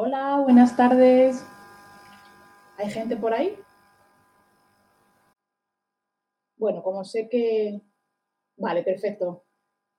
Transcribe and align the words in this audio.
Hola, 0.00 0.38
buenas 0.44 0.76
tardes. 0.76 1.44
¿Hay 2.76 2.88
gente 2.88 3.16
por 3.16 3.34
ahí? 3.34 3.58
Bueno, 6.56 6.84
como 6.84 7.02
sé 7.02 7.28
que... 7.28 7.80
Vale, 8.58 8.84
perfecto. 8.84 9.42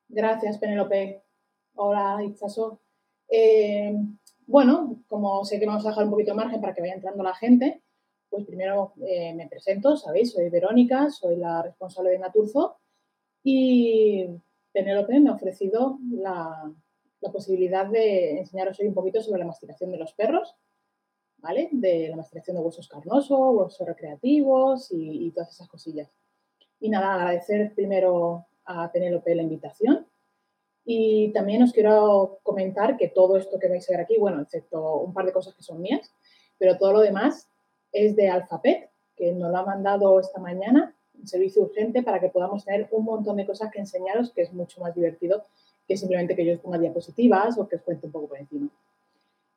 Gracias, 0.07 0.57
Penélope. 0.57 1.21
Hola, 1.75 2.23
Itzaso. 2.23 2.79
Eh, 3.27 3.93
bueno, 4.47 5.03
como 5.09 5.43
sé 5.43 5.59
que 5.59 5.65
vamos 5.65 5.85
a 5.85 5.89
dejar 5.89 6.05
un 6.05 6.11
poquito 6.11 6.31
de 6.31 6.37
margen 6.37 6.61
para 6.61 6.73
que 6.73 6.79
vaya 6.79 6.93
entrando 6.93 7.21
la 7.21 7.35
gente, 7.35 7.83
pues 8.29 8.45
primero 8.45 8.93
eh, 9.05 9.33
me 9.33 9.49
presento, 9.49 9.97
sabéis, 9.97 10.31
soy 10.31 10.49
Verónica, 10.49 11.09
soy 11.09 11.35
la 11.35 11.61
responsable 11.61 12.11
de 12.11 12.19
Naturzo 12.19 12.79
y 13.43 14.29
Penélope 14.71 15.19
me 15.19 15.29
ha 15.29 15.33
ofrecido 15.33 15.99
la, 16.09 16.71
posibilidad 17.27 17.85
de 17.85 18.39
enseñaros 18.39 18.79
hoy 18.79 18.87
un 18.87 18.93
poquito 18.93 19.21
sobre 19.21 19.39
la 19.39 19.45
masticación 19.45 19.91
de 19.91 19.97
los 19.97 20.13
perros, 20.13 20.55
¿vale? 21.37 21.69
De 21.71 22.07
la 22.09 22.15
masticación 22.15 22.55
de 22.55 22.63
huesos 22.63 22.87
carnosos, 22.87 23.55
huesos 23.55 23.87
recreativos 23.87 24.87
y, 24.91 25.31
todas 25.31 25.51
esas 25.51 25.67
cosillas. 25.67 26.09
Y 26.79 26.89
nada, 26.89 27.15
agradecer 27.15 27.73
primero 27.75 28.45
a 28.65 28.91
Penélope 28.91 29.35
la 29.35 29.43
invitación 29.43 30.07
y 30.85 31.31
también 31.33 31.61
os 31.61 31.73
quiero 31.73 32.39
comentar 32.41 32.97
que 32.97 33.09
todo 33.09 33.37
esto 33.37 33.59
que 33.59 33.67
vais 33.67 33.87
a 33.89 33.93
ver 33.93 34.01
aquí, 34.01 34.17
bueno, 34.17 34.41
excepto 34.41 34.97
un 34.97 35.13
par 35.13 35.25
de 35.25 35.33
cosas 35.33 35.53
que 35.53 35.63
son 35.63 35.81
mías, 35.81 36.13
pero 36.57 36.77
todo 36.77 36.93
lo 36.93 37.01
demás 37.01 37.49
es 37.91 38.15
de 38.15 38.29
Alfapet, 38.29 38.89
que 39.15 39.33
nos 39.33 39.51
lo 39.51 39.57
ha 39.57 39.65
mandado 39.65 40.19
esta 40.19 40.39
mañana, 40.39 40.95
un 41.13 41.27
servicio 41.27 41.63
urgente 41.63 42.01
para 42.01 42.19
que 42.19 42.29
podamos 42.29 42.63
tener 42.63 42.87
un 42.91 43.03
montón 43.03 43.37
de 43.37 43.45
cosas 43.45 43.71
que 43.71 43.79
enseñaros, 43.79 44.31
que 44.31 44.43
es 44.43 44.53
mucho 44.53 44.79
más 44.81 44.95
divertido 44.95 45.45
que 45.89 45.97
simplemente 45.97 46.35
que 46.35 46.45
yo 46.45 46.53
os 46.53 46.59
ponga 46.59 46.77
diapositivas 46.77 47.57
o 47.57 47.67
que 47.67 47.77
os 47.77 47.81
cuente 47.81 48.05
un 48.05 48.11
poco 48.11 48.27
por 48.27 48.37
encima. 48.37 48.69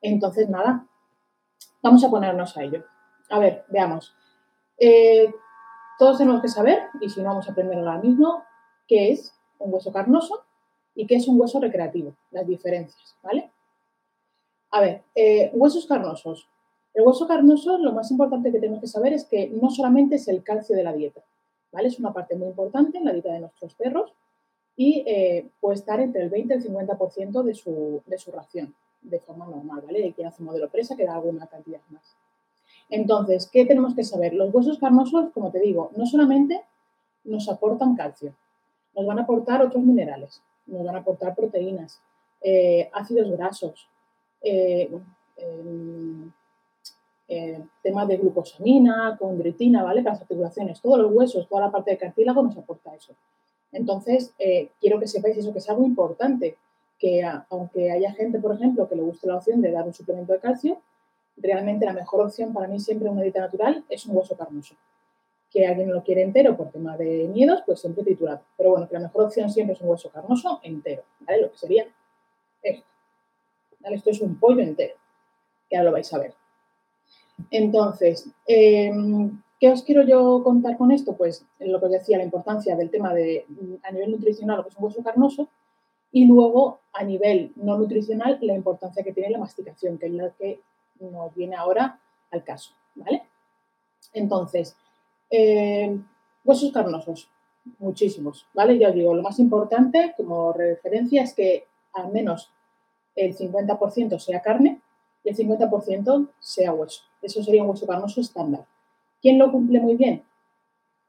Entonces, 0.00 0.48
nada, 0.48 0.86
vamos 1.82 2.02
a 2.02 2.08
ponernos 2.08 2.56
a 2.56 2.62
ello. 2.62 2.82
A 3.28 3.38
ver, 3.38 3.66
veamos. 3.68 4.16
Eh, 4.78 5.30
todos 5.98 6.16
tenemos 6.16 6.40
que 6.40 6.48
saber, 6.48 6.84
y 7.02 7.10
si 7.10 7.20
no 7.20 7.28
vamos 7.28 7.46
a 7.46 7.52
aprender 7.52 7.76
ahora 7.78 7.98
mismo, 7.98 8.42
qué 8.88 9.12
es 9.12 9.34
un 9.58 9.74
hueso 9.74 9.92
carnoso 9.92 10.42
y 10.94 11.06
qué 11.06 11.16
es 11.16 11.28
un 11.28 11.38
hueso 11.38 11.60
recreativo, 11.60 12.16
las 12.30 12.46
diferencias, 12.46 13.14
¿vale? 13.22 13.50
A 14.70 14.80
ver, 14.80 15.02
eh, 15.14 15.50
huesos 15.52 15.86
carnosos. 15.86 16.48
El 16.94 17.06
hueso 17.06 17.28
carnoso, 17.28 17.76
lo 17.76 17.92
más 17.92 18.10
importante 18.10 18.50
que 18.50 18.58
tenemos 18.58 18.80
que 18.80 18.86
saber 18.86 19.12
es 19.12 19.26
que 19.26 19.50
no 19.50 19.68
solamente 19.68 20.16
es 20.16 20.28
el 20.28 20.42
calcio 20.42 20.74
de 20.74 20.82
la 20.82 20.94
dieta, 20.94 21.20
¿vale? 21.72 21.88
Es 21.88 21.98
una 21.98 22.14
parte 22.14 22.36
muy 22.36 22.48
importante 22.48 22.96
en 22.96 23.04
la 23.04 23.12
dieta 23.12 23.34
de 23.34 23.40
nuestros 23.40 23.74
perros 23.74 24.14
y 24.76 25.04
eh, 25.06 25.48
puede 25.60 25.76
estar 25.76 26.00
entre 26.00 26.22
el 26.22 26.30
20 26.30 26.54
y 26.54 26.56
el 26.56 26.64
50% 26.64 27.42
de 27.42 27.54
su, 27.54 28.02
de 28.06 28.18
su 28.18 28.32
ración 28.32 28.74
de 29.02 29.18
forma 29.18 29.46
normal, 29.46 29.82
¿vale? 29.84 30.04
Hay 30.04 30.12
quien 30.12 30.28
hace 30.28 30.42
modelo 30.42 30.68
presa 30.70 30.96
que 30.96 31.04
da 31.04 31.14
alguna 31.14 31.46
cantidad 31.46 31.80
más. 31.90 32.16
Entonces, 32.88 33.48
¿qué 33.52 33.66
tenemos 33.66 33.94
que 33.94 34.04
saber? 34.04 34.34
Los 34.34 34.54
huesos 34.54 34.78
carnosos, 34.78 35.30
como 35.32 35.50
te 35.50 35.60
digo, 35.60 35.90
no 35.96 36.06
solamente 36.06 36.62
nos 37.24 37.48
aportan 37.48 37.96
calcio, 37.96 38.34
nos 38.94 39.06
van 39.06 39.18
a 39.18 39.22
aportar 39.22 39.62
otros 39.62 39.82
minerales, 39.82 40.42
nos 40.66 40.84
van 40.84 40.96
a 40.96 40.98
aportar 41.00 41.34
proteínas, 41.34 42.00
eh, 42.42 42.90
ácidos 42.92 43.30
grasos, 43.30 43.88
eh, 44.42 44.90
temas 47.82 48.08
de 48.08 48.18
glucosamina, 48.18 49.16
condritina, 49.18 49.82
¿vale? 49.82 50.02
Para 50.02 50.14
las 50.14 50.22
articulaciones, 50.22 50.80
todos 50.80 50.98
los 50.98 51.12
huesos, 51.12 51.48
toda 51.48 51.62
la 51.62 51.70
parte 51.70 51.92
de 51.92 51.98
cartílago 51.98 52.42
nos 52.42 52.56
aporta 52.58 52.94
eso. 52.94 53.14
Entonces, 53.72 54.34
quiero 54.80 55.00
que 55.00 55.08
sepáis 55.08 55.36
eso, 55.38 55.52
que 55.52 55.58
es 55.58 55.68
algo 55.68 55.84
importante, 55.84 56.56
que 56.98 57.22
aunque 57.48 57.90
haya 57.90 58.12
gente, 58.12 58.38
por 58.38 58.54
ejemplo, 58.54 58.88
que 58.88 58.96
le 58.96 59.02
guste 59.02 59.26
la 59.26 59.36
opción 59.36 59.60
de 59.60 59.72
dar 59.72 59.86
un 59.86 59.94
suplemento 59.94 60.32
de 60.32 60.38
calcio, 60.40 60.80
realmente 61.36 61.86
la 61.86 61.94
mejor 61.94 62.26
opción 62.26 62.52
para 62.52 62.68
mí 62.68 62.78
siempre 62.78 63.08
en 63.08 63.14
una 63.14 63.22
dieta 63.22 63.40
natural 63.40 63.84
es 63.88 64.06
un 64.06 64.16
hueso 64.16 64.36
carnoso 64.36 64.76
que 65.52 65.66
alguien 65.66 65.92
lo 65.92 66.02
quiere 66.02 66.22
entero 66.22 66.56
por 66.56 66.70
tema 66.70 66.96
de 66.96 67.28
miedos, 67.28 67.62
pues 67.66 67.80
siempre 67.80 68.02
triturado. 68.02 68.40
Pero 68.56 68.70
bueno, 68.70 68.88
que 68.88 68.94
la 68.94 69.00
mejor 69.00 69.24
opción 69.24 69.50
siempre 69.50 69.74
es 69.74 69.82
un 69.82 69.90
hueso 69.90 70.10
carnoso 70.10 70.60
entero, 70.62 71.02
¿vale? 71.20 71.42
Lo 71.42 71.50
que 71.50 71.58
sería 71.58 71.86
esto. 72.62 72.86
Esto 73.84 74.10
es 74.10 74.20
un 74.22 74.38
pollo 74.38 74.62
entero, 74.62 74.94
que 75.68 75.76
ahora 75.76 75.90
lo 75.90 75.92
vais 75.92 76.12
a 76.14 76.18
ver. 76.18 76.34
Entonces, 77.50 78.30
em, 78.46 79.42
¿qué 79.62 79.70
os 79.70 79.84
quiero 79.84 80.02
yo 80.02 80.42
contar 80.42 80.76
con 80.76 80.90
esto? 80.90 81.16
Pues 81.16 81.46
lo 81.60 81.78
que 81.78 81.86
os 81.86 81.92
decía, 81.92 82.18
la 82.18 82.24
importancia 82.24 82.74
del 82.74 82.90
tema 82.90 83.14
de, 83.14 83.46
a 83.84 83.92
nivel 83.92 84.10
nutricional, 84.10 84.56
lo 84.56 84.64
que 84.64 84.70
es 84.70 84.76
un 84.76 84.84
hueso 84.86 85.04
carnoso, 85.04 85.48
y 86.10 86.26
luego 86.26 86.80
a 86.92 87.04
nivel 87.04 87.52
no 87.54 87.78
nutricional, 87.78 88.40
la 88.42 88.54
importancia 88.54 89.04
que 89.04 89.12
tiene 89.12 89.30
la 89.30 89.38
masticación, 89.38 89.98
que 89.98 90.06
es 90.06 90.12
la 90.14 90.30
que 90.30 90.60
nos 90.98 91.32
viene 91.36 91.54
ahora 91.54 92.00
al 92.32 92.42
caso, 92.42 92.72
¿vale? 92.96 93.22
Entonces, 94.12 94.74
eh, 95.30 95.96
huesos 96.44 96.72
carnosos, 96.72 97.30
muchísimos, 97.78 98.48
¿vale? 98.54 98.76
Ya 98.80 98.88
os 98.88 98.94
digo, 98.96 99.14
lo 99.14 99.22
más 99.22 99.38
importante 99.38 100.12
como 100.16 100.52
referencia 100.52 101.22
es 101.22 101.34
que 101.34 101.68
al 101.92 102.10
menos 102.10 102.50
el 103.14 103.36
50% 103.36 104.18
sea 104.18 104.42
carne 104.42 104.80
y 105.22 105.28
el 105.28 105.36
50% 105.36 106.30
sea 106.40 106.72
hueso. 106.72 107.04
Eso 107.22 107.44
sería 107.44 107.62
un 107.62 107.70
hueso 107.70 107.86
carnoso 107.86 108.20
estándar. 108.20 108.66
¿Quién 109.22 109.38
lo 109.38 109.50
cumple 109.52 109.80
muy 109.80 109.94
bien? 109.94 110.24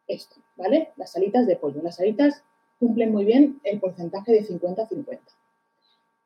Esto, 0.07 0.35
¿vale? 0.55 0.91
Las 0.95 1.15
alitas 1.17 1.47
de 1.47 1.55
pollo. 1.55 1.81
Las 1.81 1.99
alitas 1.99 2.43
cumplen 2.79 3.11
muy 3.11 3.25
bien 3.25 3.59
el 3.63 3.79
porcentaje 3.79 4.31
de 4.31 4.45
50-50. 4.47 5.19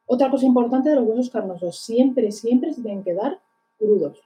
Otra 0.06 0.30
cosa 0.30 0.46
importante 0.46 0.90
de 0.90 0.96
los 0.96 1.08
huesos 1.08 1.30
carnosos, 1.30 1.80
siempre, 1.80 2.31
siempre 2.31 2.74
se 2.74 2.81
tienen 2.81 3.03
que 3.03 3.14
dar 3.14 3.40
crudos. 3.80 4.22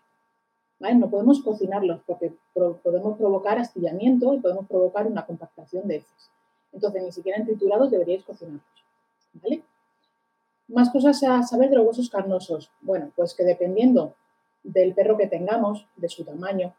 No 0.80 1.10
podemos 1.12 1.42
cocinarlos 1.44 2.02
porque 2.08 2.34
podemos 2.54 3.16
provocar 3.18 3.60
astillamiento 3.60 4.34
y 4.34 4.40
podemos 4.40 4.68
provocar 4.68 5.06
una 5.06 5.26
compactación 5.28 5.88
de 5.88 5.98
heces. 5.98 6.32
Entonces, 6.74 7.04
ni 7.04 7.12
siquiera 7.12 7.38
en 7.38 7.46
triturados 7.46 7.92
deberíais 7.92 8.24
cocinarlos, 8.24 8.64
¿vale? 9.34 9.62
Más 10.68 10.90
cosas 10.90 11.22
a 11.24 11.44
saber 11.44 11.70
de 11.70 11.76
los 11.76 11.86
huesos 11.86 12.10
carnosos. 12.10 12.72
Bueno, 12.82 13.12
pues 13.16 13.36
que 13.36 13.44
dependiendo 13.44 14.16
del 14.64 14.96
perro 14.96 15.18
que 15.18 15.28
tengamos, 15.28 15.86
de 15.98 16.10
su 16.10 16.24
tamaño, 16.24 16.74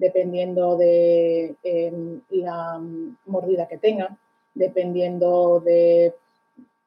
dependiendo 0.00 0.78
de 0.78 1.54
em, 1.62 2.22
la 2.30 2.80
mordida 3.26 3.68
que 3.68 3.76
tenga, 3.76 4.16
dependiendo 4.54 5.60
de 5.60 6.14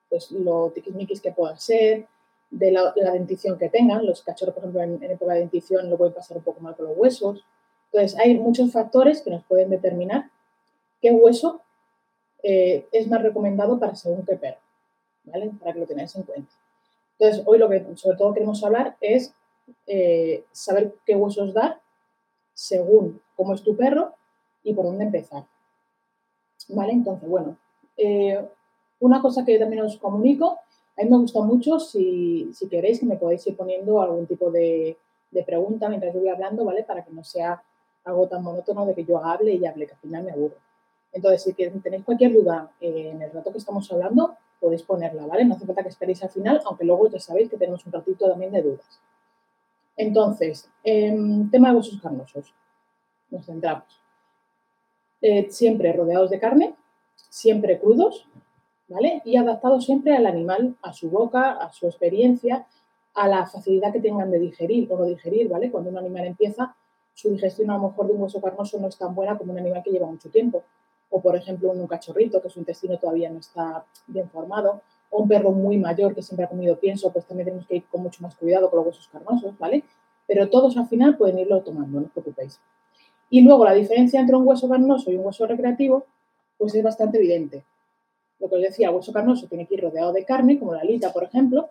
pues, 0.09 0.31
lo 0.31 0.71
tiquismiquis 0.71 1.21
que 1.21 1.31
pueda 1.31 1.55
ser, 1.57 2.07
de 2.49 2.71
la, 2.71 2.91
dentición 3.13 3.59
que 3.59 3.69
tengan. 3.69 4.05
Los 4.05 4.23
cachorros, 4.23 4.55
por 4.55 4.63
ejemplo, 4.63 4.81
en, 4.81 5.11
época 5.11 5.33
de 5.33 5.41
dentición 5.41 5.89
lo 5.91 5.97
pueden 5.97 6.13
pasar 6.13 6.37
un 6.37 6.43
poco 6.43 6.59
mal 6.59 6.75
con 6.75 6.87
los 6.87 6.97
huesos. 6.97 7.45
Entonces, 7.91 8.19
hay 8.19 8.35
muchos 8.39 8.71
factores 8.71 9.21
que 9.21 9.29
nos 9.29 9.43
pueden 9.43 9.69
determinar 9.69 10.31
qué 10.99 11.11
hueso 11.11 11.61
eh, 12.41 12.87
es 12.91 13.07
más 13.07 13.21
recomendado 13.21 13.79
para 13.79 13.93
según 13.93 14.25
qué 14.25 14.37
perro, 14.37 14.59
¿vale? 15.25 15.51
Para 15.59 15.73
que 15.73 15.79
lo 15.79 15.85
tengáis 15.85 16.15
en 16.15 16.23
cuenta. 16.23 16.51
Entonces, 17.19 17.43
hoy 17.45 17.59
lo 17.59 17.69
que 17.69 17.85
sobre 17.95 18.17
todo 18.17 18.33
queremos 18.33 18.63
hablar 18.63 18.97
es 19.01 19.35
eh, 19.85 20.43
saber 20.51 20.95
qué 21.05 21.15
huesos 21.15 21.53
dar 21.53 21.79
según 22.53 23.21
cómo 23.35 23.53
es 23.53 23.63
tu 23.63 23.75
perro 23.75 24.13
y 24.63 24.73
por 24.73 24.85
dónde 24.85 25.05
empezar. 25.05 25.43
¿Vale? 26.69 26.93
Entonces, 26.93 27.27
bueno, 27.27 27.57
eh, 27.97 28.43
una 28.99 29.21
cosa 29.21 29.43
que 29.43 29.59
también 29.59 29.83
os 29.83 29.97
comunico 29.97 30.59
a 30.97 31.03
mí 31.03 31.09
me 31.09 31.17
gusta 31.17 31.41
mucho, 31.41 31.79
si, 31.79 32.51
queréis, 32.69 32.99
que 32.99 33.05
me 33.05 33.15
podéis 33.15 33.45
ir 33.47 33.57
poniendo 33.57 34.01
algún 34.01 34.27
tipo 34.27 34.51
de, 34.51 34.97
pregunta 35.45 35.89
mientras 35.89 36.13
yo 36.13 36.19
voy 36.19 36.29
hablando, 36.29 36.63
¿vale? 36.63 36.83
Para 36.83 37.03
que 37.03 37.11
no 37.11 37.23
sea 37.23 37.63
algo 38.03 38.27
tan 38.27 38.43
monótono 38.43 38.85
de 38.85 38.93
que 38.93 39.03
yo 39.03 39.17
hable 39.23 39.53
y 39.53 39.65
hable, 39.65 39.87
que 39.87 39.93
al 39.93 39.99
final 39.99 40.23
me 40.23 40.31
aburro. 40.31 40.57
Entonces, 41.11 41.41
si 41.41 41.53
tenéis 41.53 42.03
cualquier 42.03 42.33
duda 42.33 42.71
en 42.79 43.21
el 43.21 43.31
rato 43.31 43.51
que 43.51 43.57
estamos 43.57 43.91
hablando, 43.91 44.35
podéis 44.59 44.83
ponerla, 44.83 45.25
¿vale? 45.25 45.45
No 45.45 45.55
hace 45.55 45.65
falta 45.65 45.81
que 45.81 45.89
esperéis 45.89 46.21
al 46.23 46.29
final, 46.29 46.61
aunque 46.65 46.85
luego 46.85 47.09
ya 47.09 47.19
sabéis 47.19 47.49
que 47.49 47.57
tenemos 47.57 47.83
un 47.85 47.91
ratito 47.91 48.29
también 48.29 48.51
de 48.51 48.61
dudas. 48.61 48.99
Entonces, 49.95 50.69
em, 50.83 51.49
tema 51.49 51.69
de 51.69 51.75
huesos 51.77 52.01
carnosos. 52.01 52.53
Nos 53.29 53.45
centramos. 53.45 54.01
Eh, 55.21 55.47
siempre 55.49 55.93
rodeados 55.93 56.29
de 56.29 56.39
carne, 56.39 56.75
siempre 57.29 57.79
crudos, 57.79 58.27
y 59.25 59.37
adaptado 59.37 59.81
siempre 59.81 60.15
al 60.15 60.25
animal, 60.25 60.75
a 60.81 60.93
su 60.93 61.09
boca, 61.09 61.51
a 61.51 61.71
su 61.71 61.87
experiencia, 61.87 62.67
a 63.15 63.27
la 63.27 63.45
facilidad 63.45 63.91
que 63.91 63.99
tengan 63.99 64.29
de 64.29 64.39
digerir 64.39 64.91
o 64.91 64.97
no 64.97 65.05
digerir, 65.05 65.49
¿vale? 65.49 65.71
Cuando 65.71 65.89
un 65.89 65.97
animal 65.97 66.25
empieza, 66.25 66.75
su 67.13 67.29
digestión 67.29 67.69
a 67.71 67.77
lo 67.77 67.89
mejor 67.89 68.07
de 68.07 68.13
un 68.13 68.21
hueso 68.21 68.41
carnoso 68.41 68.79
no 68.79 68.87
es 68.87 68.97
tan 68.97 69.13
buena 69.13 69.37
como 69.37 69.53
un 69.53 69.59
animal 69.59 69.83
que 69.83 69.91
lleva 69.91 70.07
mucho 70.07 70.29
tiempo. 70.29 70.63
O, 71.09 71.21
por 71.21 71.35
ejemplo, 71.35 71.71
un 71.71 71.87
cachorrito, 71.87 72.41
que 72.41 72.49
su 72.49 72.59
intestino 72.59 72.97
todavía 72.97 73.29
no 73.29 73.39
está 73.39 73.85
bien 74.07 74.29
formado. 74.29 74.81
O 75.13 75.21
un 75.21 75.27
perro 75.27 75.51
muy 75.51 75.77
mayor 75.77 76.15
que 76.15 76.23
siempre 76.23 76.45
ha 76.45 76.49
comido 76.49 76.79
pienso, 76.79 77.11
pues 77.13 77.25
también 77.25 77.45
tenemos 77.45 77.67
que 77.67 77.77
ir 77.77 77.85
con 77.85 78.01
mucho 78.01 78.21
más 78.23 78.35
cuidado 78.35 78.69
con 78.69 78.77
los 78.77 78.87
huesos 78.87 79.07
carnosos, 79.09 79.57
¿vale? 79.59 79.83
Pero 80.27 80.49
todos 80.49 80.75
al 80.77 80.87
final 80.87 81.17
pueden 81.17 81.37
irlo 81.39 81.61
tomando, 81.61 81.99
no 81.99 82.05
os 82.07 82.11
preocupéis. 82.11 82.59
Y 83.29 83.41
luego 83.41 83.65
la 83.65 83.73
diferencia 83.73 84.19
entre 84.19 84.35
un 84.35 84.47
hueso 84.47 84.67
carnoso 84.69 85.11
y 85.11 85.15
un 85.15 85.25
hueso 85.25 85.45
recreativo, 85.45 86.05
pues 86.57 86.73
es 86.75 86.83
bastante 86.83 87.17
evidente 87.17 87.63
lo 88.43 88.49
que 88.49 88.55
os 88.55 88.61
decía, 88.61 88.89
el 88.89 88.95
hueso 88.95 89.13
carnoso 89.13 89.47
tiene 89.47 89.65
que 89.65 89.75
ir 89.75 89.81
rodeado 89.81 90.11
de 90.11 90.25
carne, 90.25 90.59
como 90.59 90.73
la 90.73 90.81
alita, 90.81 91.13
por 91.13 91.23
ejemplo, 91.23 91.69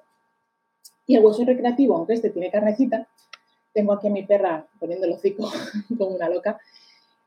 Y 1.06 1.16
el 1.16 1.24
hueso 1.24 1.44
recreativo, 1.44 1.96
aunque 1.96 2.14
este 2.14 2.30
tiene 2.30 2.50
carnecita, 2.50 3.08
tengo 3.74 3.92
aquí 3.92 4.06
a 4.08 4.10
mi 4.10 4.22
perra 4.22 4.66
poniendo 4.78 5.06
el 5.06 5.12
hocico 5.12 5.50
como 5.98 6.14
una 6.14 6.30
loca, 6.30 6.58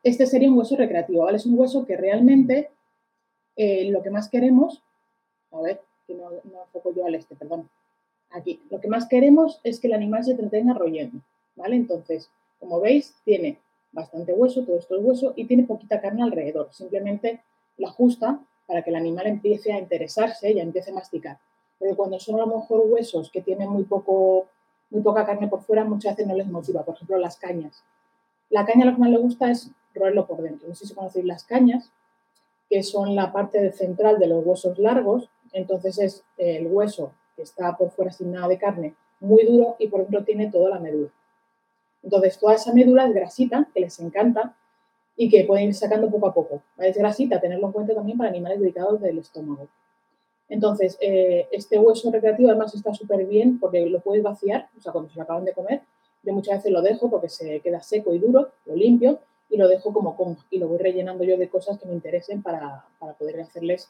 este 0.01 0.25
sería 0.25 0.50
un 0.50 0.57
hueso 0.57 0.75
recreativo, 0.75 1.23
¿vale? 1.23 1.38
Es 1.38 1.45
un 1.45 1.59
hueso 1.59 1.85
que 1.85 1.95
realmente 1.95 2.71
eh, 3.56 3.89
lo 3.91 4.01
que 4.01 4.09
más 4.09 4.29
queremos, 4.29 4.81
a 5.51 5.62
ver, 5.62 5.81
que 6.07 6.16
no, 6.16 6.30
no 6.30 6.63
enfoco 6.63 6.94
yo 6.94 7.06
al 7.06 7.16
este, 7.16 7.36
perdón, 7.36 7.69
aquí, 8.31 8.62
lo 8.69 8.80
que 8.80 8.88
más 8.88 9.07
queremos 9.07 9.60
es 9.63 9.80
que 9.80 9.88
el 9.88 9.94
animal 9.94 10.24
se 10.24 10.31
entretenga 10.31 10.74
royendo, 10.74 11.19
¿vale? 11.56 11.75
Entonces, 11.75 12.30
como 12.60 12.80
veis, 12.80 13.16
tiene 13.24 13.60
bastante 13.92 14.34
hueso, 14.34 14.63
todo 14.66 14.78
esto 14.78 14.98
es 14.98 15.04
hueso, 15.04 15.34
y 15.36 15.46
tiene 15.46 15.63
poquita 15.63 16.02
carne 16.02 16.24
alrededor, 16.24 16.69
simplemente 16.72 17.42
la 17.78 17.90
ajusta 17.90 18.40
para 18.68 18.84
que 18.84 18.90
el 18.90 18.96
animal 18.96 19.28
empiece 19.28 19.72
a 19.72 19.80
interesarse 19.80 20.52
y 20.52 20.60
empiece 20.60 20.92
a 20.92 20.96
masticar. 20.96 21.38
Pero 21.80 21.96
cuando 21.96 22.19
son 22.19 22.36
a 22.36 22.46
lo 22.46 22.48
mejor 22.48 22.81
huesos 22.86 23.30
que 23.31 23.42
tienen 23.42 23.69
muy, 23.69 23.84
poco, 23.84 24.48
muy 24.90 25.01
poca 25.01 25.25
carne 25.25 25.48
por 25.48 25.62
fuera, 25.62 25.84
muchas 25.84 26.16
veces 26.16 26.28
no 26.28 26.36
les 26.36 26.48
motiva. 26.48 26.84
Por 26.84 26.96
ejemplo, 26.96 27.18
las 27.18 27.38
cañas. 27.38 27.84
La 28.50 28.66
caña 28.66 28.86
lo 28.86 28.94
que 28.94 29.01
más 29.01 29.10
le 29.10 29.18
gusta 29.18 29.51
es 29.51 29.72
roerlo 29.94 30.25
por 30.25 30.42
dentro. 30.42 30.68
No 30.68 30.75
sé 30.75 30.86
si 30.86 30.94
conocéis 30.94 31.25
las 31.25 31.44
cañas, 31.44 31.92
que 32.69 32.81
son 32.84 33.16
la 33.16 33.31
parte 33.31 33.72
central 33.72 34.19
de 34.19 34.28
los 34.28 34.46
huesos 34.46 34.80
largos. 34.80 35.30
Entonces 35.56 35.98
es 36.00 36.24
el 36.38 36.68
hueso 36.68 37.13
que 37.36 37.44
está 37.44 37.75
por 37.78 37.90
fuera 37.92 38.12
sin 38.12 38.31
nada 38.31 38.48
de 38.50 38.57
carne, 38.57 38.94
muy 39.22 39.46
duro 39.46 39.78
y 39.80 39.88
por 39.88 40.02
dentro 40.02 40.24
tiene 40.24 40.52
toda 40.52 40.69
la 40.69 40.80
médula. 40.80 41.10
Entonces 42.04 42.38
toda 42.38 42.56
esa 42.56 42.74
médula 42.74 43.07
es 43.07 43.13
grasita, 43.13 43.68
que 43.74 43.80
les 43.80 43.98
encanta 44.00 44.56
y 45.16 45.30
que 45.30 45.46
pueden 45.46 45.69
ir 45.69 45.74
sacando 45.74 46.10
poco 46.10 46.28
a 46.28 46.34
poco. 46.34 46.62
Es 46.78 46.98
grasita, 46.98 47.40
tenerlo 47.40 47.68
en 47.68 47.72
cuenta 47.72 47.96
también 47.96 48.18
para 48.18 48.30
animales 48.30 48.60
dedicados 48.60 49.00
del 49.02 49.18
estómago. 49.19 49.69
Entonces, 50.50 50.98
eh, 51.00 51.48
este 51.52 51.80
hueso 51.80 52.12
recreativo 52.12 52.50
además 52.50 52.75
está 52.75 52.94
súper 52.94 53.25
bien 53.25 53.58
porque 53.60 53.86
lo 53.86 54.01
puedes 54.01 54.22
vaciar, 54.22 54.69
o 54.78 54.81
sea, 54.81 54.92
cuando 54.92 55.10
se 55.10 55.16
lo 55.16 55.24
acaban 55.24 55.46
de 55.46 55.54
comer, 55.54 55.81
yo 56.22 56.34
muchas 56.34 56.58
veces 56.58 56.72
lo 56.72 56.81
dejo 56.81 57.10
porque 57.10 57.30
se 57.30 57.62
queda 57.62 57.81
seco 57.81 58.13
y 58.13 58.19
duro, 58.19 58.50
lo 58.66 58.75
limpio 58.75 59.19
y 59.50 59.58
lo 59.58 59.68
dejo 59.68 59.94
como 59.94 60.16
como 60.16 60.38
y 60.50 60.58
lo 60.58 60.68
voy 60.68 60.80
rellenando 60.80 61.24
yo 61.24 61.38
de 61.38 61.50
cosas 61.50 61.80
que 61.80 61.88
me 61.88 61.94
interesen 61.94 62.44
para, 62.44 62.86
poder 63.18 63.40
hacerles 63.40 63.90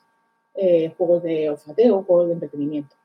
eh, 0.56 0.94
juegos 0.98 1.24
de 1.24 1.50
olfateo, 1.50 2.04
juegos 2.04 2.28
de 2.28 2.34
entretenimiento. 2.34 2.96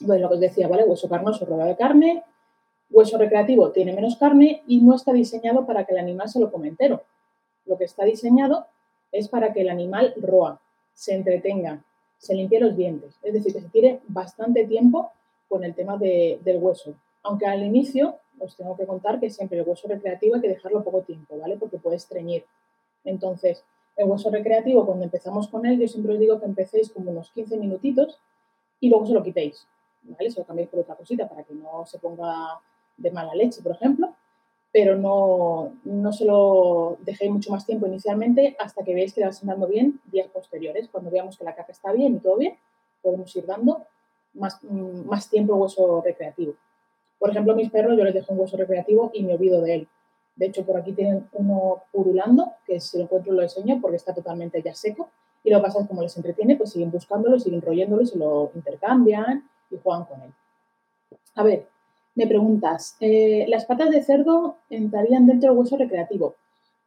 Entonces, 0.00 0.22
lo 0.22 0.28
que 0.28 0.34
os 0.34 0.40
decía, 0.40 0.68
¿vale? 0.68 0.84
Hueso 0.84 1.08
carnoso 1.08 1.46
rodeado 1.46 1.70
de 1.70 1.76
carne, 1.76 2.24
hueso 2.90 3.18
recreativo 3.18 3.70
tiene 3.70 3.92
menos 3.92 4.16
carne 4.16 4.62
y 4.66 4.80
no 4.80 4.94
está 4.94 5.12
diseñado 5.12 5.66
para 5.66 5.84
que 5.84 5.92
el 5.92 5.98
animal 5.98 6.28
se 6.28 6.40
lo 6.40 6.52
come 6.52 6.68
entero. 6.68 7.02
Lo 7.64 7.78
que 7.78 7.84
está 7.84 8.04
diseñado 8.04 8.66
es 9.12 9.28
para 9.28 9.52
que 9.52 9.62
el 9.62 9.70
animal 9.70 10.14
roa, 10.16 10.60
se 10.94 11.14
entretenga, 11.14 11.82
se 12.18 12.34
limpie 12.34 12.60
los 12.60 12.76
dientes. 12.76 13.18
Es 13.22 13.32
decir, 13.32 13.52
que 13.52 13.60
se 13.60 13.68
tire 13.68 14.00
bastante 14.08 14.66
tiempo 14.66 15.12
con 15.48 15.64
el 15.64 15.74
tema 15.74 15.96
del 15.96 16.58
hueso. 16.58 16.94
Aunque 17.22 17.46
al 17.46 17.62
inicio 17.62 18.16
os 18.38 18.56
tengo 18.56 18.76
que 18.76 18.86
contar 18.86 19.18
que 19.18 19.30
siempre 19.30 19.58
el 19.58 19.66
hueso 19.66 19.88
recreativo 19.88 20.34
hay 20.34 20.40
que 20.40 20.48
dejarlo 20.48 20.84
poco 20.84 21.02
tiempo, 21.02 21.38
¿vale? 21.38 21.56
Porque 21.56 21.78
puede 21.78 21.96
estreñir. 21.96 22.44
Entonces, 23.04 23.64
el 23.96 24.08
hueso 24.08 24.30
recreativo, 24.30 24.84
cuando 24.86 25.04
empezamos 25.04 25.48
con 25.48 25.66
él, 25.66 25.78
yo 25.80 25.88
siempre 25.88 26.12
os 26.12 26.20
digo 26.20 26.38
que 26.38 26.46
empecéis 26.46 26.90
como 26.90 27.10
unos 27.10 27.30
15 27.30 27.56
minutitos 27.56 28.20
y 28.80 28.90
luego 28.90 29.06
se 29.06 29.14
lo 29.14 29.22
quitéis, 29.22 29.66
¿vale? 30.02 30.30
Se 30.30 30.40
lo 30.40 30.46
cambiéis 30.46 30.68
por 30.68 30.80
otra 30.80 30.94
cosita 30.94 31.28
para 31.28 31.42
que 31.44 31.54
no 31.54 31.86
se 31.86 31.98
ponga 31.98 32.60
de 32.96 33.10
mala 33.10 33.34
leche, 33.34 33.62
por 33.62 33.72
ejemplo 33.72 34.14
pero 34.76 34.94
no, 34.94 35.72
no 35.84 36.12
se 36.12 36.26
lo 36.26 36.98
dejéis 37.00 37.30
mucho 37.30 37.50
más 37.50 37.64
tiempo 37.64 37.86
inicialmente 37.86 38.54
hasta 38.58 38.84
que 38.84 38.92
veáis 38.92 39.14
que 39.14 39.22
va 39.22 39.30
andando 39.40 39.66
bien 39.66 40.02
días 40.12 40.28
posteriores. 40.28 40.90
Cuando 40.90 41.10
veamos 41.10 41.38
que 41.38 41.44
la 41.44 41.54
caca 41.54 41.72
está 41.72 41.92
bien 41.92 42.16
y 42.16 42.18
todo 42.18 42.36
bien, 42.36 42.58
podemos 43.00 43.34
ir 43.36 43.46
dando 43.46 43.86
más, 44.34 44.62
mm, 44.62 45.06
más 45.06 45.30
tiempo 45.30 45.54
hueso 45.54 46.02
recreativo. 46.04 46.56
Por 47.18 47.30
ejemplo, 47.30 47.56
mis 47.56 47.70
perros 47.70 47.96
yo 47.96 48.04
les 48.04 48.12
dejo 48.12 48.34
un 48.34 48.40
hueso 48.40 48.58
recreativo 48.58 49.10
y 49.14 49.22
me 49.22 49.32
olvido 49.32 49.62
de 49.62 49.74
él. 49.76 49.88
De 50.36 50.46
hecho, 50.46 50.64
por 50.64 50.76
aquí 50.76 50.92
tienen 50.92 51.26
uno 51.32 51.82
purulando, 51.90 52.52
que 52.66 52.78
si 52.78 52.98
lo 52.98 53.04
encuentro 53.04 53.32
lo 53.32 53.42
enseño 53.42 53.80
porque 53.80 53.96
está 53.96 54.14
totalmente 54.14 54.62
ya 54.62 54.74
seco. 54.74 55.08
Y 55.42 55.50
lo 55.50 55.58
que 55.58 55.64
pasa 55.64 55.80
es 55.80 55.88
como 55.88 56.02
les 56.02 56.16
entretiene, 56.16 56.56
pues 56.56 56.70
siguen 56.70 56.90
buscándolo, 56.90 57.38
siguen 57.38 57.62
royéndolo 57.62 58.04
se 58.04 58.18
lo 58.18 58.50
intercambian 58.54 59.48
y 59.70 59.76
juegan 59.82 60.04
con 60.04 60.20
él. 60.22 60.32
A 61.36 61.42
ver, 61.42 61.66
me 62.14 62.26
preguntas, 62.26 62.96
eh, 63.00 63.46
¿las 63.48 63.64
patas 63.64 63.90
de 63.90 64.02
cerdo 64.02 64.56
entrarían 64.70 65.26
dentro 65.26 65.50
del 65.50 65.58
hueso 65.58 65.76
recreativo? 65.76 66.34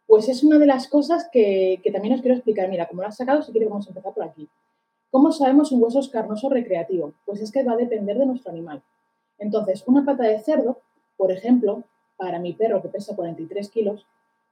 Pues 0.06 0.28
es 0.28 0.44
una 0.44 0.58
de 0.58 0.66
las 0.66 0.88
cosas 0.88 1.30
que, 1.32 1.82
también 1.94 2.16
os 2.16 2.22
quiero 2.22 2.36
explicar. 2.36 2.68
Mira, 2.68 2.88
como 2.88 3.02
lo 3.02 3.08
has 3.08 3.16
sacado, 3.16 3.42
si 3.42 3.52
quieres 3.52 3.70
vamos 3.70 3.86
a 3.86 3.90
empezar 3.90 4.14
por 4.14 4.24
aquí. 4.24 4.50
¿Cómo 5.12 5.32
sabemos 5.32 5.72
un 5.72 5.82
hueso 5.82 6.00
es 6.00 6.10
carnoso 6.10 6.50
recreativo? 6.50 7.14
Pues 7.26 7.42
es 7.42 7.52
que 7.52 7.64
va 7.64 7.74
a 7.74 7.78
depender 7.78 8.18
de 8.18 8.26
nuestro 8.26 8.52
animal. 8.52 8.82
Entonces, 9.38 9.84
una 9.88 10.04
pata 10.04 10.24
de 10.24 10.40
cerdo, 10.40 10.82
por 11.16 11.32
ejemplo, 11.32 11.84
para 12.20 12.38
mi 12.38 12.52
perro 12.52 12.82
que 12.82 12.90
pesa 12.90 13.16
43 13.16 13.70
kilos, 13.70 14.06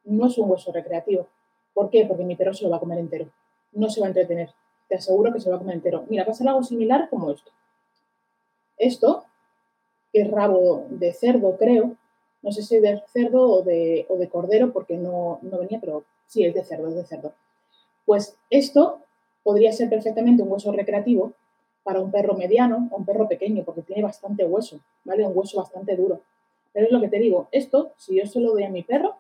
no 0.05 0.27
es 0.27 0.37
un 0.37 0.49
hueso 0.49 0.71
recreativo. 0.71 1.27
¿Por 1.73 1.89
qué? 1.89 2.05
Porque 2.05 2.23
mi 2.23 2.37
perro 2.37 2.53
se 2.53 2.63
lo 2.63 2.69
va 2.69 2.77
a 2.77 2.79
comer 2.79 2.97
entero. 2.97 3.29
No 3.73 3.89
se 3.89 3.99
va 3.99 4.07
a 4.07 4.09
entretener. 4.09 4.51
Te 4.87 4.95
aseguro 4.95 5.33
que 5.33 5.41
se 5.41 5.49
lo 5.49 5.51
va 5.51 5.57
a 5.57 5.59
comer 5.59 5.75
entero. 5.75 6.05
Mira, 6.07 6.23
va 6.23 6.31
a 6.31 6.33
ser 6.33 6.47
algo 6.47 6.63
similar 6.63 7.09
como 7.09 7.29
esto. 7.29 7.51
Esto 8.77 9.25
que 10.13 10.21
es 10.21 10.31
rabo 10.31 10.85
de 10.89 11.11
cerdo, 11.11 11.57
creo. 11.57 11.97
No 12.41 12.53
sé 12.53 12.63
si 12.63 12.77
es 12.77 12.81
de 12.81 13.03
cerdo 13.07 13.49
o 13.49 13.61
de, 13.63 14.05
o 14.07 14.15
de 14.15 14.29
cordero, 14.29 14.71
porque 14.71 14.95
no, 14.95 15.39
no 15.41 15.59
venía, 15.59 15.81
pero 15.81 16.05
sí, 16.25 16.45
es 16.45 16.53
de 16.53 16.63
cerdo, 16.63 16.87
es 16.87 16.95
de 16.95 17.03
cerdo. 17.03 17.33
Pues 18.05 18.37
esto 18.49 19.01
podría 19.43 19.73
ser 19.73 19.89
perfectamente 19.89 20.41
un 20.41 20.51
hueso 20.53 20.71
recreativo 20.71 21.33
para 21.83 21.99
un 21.99 22.11
perro 22.11 22.33
mediano 22.33 22.87
o 22.91 22.95
un 22.97 23.05
perro 23.05 23.27
pequeño, 23.27 23.65
porque 23.65 23.81
tiene 23.81 24.03
bastante 24.03 24.45
hueso, 24.45 24.79
¿vale? 25.03 25.27
Un 25.27 25.37
hueso 25.37 25.57
bastante 25.57 25.97
duro. 25.97 26.21
Pero 26.77 26.85
es 26.85 26.93
lo 26.93 27.01
que 27.01 27.07
te 27.07 27.17
digo, 27.17 27.47
esto, 27.51 27.93
si 27.97 28.17
yo 28.17 28.27
se 28.27 28.39
lo 28.39 28.51
doy 28.51 28.63
a 28.63 28.69
mi 28.69 28.83
perro, 28.83 29.15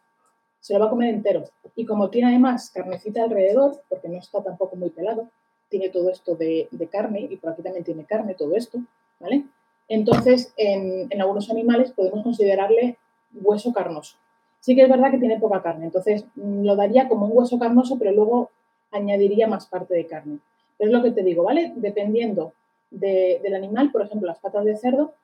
se 0.59 0.75
lo 0.75 0.79
va 0.79 0.85
a 0.85 0.89
comer 0.91 1.09
entero. 1.09 1.45
Y 1.75 1.87
como 1.87 2.11
tiene 2.11 2.27
además 2.27 2.69
carnecita 2.69 3.23
alrededor, 3.23 3.81
porque 3.89 4.09
no 4.09 4.19
está 4.19 4.43
tampoco 4.43 4.75
muy 4.75 4.91
pelado, 4.91 5.27
tiene 5.67 5.89
todo 5.89 6.11
esto 6.11 6.35
de, 6.35 6.69
carne 6.91 7.21
y 7.21 7.35
por 7.37 7.49
aquí 7.49 7.63
también 7.63 7.83
tiene 7.83 8.05
carne, 8.05 8.35
todo 8.35 8.55
esto, 8.55 8.77
¿vale? 9.19 9.43
Entonces, 9.87 10.53
en, 10.55 11.09
algunos 11.19 11.49
animales 11.49 11.91
podemos 11.93 12.21
considerarle 12.21 12.99
hueso 13.33 13.73
carnoso. 13.73 14.17
Sí 14.59 14.75
que 14.75 14.83
es 14.83 14.89
verdad 14.89 15.09
que 15.09 15.17
tiene 15.17 15.39
poca 15.39 15.63
carne, 15.63 15.85
entonces 15.85 16.25
mm, 16.35 16.63
lo 16.63 16.75
daría 16.75 17.09
como 17.09 17.25
un 17.25 17.35
hueso 17.35 17.57
carnoso, 17.57 17.97
pero 17.97 18.11
luego 18.11 18.51
añadiría 18.91 19.47
más 19.47 19.65
parte 19.65 19.95
de 19.95 20.05
carne. 20.05 20.37
es 20.77 20.91
lo 20.91 21.01
que 21.01 21.09
te 21.09 21.23
digo, 21.23 21.41
¿vale? 21.41 21.73
Dependiendo 21.75 22.53
del 22.91 23.55
animal, 23.55 23.91
por 23.91 24.03
ejemplo, 24.03 24.27
las 24.27 24.37
patas 24.37 24.63
de 24.63 24.77
cerdo, 24.77 25.15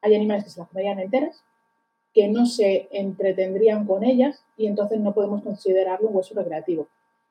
hay 0.00 0.14
animales 0.14 0.44
que 0.44 0.50
se 0.50 0.58
las 0.58 0.70
comerían 0.70 0.98
enteras, 0.98 1.44
que 2.14 2.28
no 2.28 2.46
se 2.46 2.88
entretendrían 2.90 3.86
con 3.86 4.04
ellas 4.04 4.44
y 4.56 4.66
entonces 4.66 5.00
no 5.00 5.14
podemos 5.14 5.42
considerarlo 5.42 6.08
un 6.08 6.16
hueso 6.16 6.34
recreativo. 6.34 6.88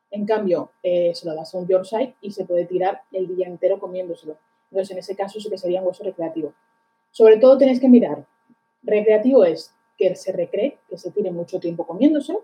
En 0.09 0.25
cambio, 0.25 0.71
eh, 0.83 1.13
se 1.13 1.25
lo 1.25 1.35
das 1.35 1.53
a 1.53 1.57
un 1.57 1.67
Yorkshire 1.67 2.15
y 2.21 2.31
se 2.31 2.45
puede 2.45 2.65
tirar 2.65 3.01
el 3.11 3.27
día 3.27 3.47
entero 3.47 3.79
comiéndoselo. 3.79 4.37
Entonces, 4.69 4.91
en 4.91 4.99
ese 4.99 5.15
caso 5.15 5.39
sí 5.39 5.49
que 5.49 5.57
sería 5.57 5.81
un 5.81 5.87
hueso 5.87 6.03
recreativo. 6.03 6.53
Sobre 7.11 7.37
todo 7.37 7.57
tenéis 7.57 7.79
que 7.79 7.89
mirar, 7.89 8.25
recreativo 8.83 9.43
es 9.43 9.73
que 9.97 10.15
se 10.15 10.31
recree, 10.31 10.79
que 10.89 10.97
se 10.97 11.11
tire 11.11 11.31
mucho 11.31 11.59
tiempo 11.59 11.85
comiéndose, 11.85 12.37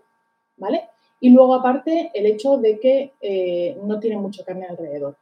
¿vale? 0.57 0.89
Y 1.19 1.31
luego 1.31 1.55
aparte 1.55 2.11
el 2.13 2.25
hecho 2.25 2.57
de 2.57 2.79
que 2.79 3.13
eh, 3.21 3.77
no 3.83 3.99
tiene 3.99 4.17
mucha 4.17 4.43
carne 4.43 4.67
alrededor, 4.67 5.17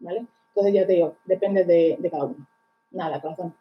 ¿vale? 0.00 0.26
Entonces 0.48 0.74
ya 0.74 0.86
te 0.86 0.94
digo, 0.94 1.16
depende 1.24 1.64
de, 1.64 2.10
cada 2.10 2.24
uno. 2.24 2.46
Nada, 2.90 3.20
corazón. 3.20 3.54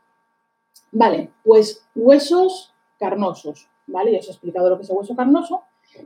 Vale, 0.92 1.30
pues 1.44 1.86
huesos 1.96 2.71
carnosos, 3.02 3.68
¿vale? 3.88 4.14
Ya 4.14 4.20
os 4.20 4.28
he 4.30 4.32
explicado 4.32 4.70
lo 4.70 4.78
que 4.78 4.84
es 4.84 4.90
el 4.90 4.96
hueso 4.96 5.16
carnoso. 5.16 5.64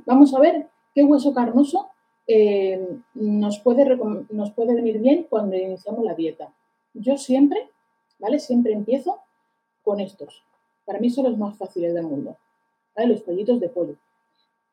Vamos 0.08 0.34
a 0.34 0.40
ver 0.40 0.68
qué 0.96 1.04
hueso 1.04 1.32
carnoso 1.34 1.90
eh, 2.26 2.98
nos, 3.14 3.60
puede, 3.60 3.86
nos 4.32 4.52
puede 4.52 4.74
venir 4.74 4.98
bien 5.00 5.28
cuando 5.30 5.56
iniciamos 5.56 6.04
la 6.04 6.16
dieta. 6.16 6.52
Yo 6.96 7.18
siempre 7.18 7.70
¿vale? 8.20 8.40
Siempre 8.40 8.74
empiezo 8.74 9.20
con 9.84 10.00
estos. 10.00 10.44
Para 10.86 11.00
mí 11.00 11.10
son 11.10 11.26
los 11.26 11.38
más 11.38 11.58
fáciles 11.58 11.94
del 11.94 12.04
mundo, 12.04 12.38
¿vale? 12.96 13.10
Los 13.10 13.24
cuellitos 13.24 13.60
de 13.60 13.70
pollo. 13.70 13.96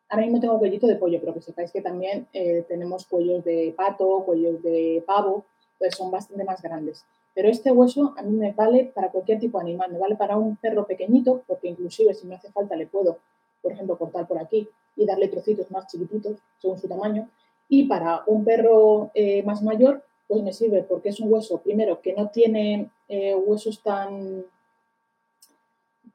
Ahora 0.09 0.25
mismo 0.25 0.41
tengo 0.41 0.59
cuellito 0.59 0.87
de 0.87 0.97
pollo, 0.97 1.19
pero 1.21 1.33
que 1.33 1.41
sepáis 1.41 1.73
que 1.73 1.81
también 1.81 2.29
eh, 2.33 2.65
tenemos 2.69 3.07
cuellos 3.07 3.43
de 3.45 3.73
pato, 3.77 4.23
cuellos 4.25 4.63
de 4.63 5.03
pavo, 5.07 5.47
pues 5.79 5.97
son 5.97 6.11
bastante 6.11 6.45
más 6.45 6.61
grandes. 6.61 7.05
Pero 7.35 7.49
este 7.49 7.71
hueso 7.71 8.15
a 8.17 8.23
mí 8.23 8.37
me 8.37 8.53
vale 8.53 8.93
para 8.95 9.11
cualquier 9.11 9.39
tipo 9.39 9.59
de 9.59 9.65
animal, 9.65 9.93
me 9.93 9.99
vale 9.99 10.17
para 10.17 10.37
un 10.37 10.57
perro 10.57 10.87
pequeñito, 10.87 11.43
porque 11.47 11.69
inclusive 11.69 12.15
si 12.15 12.27
me 12.27 12.35
hace 12.35 12.51
falta 12.51 12.77
le 12.77 12.87
puedo, 12.87 13.19
por 13.63 13.73
ejemplo, 13.73 13.97
cortar 13.97 14.27
por 14.27 14.39
aquí 14.39 14.69
y 14.97 15.07
darle 15.07 15.29
trocitos 15.29 15.71
más 15.71 15.87
chiquititos 15.87 16.37
según 16.59 16.79
su 16.79 16.89
tamaño. 16.89 17.29
Y 17.69 17.85
para 17.85 18.23
un 18.27 18.45
perro 18.45 19.11
eh, 19.15 19.43
más 19.45 19.63
mayor, 19.63 20.03
pues 20.29 20.43
me 20.43 20.53
sirve 20.53 20.83
porque 20.83 21.09
es 21.11 21.21
un 21.21 21.33
hueso, 21.33 21.59
primero, 21.59 22.01
que 22.01 22.13
no 22.13 22.29
tiene 22.29 22.91
eh, 23.09 23.35
huesos 23.35 23.83
tan, 23.83 24.45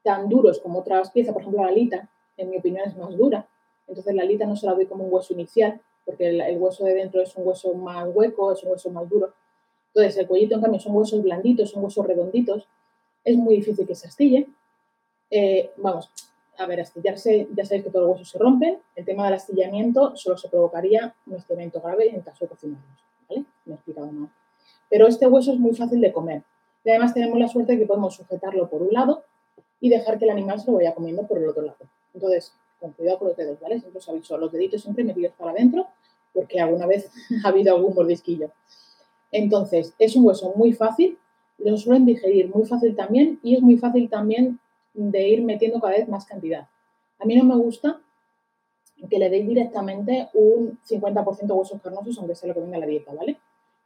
tan 0.02 0.28
duros 0.28 0.60
como 0.60 0.80
otras 0.80 1.10
piezas, 1.10 1.32
por 1.32 1.42
ejemplo 1.42 1.62
la 1.62 1.68
alita, 1.68 2.08
en 2.36 2.50
mi 2.50 2.58
opinión 2.58 2.86
es 2.86 2.96
más 2.96 3.16
dura, 3.16 3.48
entonces 3.88 4.14
la 4.14 4.22
alita 4.22 4.46
no 4.46 4.54
se 4.54 4.66
la 4.66 4.74
doy 4.74 4.86
como 4.86 5.04
un 5.04 5.12
hueso 5.12 5.32
inicial, 5.32 5.80
porque 6.04 6.28
el, 6.28 6.58
hueso 6.58 6.84
de 6.84 6.94
dentro 6.94 7.20
es 7.20 7.36
un 7.36 7.46
hueso 7.46 7.74
más 7.74 8.08
hueco, 8.14 8.52
es 8.52 8.62
un 8.62 8.70
hueso 8.70 8.90
más 8.90 9.08
duro. 9.08 9.32
Entonces 9.98 10.20
el 10.20 10.28
cuellito 10.28 10.54
en 10.54 10.60
cambio 10.60 10.78
son 10.78 10.94
huesos 10.94 11.20
blanditos, 11.24 11.70
son 11.70 11.82
huesos 11.82 12.06
redonditos, 12.06 12.68
es 13.24 13.36
muy 13.36 13.56
difícil 13.56 13.84
que 13.84 13.96
se 13.96 14.06
astille. 14.06 14.46
Eh, 15.28 15.72
vamos, 15.76 16.12
a 16.56 16.66
ver, 16.66 16.80
astillarse, 16.80 17.48
ya 17.52 17.64
sabéis 17.64 17.82
que 17.82 17.90
todos 17.90 18.06
los 18.06 18.12
huesos 18.12 18.30
se 18.30 18.38
rompen. 18.38 18.78
El 18.94 19.04
tema 19.04 19.24
del 19.24 19.34
astillamiento 19.34 20.14
solo 20.14 20.38
se 20.38 20.48
provocaría 20.48 21.16
un 21.26 21.34
estiramiento 21.34 21.80
grave 21.80 22.14
en 22.14 22.20
caso 22.20 22.44
de 22.44 22.48
cocinarlos. 22.48 23.02
¿vale? 23.28 23.44
Me 23.64 23.72
he 23.72 23.74
explicado 23.74 24.06
mal. 24.06 24.30
Pero 24.88 25.08
este 25.08 25.26
hueso 25.26 25.52
es 25.52 25.58
muy 25.58 25.74
fácil 25.74 26.00
de 26.00 26.12
comer. 26.12 26.44
Y 26.84 26.90
además 26.90 27.12
tenemos 27.12 27.36
la 27.36 27.48
suerte 27.48 27.72
de 27.72 27.80
que 27.80 27.86
podemos 27.86 28.14
sujetarlo 28.14 28.70
por 28.70 28.82
un 28.82 28.92
lado 28.92 29.24
y 29.80 29.88
dejar 29.88 30.20
que 30.20 30.26
el 30.26 30.30
animal 30.30 30.60
se 30.60 30.70
lo 30.70 30.76
vaya 30.76 30.94
comiendo 30.94 31.26
por 31.26 31.38
el 31.38 31.48
otro 31.48 31.62
lado. 31.62 31.78
Entonces, 32.14 32.52
con 32.78 32.92
cuidado 32.92 33.18
con 33.18 33.28
los 33.28 33.36
dedos, 33.36 33.58
¿vale? 33.58 33.80
Siempre 33.80 33.98
os 33.98 34.08
aviso, 34.08 34.38
los 34.38 34.52
deditos 34.52 34.80
siempre 34.80 35.02
metidos 35.02 35.32
para 35.36 35.50
adentro 35.50 35.88
porque 36.32 36.60
alguna 36.60 36.86
vez 36.86 37.10
ha 37.44 37.48
habido 37.48 37.74
algún 37.74 37.94
mordisquillo. 37.94 38.52
Entonces, 39.30 39.94
es 39.98 40.16
un 40.16 40.26
hueso 40.26 40.52
muy 40.56 40.72
fácil, 40.72 41.18
lo 41.58 41.76
suelen 41.76 42.06
digerir 42.06 42.54
muy 42.54 42.64
fácil 42.66 42.94
también 42.94 43.40
y 43.42 43.54
es 43.54 43.62
muy 43.62 43.76
fácil 43.76 44.08
también 44.08 44.60
de 44.94 45.28
ir 45.28 45.42
metiendo 45.42 45.80
cada 45.80 45.94
vez 45.94 46.08
más 46.08 46.24
cantidad. 46.24 46.68
A 47.18 47.24
mí 47.24 47.36
no 47.36 47.44
me 47.44 47.56
gusta 47.56 48.00
que 49.08 49.18
le 49.18 49.30
deis 49.30 49.46
directamente 49.46 50.28
un 50.34 50.78
50% 50.88 51.46
de 51.46 51.52
huesos 51.52 51.80
carnosos, 51.80 52.18
aunque 52.18 52.34
sea 52.34 52.48
lo 52.48 52.54
que 52.54 52.60
venga 52.60 52.78
la 52.78 52.86
dieta, 52.86 53.12
¿vale? 53.12 53.38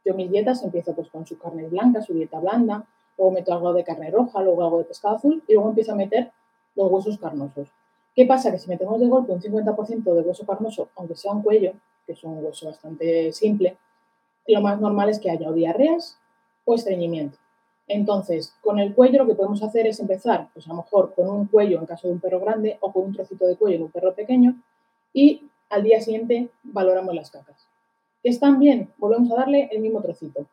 Yo 0.05 0.13
mis 0.15 0.29
dietas 0.29 0.63
empiezo 0.63 0.93
pues 0.93 1.09
con 1.09 1.25
sus 1.25 1.37
carnes 1.37 1.69
blancas, 1.69 2.05
su 2.05 2.13
dieta 2.13 2.39
blanda, 2.39 2.85
luego 3.17 3.31
meto 3.31 3.53
algo 3.53 3.73
de 3.73 3.83
carne 3.83 4.11
roja, 4.11 4.41
luego 4.41 4.63
algo 4.63 4.79
de 4.79 4.85
pescado 4.85 5.15
azul 5.15 5.43
y 5.47 5.53
luego 5.53 5.69
empiezo 5.69 5.93
a 5.93 5.95
meter 5.95 6.31
los 6.75 6.91
huesos 6.91 7.17
carnosos. 7.17 7.69
¿Qué 8.15 8.25
pasa? 8.25 8.51
Que 8.51 8.57
si 8.57 8.69
metemos 8.69 8.99
de 8.99 9.07
golpe 9.07 9.31
un 9.31 9.41
50% 9.41 10.03
de 10.03 10.21
hueso 10.21 10.45
carnoso, 10.45 10.89
aunque 10.95 11.15
sea 11.15 11.31
un 11.31 11.41
cuello, 11.41 11.73
que 12.05 12.13
es 12.13 12.23
un 12.23 12.43
hueso 12.43 12.67
bastante 12.67 13.31
simple, 13.31 13.77
lo 14.47 14.61
más 14.61 14.79
normal 14.79 15.09
es 15.09 15.19
que 15.19 15.31
haya 15.31 15.49
o 15.49 15.53
diarreas 15.53 16.17
o 16.65 16.75
estreñimiento. 16.75 17.37
Entonces, 17.87 18.55
con 18.61 18.79
el 18.79 18.93
cuello 18.93 19.19
lo 19.19 19.27
que 19.27 19.35
podemos 19.35 19.61
hacer 19.61 19.87
es 19.87 19.99
empezar, 19.99 20.49
pues 20.53 20.65
a 20.67 20.69
lo 20.69 20.77
mejor 20.77 21.13
con 21.13 21.29
un 21.29 21.47
cuello 21.47 21.79
en 21.79 21.85
caso 21.85 22.07
de 22.07 22.13
un 22.13 22.19
perro 22.19 22.39
grande 22.39 22.77
o 22.79 22.91
con 22.91 23.03
un 23.03 23.13
trocito 23.13 23.45
de 23.45 23.57
cuello 23.57 23.77
en 23.77 23.83
un 23.83 23.91
perro 23.91 24.13
pequeño 24.13 24.55
y 25.13 25.49
al 25.69 25.83
día 25.83 25.99
siguiente 26.01 26.49
valoramos 26.63 27.13
las 27.13 27.29
cacas. 27.29 27.67
¿Que 28.21 28.29
están 28.29 28.59
bien? 28.59 28.89
Volvemos 28.97 29.31
a 29.31 29.35
darle 29.35 29.69
el 29.71 29.81
mismo 29.81 30.01
trocito. 30.01 30.45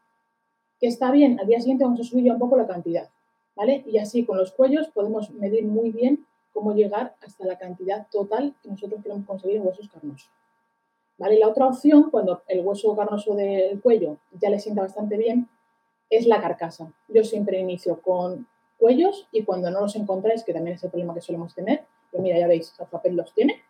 ¿Que 0.80 0.88
está 0.88 1.12
bien? 1.12 1.38
Al 1.38 1.46
día 1.46 1.60
siguiente 1.60 1.84
vamos 1.84 2.00
a 2.00 2.04
subir 2.04 2.24
ya 2.24 2.32
un 2.32 2.38
poco 2.38 2.56
la 2.56 2.66
cantidad, 2.66 3.08
¿vale? 3.54 3.84
Y 3.86 3.98
así 3.98 4.24
con 4.24 4.38
los 4.38 4.50
cuellos 4.52 4.88
podemos 4.88 5.30
medir 5.30 5.64
muy 5.64 5.92
bien 5.92 6.26
cómo 6.52 6.74
llegar 6.74 7.14
hasta 7.22 7.44
la 7.44 7.58
cantidad 7.58 8.08
total 8.10 8.54
que 8.62 8.70
nosotros 8.70 9.02
queremos 9.02 9.24
conseguir 9.24 9.58
en 9.58 9.66
huesos 9.66 9.88
carnosos. 9.88 10.30
¿Vale? 11.20 11.38
La 11.38 11.48
otra 11.48 11.66
opción, 11.66 12.10
cuando 12.10 12.42
el 12.48 12.64
hueso 12.64 12.96
carnoso 12.96 13.34
del 13.34 13.78
cuello 13.82 14.16
ya 14.40 14.48
le 14.48 14.58
sienta 14.58 14.80
bastante 14.80 15.18
bien, 15.18 15.50
es 16.08 16.26
la 16.26 16.40
carcasa. 16.40 16.90
Yo 17.08 17.24
siempre 17.24 17.60
inicio 17.60 18.00
con 18.00 18.48
cuellos 18.78 19.28
y 19.30 19.42
cuando 19.42 19.70
no 19.70 19.82
los 19.82 19.96
encontráis, 19.96 20.42
que 20.44 20.54
también 20.54 20.76
es 20.76 20.84
el 20.84 20.88
problema 20.88 21.12
que 21.12 21.20
solemos 21.20 21.54
tener, 21.54 21.84
pero 22.10 22.22
mira, 22.22 22.38
ya 22.38 22.46
veis, 22.46 22.74
el 22.80 22.86
papel 22.86 23.16
los 23.16 23.34
tiene, 23.34 23.60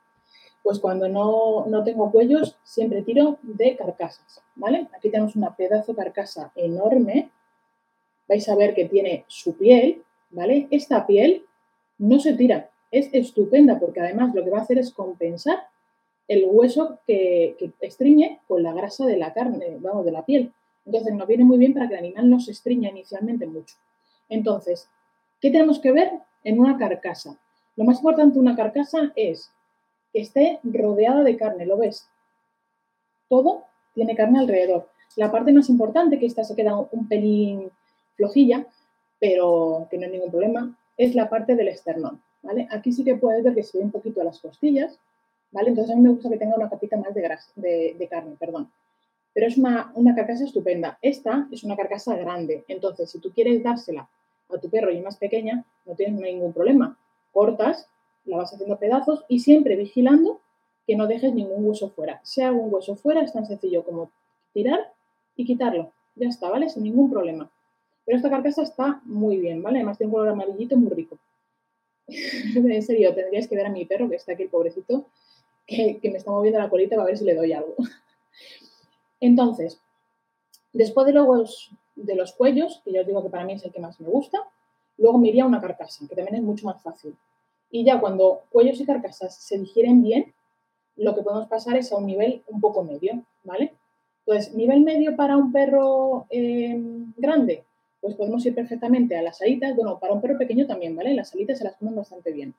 pues 0.63 0.79
cuando 0.79 1.09
no, 1.09 1.67
no, 1.67 1.83
tengo 1.83 2.13
cuellos, 2.13 2.57
siempre 2.63 3.03
tiro 3.03 3.39
de 3.43 3.77
carcasas, 3.77 4.45
¿vale? 4.55 4.87
Aquí 4.97 5.11
tenemos 5.11 5.35
una 5.35 5.57
pedazo 5.57 5.93
de 5.93 6.05
carcasa 6.05 6.53
enorme, 6.55 7.33
vais 8.29 8.49
a 8.49 8.55
ver 8.55 8.75
que 8.75 8.85
tiene 8.85 9.25
su 9.27 9.57
piel, 9.57 10.05
¿vale? 10.31 10.69
Esta 10.71 11.05
piel 11.05 11.45
no 11.99 12.21
se 12.21 12.33
tira, 12.35 12.71
es 12.93 13.13
estupenda 13.13 13.81
porque 13.81 13.99
además 13.99 14.37
lo 14.37 14.45
que 14.45 14.51
va 14.51 14.59
a 14.59 14.63
hacer 14.63 14.79
es 14.79 14.93
compensar 14.93 15.69
el 16.31 16.47
hueso 16.49 17.01
que, 17.09 17.57
estriñe 17.81 18.39
con 18.47 18.63
la 18.63 18.73
grasa 18.73 19.05
de 19.05 19.17
la 19.17 19.33
carne, 19.33 19.79
vamos, 19.81 20.05
de 20.05 20.13
la 20.13 20.25
piel. 20.25 20.53
Entonces 20.87 21.13
nos 21.13 21.27
viene 21.27 21.43
muy 21.43 21.59
bien 21.59 21.75
para 21.75 21.89
que 21.89 21.95
el 21.95 22.05
animal 22.05 22.31
no 22.31 22.39
se 22.39 22.53
estriña 22.53 22.89
inicialmente 22.89 23.49
mucho. 23.49 23.75
Entonces, 24.29 24.89
¿qué 25.41 25.51
tenemos 25.51 25.81
que 25.81 25.91
ver 25.91 26.13
en 26.45 26.61
una 26.61 26.79
carcasa? 26.79 27.37
Lo 27.75 27.83
más 27.83 27.97
importante 27.97 28.35
de 28.35 28.39
una 28.39 28.55
carcasa 28.55 29.13
es 29.17 29.51
que 30.13 30.21
esté 30.21 30.61
rodeada 30.63 31.25
de 31.25 31.37
carne, 31.37 31.67
¿lo 31.67 31.77
ves? 31.77 32.09
Todo 33.29 33.65
tiene 33.95 34.15
carne 34.15 34.39
alrededor. 34.39 34.89
La 35.17 35.33
parte 35.33 35.53
más 35.53 35.69
importante, 35.69 36.21
que 36.21 36.27
esta 36.27 36.45
se 36.45 36.55
queda 36.55 36.79
un 36.79 37.09
pelín 37.09 37.73
flojilla, 38.15 38.69
pero 39.19 39.89
que 39.91 39.99
no 39.99 40.05
hay 40.05 40.13
ningún 40.13 40.31
problema, 40.31 40.79
es 40.97 41.17
la 41.17 41.29
parte 41.29 41.57
del 41.57 41.67
esternón, 41.67 42.23
¿vale? 42.43 42.69
Aquí 42.71 42.93
sí 42.93 43.03
que 43.03 43.17
puedes 43.17 43.43
ver 43.43 43.53
que 43.53 43.65
se 43.65 43.79
ve 43.79 43.85
un 43.85 43.91
poquito 43.91 44.23
las 44.23 44.39
costillas, 44.39 45.01
¿vale? 45.53 45.71
Entonces 45.71 45.93
a 45.93 45.97
mí 45.97 46.03
me 46.03 46.11
gusta 46.11 46.29
que 46.29 46.37
tenga 46.37 46.57
una 46.57 46.69
capita 46.69 46.97
más 46.97 47.15
de, 47.15 47.23
grasa, 47.23 47.51
de, 47.57 48.09
carne, 48.11 48.37
perdón. 48.39 48.71
Pero 49.33 49.47
es 49.47 49.57
una, 49.57 49.93
una, 49.95 50.15
carcasa 50.15 50.45
estupenda. 50.45 50.99
Esta 51.03 51.47
es 51.51 51.65
una 51.65 51.77
carcasa 51.77 52.17
grande, 52.17 52.65
entonces 52.69 53.11
si 53.11 53.21
tú 53.21 53.33
quieres 53.33 53.63
dársela 53.63 54.09
a 54.49 54.59
tu 54.59 54.69
perro 54.69 54.91
y 54.91 55.01
más 55.01 55.17
pequeña, 55.17 55.65
no 55.87 55.95
tienes 55.95 56.21
ningún 56.21 56.53
problema. 56.53 56.99
Cortas, 57.33 57.89
la 58.25 58.39
vas 58.39 58.53
haciendo 58.53 58.79
pedazos 58.79 59.25
y 59.29 59.41
siempre 59.41 59.77
vigilando 59.77 60.41
que 60.87 60.97
no 60.97 61.07
dejes 61.07 61.33
ningún 61.33 61.65
hueso 61.65 61.91
fuera. 61.91 62.21
Si 62.25 62.41
hay 62.43 62.51
un 62.51 62.73
hueso 62.73 62.97
fuera 62.97 63.23
es 63.23 63.33
tan 63.33 63.47
sencillo 63.47 63.85
como 63.85 64.11
tirar 64.53 64.93
y 65.37 65.45
quitarlo. 65.45 65.93
Ya 66.17 66.29
está, 66.29 66.51
¿vale? 66.51 66.69
Sin 66.69 66.83
ningún 66.83 67.11
problema. 67.11 67.51
Pero 68.05 68.17
esta 68.17 68.31
carcasa 68.31 68.63
está 68.63 69.01
muy 69.05 69.39
bien, 69.39 69.63
¿vale? 69.63 69.79
Además 69.79 69.99
tiene 69.99 70.09
un 70.09 70.15
color 70.19 70.31
amarillito 70.31 70.77
muy 70.77 70.91
rico. 70.91 71.19
en 72.09 72.83
serio, 72.83 73.15
tendríais 73.15 73.47
que 73.47 73.55
ver 73.55 73.67
a 73.67 73.71
mi 73.71 73.85
perro, 73.85 74.09
que 74.09 74.17
está 74.17 74.33
aquí 74.33 74.43
el 74.43 74.49
pobrecito, 74.49 75.07
que, 75.67 76.01
me 76.05 76.19
está 76.19 76.31
moviendo 76.31 76.59
la 76.59 76.69
colita 76.69 76.97
para 76.97 77.07
ver 77.07 77.19
si 77.19 77.25
le 77.25 77.35
doy 77.35 77.53
algo. 77.53 77.75
Entonces, 79.21 79.81
después 80.73 81.07
de 81.07 81.13
los, 81.13 81.71
de 81.97 82.15
los 82.15 82.33
cuellos, 82.33 82.81
que 82.85 82.93
ya 82.93 83.03
os 83.03 83.07
digo 83.07 83.23
que 83.23 83.31
para 83.31 83.45
mí 83.45 83.55
es 83.55 83.65
el 83.65 83.73
que 83.73 83.81
más 83.81 84.01
me 84.01 84.09
gusta, 84.09 84.39
luego 84.99 85.19
me 85.19 85.29
iría 85.29 85.45
a 85.45 85.47
una 85.47 85.61
carcasa, 85.61 86.07
que 86.09 86.15
también 86.15 86.37
es 86.37 86.43
mucho 86.43 86.67
más 86.67 86.83
fácil. 86.83 87.17
Y 87.71 87.85
ya 87.85 88.01
cuando 88.01 88.43
cuellos 88.51 88.81
y 88.81 88.87
carcasas 88.87 89.35
se 89.35 89.59
digieren 89.59 90.03
bien, 90.03 90.35
lo 90.97 91.15
que 91.15 91.23
podemos 91.23 91.49
pasar 91.49 91.77
es 91.77 91.93
a 91.93 91.97
un 91.97 92.07
nivel 92.07 92.43
un 92.49 92.61
poco 92.61 92.83
medio, 92.83 93.23
¿vale? 93.45 93.75
Entonces, 94.27 94.55
nivel 94.55 94.83
medio 94.83 95.17
para 95.17 95.37
un 95.37 95.53
perro 95.53 96.27
eh, 96.31 96.79
grande, 97.17 97.65
pues 98.01 98.15
podemos 98.15 98.45
ir 98.47 98.55
perfectamente 98.55 99.17
a 99.17 99.23
las 99.23 99.41
alitas. 99.41 99.75
Bueno, 99.77 99.99
para 99.99 100.13
un 100.13 100.21
perro 100.21 100.39
pequeño 100.39 100.67
también, 100.67 100.95
¿vale? 100.97 101.15
Las 101.15 101.35
alitas 101.35 101.59
se 101.59 101.65
las 101.65 101.77
comen 101.77 101.97
bastante 101.97 102.33
bien. 102.33 102.55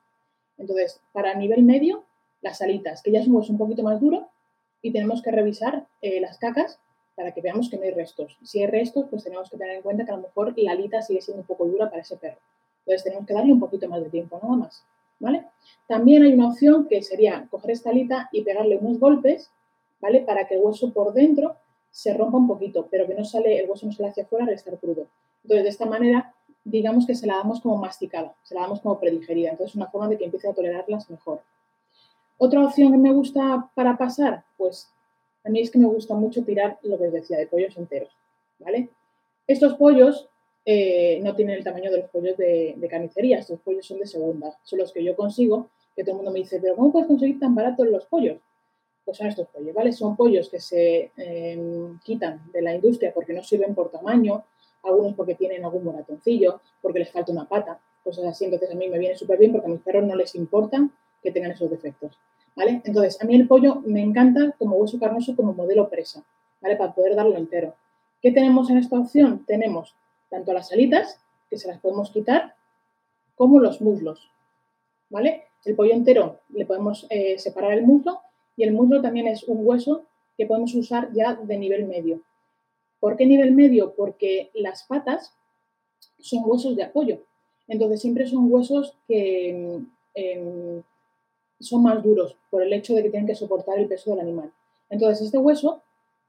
Entonces, 0.57 0.99
para 1.11 1.33
nivel 1.35 1.63
medio, 1.63 2.03
las 2.41 2.61
alitas, 2.61 3.01
que 3.01 3.11
ya 3.11 3.19
es 3.19 3.27
un 3.27 3.57
poquito 3.57 3.83
más 3.83 3.99
duro, 3.99 4.29
y 4.81 4.91
tenemos 4.91 5.21
que 5.21 5.31
revisar 5.31 5.85
eh, 6.01 6.19
las 6.19 6.37
cacas 6.37 6.79
para 7.15 7.33
que 7.33 7.41
veamos 7.41 7.69
que 7.69 7.77
no 7.77 7.83
hay 7.83 7.91
restos. 7.91 8.37
Si 8.43 8.61
hay 8.61 8.67
restos, 8.67 9.05
pues 9.09 9.23
tenemos 9.23 9.49
que 9.49 9.57
tener 9.57 9.75
en 9.75 9.81
cuenta 9.81 10.05
que 10.05 10.11
a 10.11 10.15
lo 10.15 10.23
mejor 10.23 10.53
la 10.57 10.71
alita 10.71 11.01
sigue 11.01 11.21
siendo 11.21 11.41
un 11.41 11.47
poco 11.47 11.65
dura 11.65 11.89
para 11.89 12.01
ese 12.01 12.17
perro. 12.17 12.39
Entonces 12.79 13.03
tenemos 13.03 13.27
que 13.27 13.33
darle 13.33 13.53
un 13.53 13.59
poquito 13.59 13.87
más 13.87 14.01
de 14.03 14.09
tiempo, 14.09 14.39
nada 14.41 14.55
más. 14.55 14.83
¿Vale? 15.19 15.45
También 15.87 16.23
hay 16.23 16.33
una 16.33 16.47
opción 16.47 16.87
que 16.87 17.03
sería 17.03 17.47
coger 17.51 17.71
esta 17.71 17.91
alita 17.91 18.27
y 18.31 18.41
pegarle 18.41 18.77
unos 18.77 18.99
golpes, 18.99 19.51
¿vale? 19.99 20.21
Para 20.21 20.47
que 20.47 20.55
el 20.55 20.61
hueso 20.61 20.91
por 20.91 21.13
dentro 21.13 21.57
se 21.91 22.11
rompa 22.15 22.37
un 22.37 22.47
poquito, 22.47 22.87
pero 22.89 23.05
que 23.05 23.13
no 23.13 23.23
sale, 23.23 23.59
el 23.59 23.69
hueso 23.69 23.85
no 23.85 23.91
sale 23.91 24.09
hacia 24.09 24.23
afuera 24.23 24.45
al 24.45 24.53
estar 24.53 24.75
crudo. 24.79 25.05
Entonces, 25.43 25.63
de 25.63 25.69
esta 25.69 25.85
manera, 25.85 26.33
digamos 26.63 27.05
que 27.05 27.13
se 27.13 27.27
la 27.27 27.35
damos 27.35 27.61
como 27.61 27.77
masticada, 27.77 28.33
se 28.41 28.55
la 28.55 28.61
damos 28.61 28.81
como 28.81 28.99
predigerida. 28.99 29.51
Entonces, 29.51 29.73
es 29.73 29.75
una 29.75 29.91
forma 29.91 30.07
de 30.07 30.17
que 30.17 30.25
empiece 30.25 30.49
a 30.49 30.53
tolerarlas 30.53 31.07
mejor. 31.11 31.41
Otra 32.43 32.65
opción 32.65 32.91
que 32.91 32.97
me 32.97 33.13
gusta 33.13 33.69
para 33.75 33.99
pasar, 33.99 34.43
pues 34.57 34.89
a 35.43 35.49
mí 35.51 35.61
es 35.61 35.69
que 35.69 35.77
me 35.77 35.85
gusta 35.85 36.15
mucho 36.15 36.43
tirar 36.43 36.79
lo 36.81 36.97
que 36.97 37.05
os 37.05 37.13
decía, 37.13 37.37
de 37.37 37.45
pollos 37.45 37.77
enteros, 37.77 38.09
¿vale? 38.57 38.89
Estos 39.45 39.75
pollos 39.75 40.27
eh, 40.65 41.19
no 41.21 41.35
tienen 41.35 41.55
el 41.55 41.63
tamaño 41.63 41.91
de 41.91 41.99
los 41.99 42.09
pollos 42.09 42.35
de, 42.37 42.87
carnicería, 42.89 43.37
estos 43.37 43.59
pollos 43.59 43.85
son 43.85 43.99
de 43.99 44.07
segunda, 44.07 44.57
son 44.63 44.79
los 44.79 44.91
que 44.91 45.03
yo 45.03 45.15
consigo, 45.15 45.69
que 45.95 46.01
todo 46.01 46.13
el 46.13 46.15
mundo 46.15 46.31
me 46.31 46.39
dice, 46.39 46.59
pero 46.59 46.75
¿cómo 46.75 46.91
puedes 46.91 47.07
conseguir 47.07 47.39
tan 47.39 47.53
baratos 47.53 47.85
los 47.87 48.07
pollos? 48.07 48.39
Pues 49.05 49.17
son 49.19 49.27
estos 49.27 49.47
pollos, 49.49 49.75
¿vale? 49.75 49.91
Son 49.91 50.15
pollos 50.15 50.49
que 50.49 50.59
se 50.59 51.11
em, 51.17 51.99
quitan 51.99 52.41
de 52.51 52.63
la 52.63 52.73
industria 52.73 53.13
porque 53.13 53.33
no 53.33 53.43
sirven 53.43 53.75
por 53.75 53.91
tamaño, 53.91 54.45
algunos 54.81 55.13
porque 55.13 55.35
tienen 55.35 55.63
algún 55.63 55.83
moratoncillo, 55.83 56.59
porque 56.81 56.97
les 56.97 57.11
falta 57.11 57.31
una 57.31 57.47
pata, 57.47 57.79
cosas 58.03 58.25
así. 58.25 58.45
Entonces 58.45 58.71
a 58.71 58.73
mí 58.73 58.89
me 58.89 58.97
viene 58.97 59.15
súper 59.15 59.37
bien 59.37 59.51
porque 59.51 59.67
a 59.67 59.69
mis 59.69 59.81
perros 59.81 60.05
no 60.05 60.15
les 60.15 60.33
importa 60.33 60.89
que 61.21 61.31
tengan 61.31 61.51
esos 61.51 61.69
defectos. 61.69 62.17
¿Vale? 62.55 62.81
Entonces, 62.83 63.21
a 63.21 63.25
mí 63.25 63.35
el 63.35 63.47
pollo 63.47 63.81
me 63.85 64.01
encanta 64.01 64.53
como 64.57 64.75
hueso 64.75 64.99
carnoso, 64.99 65.35
como 65.35 65.53
modelo 65.53 65.89
presa, 65.89 66.23
¿vale? 66.61 66.75
Para 66.75 66.93
poder 66.93 67.15
darlo 67.15 67.37
entero. 67.37 67.75
¿Qué 68.21 68.31
tenemos 68.31 68.69
en 68.69 68.77
esta 68.77 68.99
opción? 68.99 69.45
Tenemos 69.45 69.95
tanto 70.29 70.53
las 70.53 70.71
alitas, 70.71 71.19
que 71.49 71.57
se 71.57 71.67
las 71.67 71.79
podemos 71.79 72.11
quitar, 72.11 72.55
como 73.35 73.59
los 73.59 73.81
muslos, 73.81 74.29
¿vale? 75.09 75.45
El 75.65 75.75
pollo 75.75 75.93
entero 75.93 76.39
le 76.49 76.65
podemos 76.65 77.07
eh, 77.09 77.37
separar 77.37 77.73
el 77.73 77.83
muslo 77.83 78.21
y 78.55 78.63
el 78.63 78.73
muslo 78.73 79.01
también 79.01 79.27
es 79.27 79.43
un 79.43 79.65
hueso 79.65 80.05
que 80.37 80.45
podemos 80.45 80.73
usar 80.75 81.11
ya 81.13 81.35
de 81.35 81.57
nivel 81.57 81.85
medio. 81.85 82.21
¿Por 82.99 83.17
qué 83.17 83.25
nivel 83.25 83.51
medio? 83.51 83.93
Porque 83.95 84.51
las 84.53 84.83
patas 84.83 85.35
son 86.19 86.43
huesos 86.45 86.75
de 86.75 86.83
apoyo. 86.83 87.23
Entonces 87.67 88.01
siempre 88.01 88.27
son 88.27 88.51
huesos 88.51 88.95
que 89.07 89.81
em, 90.13 90.83
son 91.61 91.83
más 91.83 92.03
duros 92.03 92.37
por 92.49 92.63
el 92.63 92.73
hecho 92.73 92.93
de 92.93 93.03
que 93.03 93.09
tienen 93.09 93.27
que 93.27 93.35
soportar 93.35 93.79
el 93.79 93.87
peso 93.87 94.11
del 94.11 94.19
animal. 94.19 94.51
Entonces 94.89 95.25
este 95.25 95.37
hueso 95.37 95.81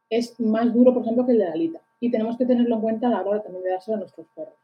es 0.09 0.39
más 0.41 0.73
duro, 0.73 0.93
por 0.93 1.03
ejemplo, 1.03 1.25
que 1.25 1.33
el 1.33 1.39
de 1.39 1.45
la 1.47 1.53
alita. 1.53 1.81
Y 2.01 2.11
tenemos 2.11 2.37
que 2.37 2.45
tenerlo 2.45 2.77
en 2.77 2.81
cuenta 2.81 3.07
a 3.07 3.11
la 3.11 3.23
hora 3.23 3.43
también 3.43 3.65
de 3.65 3.71
dárselo 3.71 3.97
a 3.97 4.01
nuestros 4.01 4.27
perros. 4.35 4.55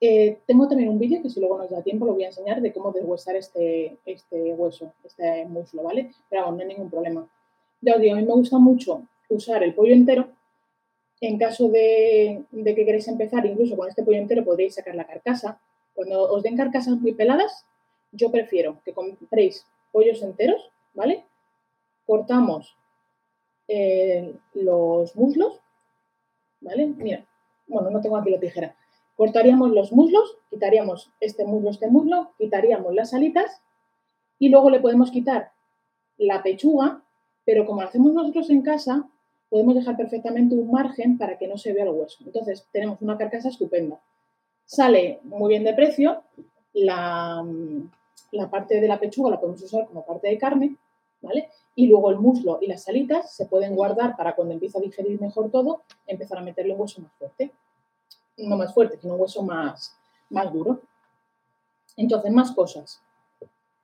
Eh, 0.00 0.38
tengo 0.46 0.68
también 0.68 0.90
un 0.90 0.98
vídeo 0.98 1.22
que 1.22 1.30
si 1.30 1.40
luego 1.40 1.58
nos 1.58 1.70
da 1.70 1.82
tiempo 1.82 2.04
lo 2.04 2.12
voy 2.12 2.24
a 2.24 2.28
enseñar 2.28 2.60
de 2.60 2.72
cómo 2.72 2.92
deshuesar 2.92 3.34
este, 3.36 3.96
este 4.04 4.52
hueso, 4.52 4.92
este 5.02 5.46
muslo, 5.46 5.82
¿vale? 5.82 6.10
Pero 6.28 6.42
vamos, 6.42 6.58
no 6.58 6.62
hay 6.62 6.68
ningún 6.68 6.90
problema. 6.90 7.28
Ya 7.80 7.94
os 7.94 8.00
digo, 8.00 8.14
a 8.14 8.18
mí 8.18 8.24
me 8.24 8.32
gusta 8.32 8.58
mucho 8.58 9.02
usar 9.28 9.62
el 9.62 9.74
pollo 9.74 9.94
entero. 9.94 10.28
En 11.20 11.38
caso 11.38 11.68
de, 11.68 12.44
de 12.50 12.74
que 12.74 12.84
queréis 12.84 13.08
empezar, 13.08 13.46
incluso 13.46 13.76
con 13.76 13.88
este 13.88 14.02
pollo 14.02 14.18
entero 14.18 14.44
podréis 14.44 14.74
sacar 14.74 14.94
la 14.94 15.06
carcasa. 15.06 15.58
Cuando 15.94 16.30
os 16.30 16.42
den 16.42 16.56
carcasas 16.56 17.00
muy 17.00 17.14
peladas, 17.14 17.64
yo 18.16 18.30
prefiero 18.30 18.80
que 18.84 18.92
compréis 18.92 19.66
pollos 19.92 20.22
enteros, 20.22 20.70
¿vale? 20.94 21.24
Cortamos 22.06 22.76
eh, 23.68 24.34
los 24.54 25.14
muslos, 25.16 25.60
¿vale? 26.60 26.86
Mira, 26.86 27.24
bueno, 27.66 27.90
no 27.90 28.00
tengo 28.00 28.16
aquí 28.16 28.30
la 28.30 28.40
tijera. 28.40 28.76
Cortaríamos 29.16 29.70
los 29.70 29.92
muslos, 29.92 30.36
quitaríamos 30.50 31.10
este 31.20 31.44
muslo, 31.44 31.70
este 31.70 31.88
muslo, 31.88 32.32
quitaríamos 32.38 32.94
las 32.94 33.14
alitas 33.14 33.62
y 34.38 34.50
luego 34.50 34.70
le 34.70 34.80
podemos 34.80 35.10
quitar 35.10 35.52
la 36.18 36.42
pechuga, 36.42 37.02
pero 37.44 37.64
como 37.64 37.80
lo 37.80 37.88
hacemos 37.88 38.12
nosotros 38.12 38.50
en 38.50 38.62
casa, 38.62 39.08
podemos 39.48 39.74
dejar 39.74 39.96
perfectamente 39.96 40.54
un 40.54 40.70
margen 40.70 41.18
para 41.18 41.38
que 41.38 41.48
no 41.48 41.56
se 41.56 41.72
vea 41.72 41.84
el 41.84 41.90
hueso. 41.90 42.18
Entonces, 42.24 42.66
tenemos 42.72 43.00
una 43.00 43.16
carcasa 43.16 43.48
estupenda. 43.48 44.00
Sale 44.64 45.20
muy 45.22 45.48
bien 45.50 45.64
de 45.64 45.72
precio, 45.72 46.22
la, 46.72 47.44
la 48.32 48.50
parte 48.50 48.80
de 48.80 48.88
la 48.88 48.98
pechuga 48.98 49.30
la 49.30 49.40
podemos 49.40 49.62
usar 49.62 49.86
como 49.86 50.04
parte 50.04 50.28
de 50.28 50.38
carne, 50.38 50.76
¿vale? 51.20 51.50
Y 51.74 51.86
luego 51.86 52.10
el 52.10 52.18
muslo 52.18 52.58
y 52.60 52.66
las 52.66 52.88
alitas 52.88 53.34
se 53.34 53.46
pueden 53.46 53.74
guardar 53.74 54.16
para 54.16 54.34
cuando 54.34 54.54
empiece 54.54 54.78
a 54.78 54.80
digerir 54.80 55.20
mejor 55.20 55.50
todo, 55.50 55.82
empezar 56.06 56.38
a 56.38 56.42
meterle 56.42 56.74
un 56.74 56.80
hueso 56.80 57.00
más 57.02 57.12
fuerte. 57.18 57.52
No 58.38 58.56
más 58.56 58.74
fuerte, 58.74 58.98
sino 58.98 59.14
un 59.14 59.20
hueso 59.20 59.42
más, 59.42 59.96
más 60.30 60.52
duro. 60.52 60.80
Entonces, 61.96 62.30
más 62.32 62.52
cosas. 62.52 63.00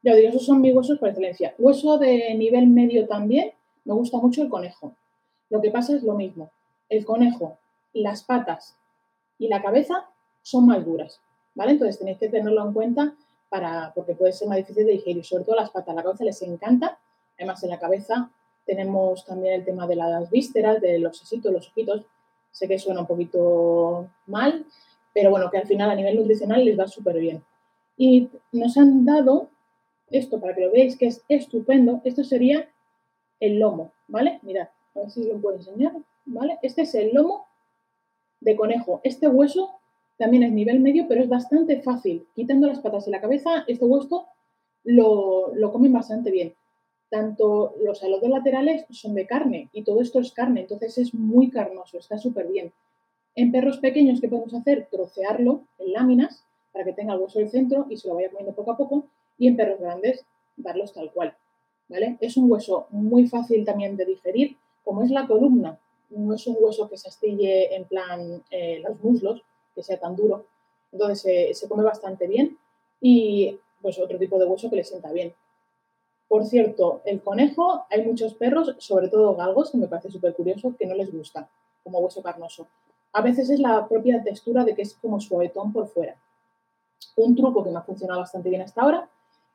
Ya 0.02 0.14
digo, 0.14 0.28
esos 0.28 0.44
son 0.44 0.61
mis 0.61 0.75
huesos 0.75 0.99
por 0.99 1.08
excelencia. 1.08 1.54
Hueso 1.58 1.99
de 1.99 2.34
nivel 2.34 2.66
medio 2.66 3.06
también, 3.06 3.52
me 3.84 3.94
gusta 3.94 4.18
mucho 4.18 4.42
el 4.42 4.49
conejo. 4.49 4.94
Lo 5.49 5.61
que 5.61 5.70
pasa 5.70 5.94
es 5.94 6.02
lo 6.02 6.14
mismo. 6.14 6.50
El 6.88 7.04
conejo, 7.04 7.58
las 7.92 8.25
patas 8.25 8.76
y 9.38 9.49
la 9.49 9.62
cabeza 9.62 10.08
son 10.42 10.66
más 10.66 10.84
duras, 10.84 11.20
¿vale? 11.54 11.72
Entonces 11.72 11.99
tenéis 11.99 12.18
que 12.18 12.28
tenerlo 12.28 12.66
en 12.66 12.72
cuenta 12.72 13.14
para, 13.52 13.92
porque 13.94 14.14
puede 14.14 14.32
ser 14.32 14.49
más 14.49 14.56
difícil 14.56 14.87
de 14.87 14.92
digerir, 14.92 15.23
sobre 15.25 15.44
todo 15.44 15.56
las 15.56 15.71
patas. 15.71 15.94
La 15.94 16.02
cabeza 16.02 16.25
les 16.25 16.40
encanta, 16.40 16.99
además 17.37 17.62
en 17.62 17.68
la 17.68 17.78
cabeza 17.78 18.30
tenemos 18.64 19.26
también 19.26 19.54
el 19.54 19.64
tema 19.64 19.87
de 19.87 19.97
las 19.97 20.30
vísceras, 20.30 20.80
de 20.80 20.99
los 20.99 21.18
sesitos, 21.18 21.52
los 21.52 21.68
ojitos. 21.68 22.06
Sé 22.50 22.66
que 22.66 22.78
suena 22.78 23.00
un 23.00 23.06
poquito 23.06 24.09
mal, 24.26 24.64
pero 25.12 25.30
bueno, 25.30 25.50
que 25.50 25.59
al 25.59 25.66
final 25.66 25.90
a 25.90 25.94
nivel 25.94 26.16
nutricional 26.16 26.64
les 26.64 26.78
va 26.78 26.87
súper 26.87 27.18
bien. 27.18 27.44
Y 27.99 28.30
nos 28.52 28.78
han 28.78 29.04
dado 29.04 29.50
esto 30.11 30.40
para 30.40 30.54
que 30.54 30.62
lo 30.62 30.73
veáis, 30.73 30.97
que 30.97 31.09
es 31.09 31.23
estupendo. 31.28 32.00
Esto 32.04 32.25
sería 32.25 32.71
el 33.38 33.59
lomo, 33.59 33.92
¿vale? 34.09 34.38
Mirad, 34.42 34.68
a 34.94 35.00
ver 35.00 35.11
si 35.11 35.25
lo 35.25 35.38
puedo 35.38 35.56
enseñar, 35.56 35.92
¿vale? 36.25 36.59
Este 36.62 36.82
es 36.82 36.94
el 36.94 37.12
lomo 37.12 37.47
de 38.40 38.56
conejo. 38.56 39.00
Este 39.04 39.28
hueso 39.28 39.82
también 40.19 40.42
es 40.42 40.52
nivel 40.52 40.81
medio, 40.81 41.07
pero 41.09 41.23
es 41.23 41.28
bastante 41.28 41.81
fácil. 41.81 42.26
Quitando 42.35 42.66
las 42.66 42.81
patas 42.81 43.09
y 43.09 43.11
la 43.11 43.21
cabeza, 43.21 43.64
este 43.66 43.85
hueso 43.85 44.26
lo, 44.85 45.54
lo 45.54 45.73
comen 45.73 45.92
bastante 45.92 46.31
bien. 46.31 46.54
Tanto 47.11 47.75
los 47.83 48.02
alodos 48.02 48.31
laterales 48.31 48.87
son 48.90 49.14
de 49.14 49.26
carne 49.26 49.69
y 49.73 49.85
todo 49.85 50.00
esto 50.00 50.21
es 50.21 50.33
carne, 50.33 50.62
entonces 50.62 50.97
es 50.99 51.14
muy 51.14 51.50
carnoso, 51.50 51.99
está 51.99 52.19
súper 52.19 52.49
bien. 52.49 52.73
En 53.35 53.50
perros 53.50 53.78
pequeños, 53.78 54.21
¿qué 54.21 54.28
podemos 54.28 54.54
hacer? 54.54 54.88
Trocearlo 54.90 55.64
en 55.78 55.92
láminas 55.92 56.45
para 56.73 56.85
que 56.85 56.92
tenga 56.92 57.14
el 57.14 57.21
hueso 57.21 57.38
del 57.38 57.50
centro 57.50 57.87
y 57.88 57.97
se 57.97 58.09
lo 58.09 58.14
vaya 58.14 58.31
comiendo 58.31 58.54
poco 58.54 58.73
a 58.73 58.76
poco. 58.76 59.07
Y 59.38 59.49
en 59.49 59.57
perros 59.57 59.81
grandes, 59.81 60.25
darlos 60.57 60.92
tal 60.92 61.11
cual. 61.12 61.35
¿vale? 61.88 62.16
Es 62.20 62.37
un 62.37 62.51
hueso 62.51 62.87
muy 62.90 63.27
fácil 63.27 63.64
también 63.64 63.96
de 63.96 64.05
digerir, 64.05 64.57
como 64.85 65.03
es 65.03 65.11
la 65.11 65.27
columna. 65.27 65.79
No 66.11 66.35
es 66.35 66.46
un 66.46 66.57
hueso 66.61 66.88
que 66.88 66.98
se 66.98 67.09
astille 67.09 67.75
en 67.75 67.85
plan 67.85 68.42
eh, 68.51 68.83
los 68.87 69.03
muslos, 69.03 69.42
que 69.74 69.82
sea 69.82 69.98
tan 69.98 70.16
duro. 70.16 70.46
Entonces 70.92 71.58
se 71.58 71.68
come 71.68 71.82
bastante 71.82 72.26
bien 72.26 72.58
y 73.00 73.58
pues 73.80 73.98
otro 73.98 74.18
tipo 74.18 74.38
de 74.38 74.46
hueso 74.46 74.70
que 74.70 74.76
le 74.76 74.85
sienta 74.85 75.11
bien. 75.12 75.35
Por 76.28 76.46
cierto, 76.46 77.02
el 77.04 77.20
conejo, 77.20 77.85
hay 77.90 78.06
muchos 78.06 78.35
perros, 78.35 78.74
sobre 78.78 79.08
todo 79.08 79.37
galgos, 79.37 79.70
que 79.70 79.76
me 79.76 79.88
parece 79.88 80.11
súper 80.11 80.35
curioso, 80.35 80.74
que 80.78 80.87
no 80.87 80.94
les 80.94 81.12
gusta 81.12 81.48
como 81.85 81.98
hueso 81.98 82.22
carnoso. 82.22 82.68
A 83.12 83.20
veces 83.20 83.50
es 83.50 83.61
la 83.61 83.87
propia 83.87 84.22
textura 84.22 84.64
de 84.64 84.74
que 84.74 84.82
es 84.82 84.94
como 84.94 85.20
suavetón 85.20 85.72
por 85.72 85.88
fuera. 85.88 86.16
Un 87.16 87.37
truco 87.37 87.62
que 87.62 87.70
me 87.70 87.78
ha 87.78 87.82
funcionado 87.82 88.20
bastante 88.20 88.48
bien 88.48 88.62
hasta 88.62 88.80
ahora 88.80 89.11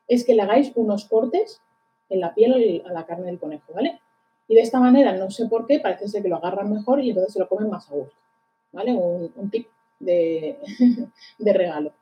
es 0.06 0.24
que 0.24 0.34
le 0.34 0.42
hagáis 0.42 0.70
unos 0.76 1.06
cortes 1.06 1.60
en 2.08 2.20
la 2.20 2.34
piel 2.34 2.84
a 2.86 2.92
la 2.92 3.06
carne 3.06 3.26
del 3.26 3.38
conejo, 3.38 3.72
¿vale? 3.74 4.00
Y 4.46 4.54
de 4.54 4.60
esta 4.60 4.78
manera, 4.78 5.12
no 5.16 5.30
sé 5.30 5.46
por 5.46 5.66
qué, 5.66 5.80
parece 5.80 6.08
ser 6.08 6.22
que 6.22 6.28
lo 6.28 6.36
agarran 6.36 6.72
mejor 6.72 7.00
y 7.02 7.10
entonces 7.10 7.32
se 7.32 7.40
lo 7.40 7.48
comen 7.48 7.68
más 7.68 7.90
a 7.90 7.94
gusto, 7.94 8.16
¿vale? 8.72 8.94
Un, 8.94 9.32
un 9.34 9.50
tip 9.50 9.66
de, 11.38 11.52
regalo. 11.52 11.92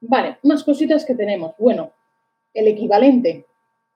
Vale, 0.00 0.38
más 0.42 0.64
cositas 0.64 1.04
que 1.04 1.14
tenemos. 1.14 1.54
Bueno, 1.58 1.92
el 2.54 2.68
equivalente 2.68 3.46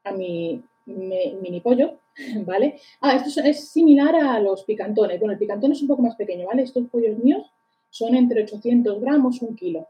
a 0.05 0.13
mi, 0.13 0.63
mini 0.87 1.61
pollo, 1.61 1.99
¿vale? 2.45 2.79
Ah, 3.01 3.17
esto 3.17 3.41
es, 3.43 3.69
similar 3.69 4.15
a 4.15 4.41
los 4.41 4.65
picantones. 4.65 5.19
Bueno, 5.19 5.33
el 5.33 5.39
picantón 5.39 5.73
es 5.73 5.83
un 5.83 5.89
poco 5.89 6.03
más 6.03 6.17
pequeño, 6.17 6.47
¿vale? 6.47 6.63
Estos 6.63 6.87
pollos 6.89 7.19
míos 7.19 7.51
son 7.91 8.15
entre 8.15 8.43
800 8.43 9.01
gramos, 9.01 9.43
un 9.43 9.57
kilo. 9.57 9.89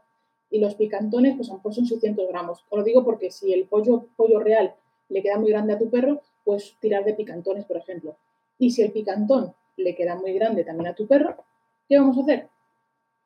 Y 0.49 0.59
los 0.59 0.75
picantones, 0.75 1.35
pues 1.35 1.49
a 1.49 1.53
lo 1.53 1.57
mejor 1.57 1.73
son 1.73 1.85
600 1.85 2.27
gramos. 2.29 2.63
Os 2.69 2.79
lo 2.79 2.83
digo 2.83 3.03
porque 3.03 3.31
si 3.31 3.51
el 3.53 3.65
pollo, 3.65 4.07
pollo 4.15 4.39
real 4.39 4.73
le 5.09 5.21
queda 5.21 5.37
muy 5.37 5.49
grande 5.49 5.73
a 5.73 5.77
tu 5.77 5.89
perro, 5.89 6.21
pues 6.45 6.75
tirar 6.79 7.03
de 7.03 7.13
picantones, 7.13 7.65
por 7.65 7.77
ejemplo. 7.77 8.15
Y 8.57 8.71
si 8.71 8.81
el 8.81 8.91
picantón 8.91 9.53
le 9.75 9.93
queda 9.93 10.15
muy 10.15 10.33
grande 10.33 10.63
también 10.63 10.87
a 10.87 10.95
tu 10.95 11.05
perro, 11.05 11.35
¿qué 11.87 11.99
vamos 11.99 12.17
a 12.17 12.21
hacer? 12.21 12.49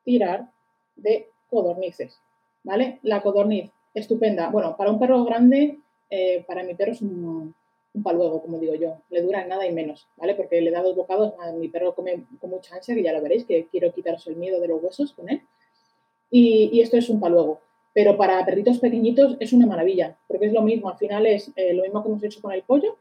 Tirar 0.04 0.50
de 0.96 1.28
codornices, 1.50 2.18
¿vale? 2.64 2.98
La 3.02 3.22
codorniz, 3.22 3.70
estupenda. 3.94 4.50
Bueno, 4.50 4.76
para 4.76 4.90
un 4.90 4.98
perro 4.98 5.24
grande, 5.24 5.78
eh, 6.10 6.44
para 6.46 6.62
mi 6.62 6.74
perro 6.74 6.92
es 6.92 7.02
un, 7.02 7.54
paluego, 8.02 8.40
como 8.40 8.58
digo 8.58 8.74
yo. 8.74 8.96
Le 9.10 9.22
dura 9.22 9.44
nada 9.46 9.66
y 9.66 9.72
menos, 9.72 10.06
¿vale? 10.16 10.34
Porque 10.34 10.60
le 10.60 10.70
da 10.70 10.82
dos 10.82 10.96
bocados, 10.96 11.34
a 11.40 11.52
mi 11.52 11.68
perro 11.68 11.94
come 11.94 12.24
con 12.40 12.50
mucha 12.50 12.74
ansia, 12.74 12.94
que 12.94 13.02
ya 13.02 13.12
lo 13.12 13.20
veréis, 13.20 13.44
que 13.44 13.66
quiero 13.70 13.92
quitaros 13.92 14.26
el 14.26 14.36
miedo 14.36 14.60
de 14.60 14.68
los 14.68 14.82
huesos 14.82 15.12
con 15.12 15.28
él. 15.28 15.42
Y, 16.30 16.70
y 16.72 16.80
esto 16.80 16.96
es 16.96 17.10
un 17.10 17.20
paluego. 17.20 17.60
Pero 17.94 18.16
para 18.16 18.44
perritos 18.44 18.78
pequeñitos 18.78 19.36
es 19.38 19.52
una 19.52 19.66
maravilla, 19.66 20.16
porque 20.26 20.46
es 20.46 20.52
lo 20.52 20.62
mismo, 20.62 20.88
al 20.88 20.96
final 20.96 21.26
es 21.26 21.52
eh, 21.56 21.74
lo 21.74 21.82
mismo 21.82 22.02
que 22.02 22.08
hemos 22.08 22.22
hecho 22.22 22.40
con 22.40 22.52
el 22.52 22.62
pollo, 22.62 22.96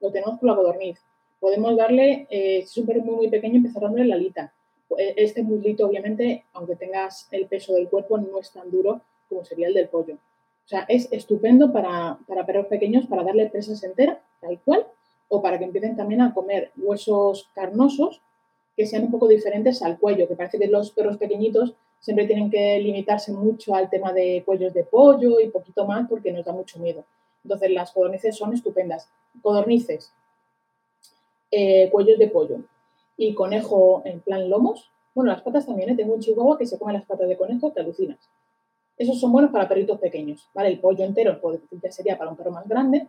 lo 0.00 0.10
tenemos 0.10 0.38
con 0.40 0.48
la 0.48 0.56
codorniz. 0.56 0.98
Podemos 1.38 1.76
darle, 1.76 2.26
eh, 2.28 2.64
si 2.66 2.70
es 2.72 2.76
un 2.78 2.86
perro 2.86 3.02
muy, 3.02 3.14
muy 3.14 3.28
pequeño, 3.28 3.56
empezar 3.56 3.82
dándole 3.82 4.06
la 4.06 4.16
alita. 4.16 4.52
Eh, 4.98 5.14
este 5.16 5.42
muslito, 5.42 5.86
obviamente, 5.86 6.44
aunque 6.52 6.76
tengas 6.76 7.28
el 7.30 7.46
peso 7.46 7.74
del 7.74 7.88
cuerpo, 7.88 8.18
no 8.18 8.38
es 8.38 8.50
tan 8.50 8.70
duro 8.70 9.00
como 9.28 9.44
sería 9.44 9.68
el 9.68 9.74
del 9.74 9.88
pollo. 9.88 10.14
O 10.14 10.68
sea, 10.68 10.84
es 10.88 11.08
estupendo 11.12 11.72
para, 11.72 12.18
para 12.26 12.46
perros 12.46 12.66
pequeños 12.66 13.06
para 13.06 13.24
darle 13.24 13.48
presas 13.50 13.82
enteras, 13.82 14.18
tal 14.40 14.60
cual, 14.60 14.86
o 15.28 15.42
para 15.42 15.58
que 15.58 15.64
empiecen 15.64 15.96
también 15.96 16.20
a 16.20 16.34
comer 16.34 16.70
huesos 16.76 17.48
carnosos 17.54 18.20
que 18.76 18.86
sean 18.86 19.04
un 19.04 19.10
poco 19.10 19.28
diferentes 19.28 19.82
al 19.82 19.98
cuello, 19.98 20.28
que 20.28 20.36
parece 20.36 20.58
que 20.58 20.66
los 20.66 20.90
perros 20.92 21.16
pequeñitos 21.16 21.74
siempre 22.00 22.26
tienen 22.26 22.50
que 22.50 22.78
limitarse 22.78 23.32
mucho 23.32 23.74
al 23.74 23.90
tema 23.90 24.12
de 24.12 24.42
cuellos 24.44 24.72
de 24.72 24.84
pollo 24.84 25.40
y 25.40 25.48
poquito 25.48 25.86
más 25.86 26.08
porque 26.08 26.32
nos 26.32 26.44
da 26.44 26.52
mucho 26.52 26.78
miedo. 26.78 27.04
Entonces 27.44 27.70
las 27.70 27.92
codornices 27.92 28.36
son 28.36 28.52
estupendas. 28.54 29.08
Codornices, 29.42 30.12
eh, 31.50 31.88
cuellos 31.90 32.18
de 32.18 32.28
pollo 32.28 32.58
y 33.22 33.34
conejo 33.34 34.02
en 34.04 34.20
plan 34.20 34.50
lomos. 34.50 34.90
Bueno, 35.14 35.30
las 35.30 35.42
patas 35.42 35.66
también, 35.66 35.90
¿eh? 35.90 35.94
tengo 35.94 36.14
un 36.14 36.20
chihuahua 36.20 36.58
que 36.58 36.66
se 36.66 36.76
come 36.76 36.92
las 36.92 37.04
patas 37.04 37.28
de 37.28 37.36
conejo, 37.36 37.70
te 37.70 37.80
alucinas. 37.80 38.18
Esos 38.98 39.20
son 39.20 39.30
buenos 39.30 39.52
para 39.52 39.68
perritos 39.68 40.00
pequeños, 40.00 40.48
¿vale? 40.52 40.70
El 40.70 40.80
pollo 40.80 41.04
entero 41.04 41.40
pues, 41.40 41.60
sería 41.90 42.18
para 42.18 42.30
un 42.30 42.36
perro 42.36 42.50
más 42.50 42.68
grande. 42.68 43.08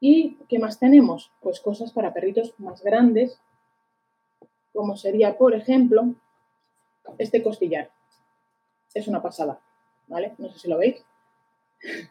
¿Y 0.00 0.36
qué 0.48 0.58
más 0.58 0.80
tenemos? 0.80 1.30
Pues 1.40 1.60
cosas 1.60 1.92
para 1.92 2.12
perritos 2.12 2.52
más 2.58 2.82
grandes, 2.82 3.40
como 4.72 4.96
sería, 4.96 5.38
por 5.38 5.54
ejemplo, 5.54 6.14
este 7.18 7.42
costillar 7.42 7.90
es 8.94 9.06
una 9.06 9.22
pasada, 9.22 9.60
¿vale? 10.08 10.34
No 10.38 10.50
sé 10.50 10.58
si 10.58 10.68
lo 10.68 10.78
veis. 10.78 11.04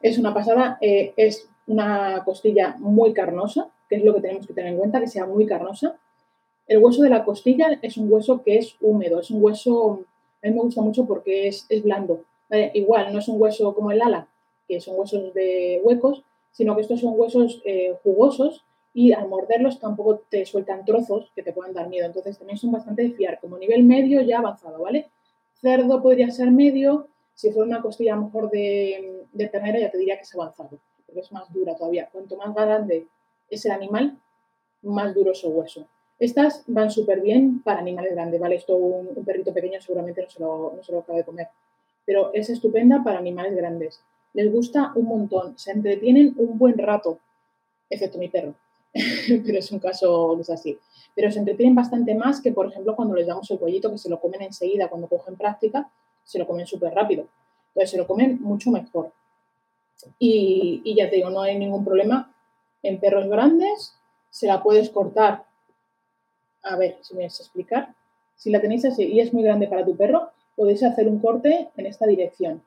Es 0.00 0.18
una 0.18 0.34
pasada, 0.34 0.76
eh, 0.82 1.14
es 1.16 1.48
una 1.66 2.24
costilla 2.26 2.76
muy 2.78 3.14
carnosa, 3.14 3.70
que 3.88 3.96
es 3.96 4.04
lo 4.04 4.14
que 4.14 4.20
tenemos 4.20 4.46
que 4.46 4.52
tener 4.52 4.72
en 4.72 4.78
cuenta, 4.78 5.00
que 5.00 5.06
sea 5.06 5.24
muy 5.24 5.46
carnosa. 5.46 5.98
El 6.66 6.78
hueso 6.78 7.02
de 7.02 7.10
la 7.10 7.24
costilla 7.24 7.78
es 7.82 7.96
un 7.96 8.10
hueso 8.12 8.42
que 8.42 8.58
es 8.58 8.76
húmedo, 8.80 9.20
es 9.20 9.30
un 9.30 9.42
hueso, 9.42 10.04
a 10.42 10.46
mí 10.46 10.54
me 10.54 10.60
gusta 10.60 10.80
mucho 10.80 11.06
porque 11.06 11.48
es, 11.48 11.66
blando. 11.82 12.24
Igual, 12.72 13.12
no 13.12 13.18
es 13.18 13.28
un 13.28 13.40
hueso 13.40 13.74
como 13.74 13.90
el 13.90 14.00
ala, 14.00 14.28
que 14.68 14.80
son 14.80 14.98
huesos 14.98 15.34
de 15.34 15.80
huecos, 15.82 16.22
sino 16.52 16.74
que 16.74 16.82
estos 16.82 17.00
son 17.00 17.14
huesos 17.16 17.60
eh, 17.64 17.96
jugosos 18.02 18.64
y 18.94 19.12
al 19.12 19.28
morderlos 19.28 19.80
tampoco 19.80 20.22
te 20.28 20.46
sueltan 20.46 20.84
trozos 20.84 21.32
que 21.34 21.42
te 21.42 21.52
puedan 21.52 21.74
dar 21.74 21.88
miedo. 21.88 22.06
Entonces 22.06 22.38
también 22.38 22.58
son 22.58 22.70
bastante 22.70 23.02
de 23.02 23.10
fiar, 23.10 23.40
como 23.40 23.58
nivel 23.58 23.82
medio 23.82 24.22
ya 24.22 24.38
avanzado, 24.38 24.80
¿vale? 24.80 25.10
cerdo 25.64 26.02
podría 26.02 26.30
ser 26.30 26.50
medio, 26.50 27.08
si 27.34 27.50
fuera 27.50 27.66
una 27.66 27.80
costilla 27.80 28.16
mejor 28.16 28.50
de, 28.50 29.24
de 29.32 29.48
ternera 29.48 29.80
ya 29.80 29.90
te 29.90 29.96
diría 29.96 30.16
que 30.16 30.22
es 30.22 30.34
avanzado, 30.34 30.78
porque 31.06 31.20
es 31.20 31.32
más 31.32 31.50
dura 31.52 31.74
todavía. 31.74 32.08
Cuanto 32.12 32.36
más 32.36 32.54
grande 32.54 33.06
es 33.48 33.64
el 33.64 33.72
animal, 33.72 34.18
más 34.82 35.14
duro 35.14 35.32
es 35.32 35.42
el 35.42 35.52
hueso. 35.52 35.86
Estas 36.24 36.64
van 36.68 36.90
súper 36.90 37.20
bien 37.20 37.60
para 37.62 37.80
animales 37.80 38.14
grandes, 38.14 38.40
¿vale? 38.40 38.54
Esto 38.54 38.74
un, 38.76 39.22
perrito 39.26 39.52
pequeño 39.52 39.78
seguramente 39.82 40.22
no 40.22 40.30
se, 40.30 40.40
lo, 40.40 40.72
no 40.74 40.82
se 40.82 40.90
lo 40.90 41.00
acaba 41.00 41.18
de 41.18 41.24
comer, 41.26 41.48
pero 42.06 42.32
es 42.32 42.48
estupenda 42.48 43.02
para 43.04 43.18
animales 43.18 43.54
grandes. 43.54 44.00
Les 44.32 44.50
gusta 44.50 44.92
un 44.94 45.04
montón, 45.04 45.58
se 45.58 45.72
entretienen 45.72 46.34
un 46.38 46.56
buen 46.56 46.78
rato, 46.78 47.18
excepto 47.90 48.16
mi 48.16 48.28
perro, 48.28 48.54
pero 49.44 49.58
es 49.58 49.70
un 49.70 49.80
caso 49.80 50.40
es 50.40 50.48
así. 50.48 50.78
Pero 51.14 51.30
se 51.30 51.40
entretienen 51.40 51.74
bastante 51.74 52.14
más 52.14 52.40
que, 52.40 52.52
por 52.52 52.68
ejemplo, 52.68 52.96
cuando 52.96 53.14
les 53.14 53.26
damos 53.26 53.50
el 53.50 53.58
cuellito, 53.58 53.90
que 53.90 53.98
se 53.98 54.08
lo 54.08 54.18
comen 54.18 54.40
enseguida, 54.40 54.88
cuando 54.88 55.08
cogen 55.08 55.36
práctica, 55.36 55.90
se 56.24 56.38
lo 56.38 56.46
comen 56.46 56.66
súper 56.66 56.94
rápido. 56.94 57.28
Entonces 57.68 57.90
se 57.90 57.98
lo 57.98 58.06
comen 58.06 58.40
mucho 58.40 58.70
mejor. 58.70 59.12
Y 60.18 60.94
ya 60.96 61.10
te 61.10 61.16
digo, 61.16 61.28
no 61.28 61.42
hay 61.42 61.58
ningún 61.58 61.84
problema. 61.84 62.34
En 62.82 62.98
perros 62.98 63.28
grandes 63.28 63.94
se 64.30 64.46
la 64.46 64.62
puedes 64.62 64.88
cortar 64.88 65.44
a 66.64 66.76
ver 66.76 66.98
si 67.02 67.14
me 67.14 67.24
vas 67.24 67.38
a 67.38 67.42
explicar. 67.42 67.94
Si 68.36 68.50
la 68.50 68.60
tenéis 68.60 68.84
así 68.84 69.04
y 69.04 69.20
es 69.20 69.32
muy 69.32 69.42
grande 69.42 69.68
para 69.68 69.84
tu 69.84 69.96
perro, 69.96 70.30
podéis 70.56 70.82
hacer 70.82 71.08
un 71.08 71.20
corte 71.20 71.68
en 71.76 71.86
esta 71.86 72.06
dirección, 72.06 72.62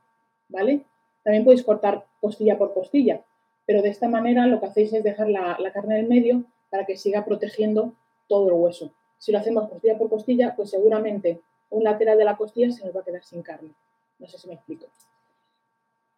¿vale? 0.49 0.85
También 1.23 1.43
podéis 1.43 1.63
cortar 1.63 2.05
costilla 2.21 2.57
por 2.57 2.73
costilla, 2.73 3.21
pero 3.65 3.81
de 3.81 3.89
esta 3.89 4.07
manera 4.07 4.47
lo 4.47 4.59
que 4.59 4.67
hacéis 4.67 4.93
es 4.93 5.03
dejar 5.03 5.29
la, 5.29 5.57
carne 5.73 5.99
en 5.99 6.05
el 6.05 6.09
medio 6.09 6.43
para 6.69 6.85
que 6.85 6.97
siga 6.97 7.25
protegiendo 7.25 7.93
todo 8.27 8.47
el 8.47 8.53
hueso. 8.53 8.91
Si 9.17 9.31
lo 9.31 9.39
hacemos 9.39 9.69
costilla 9.69 9.97
por 9.97 10.09
costilla, 10.09 10.55
pues 10.55 10.69
seguramente 10.69 11.41
un 11.69 11.83
lateral 11.83 12.17
de 12.17 12.25
la 12.25 12.37
costilla 12.37 12.71
se 12.71 12.85
nos 12.85 12.95
va 12.95 13.01
a 13.01 13.03
quedar 13.03 13.23
sin 13.23 13.41
carne. 13.41 13.71
No 14.19 14.27
sé 14.27 14.37
si 14.37 14.47
me 14.47 14.53
explico. 14.53 14.85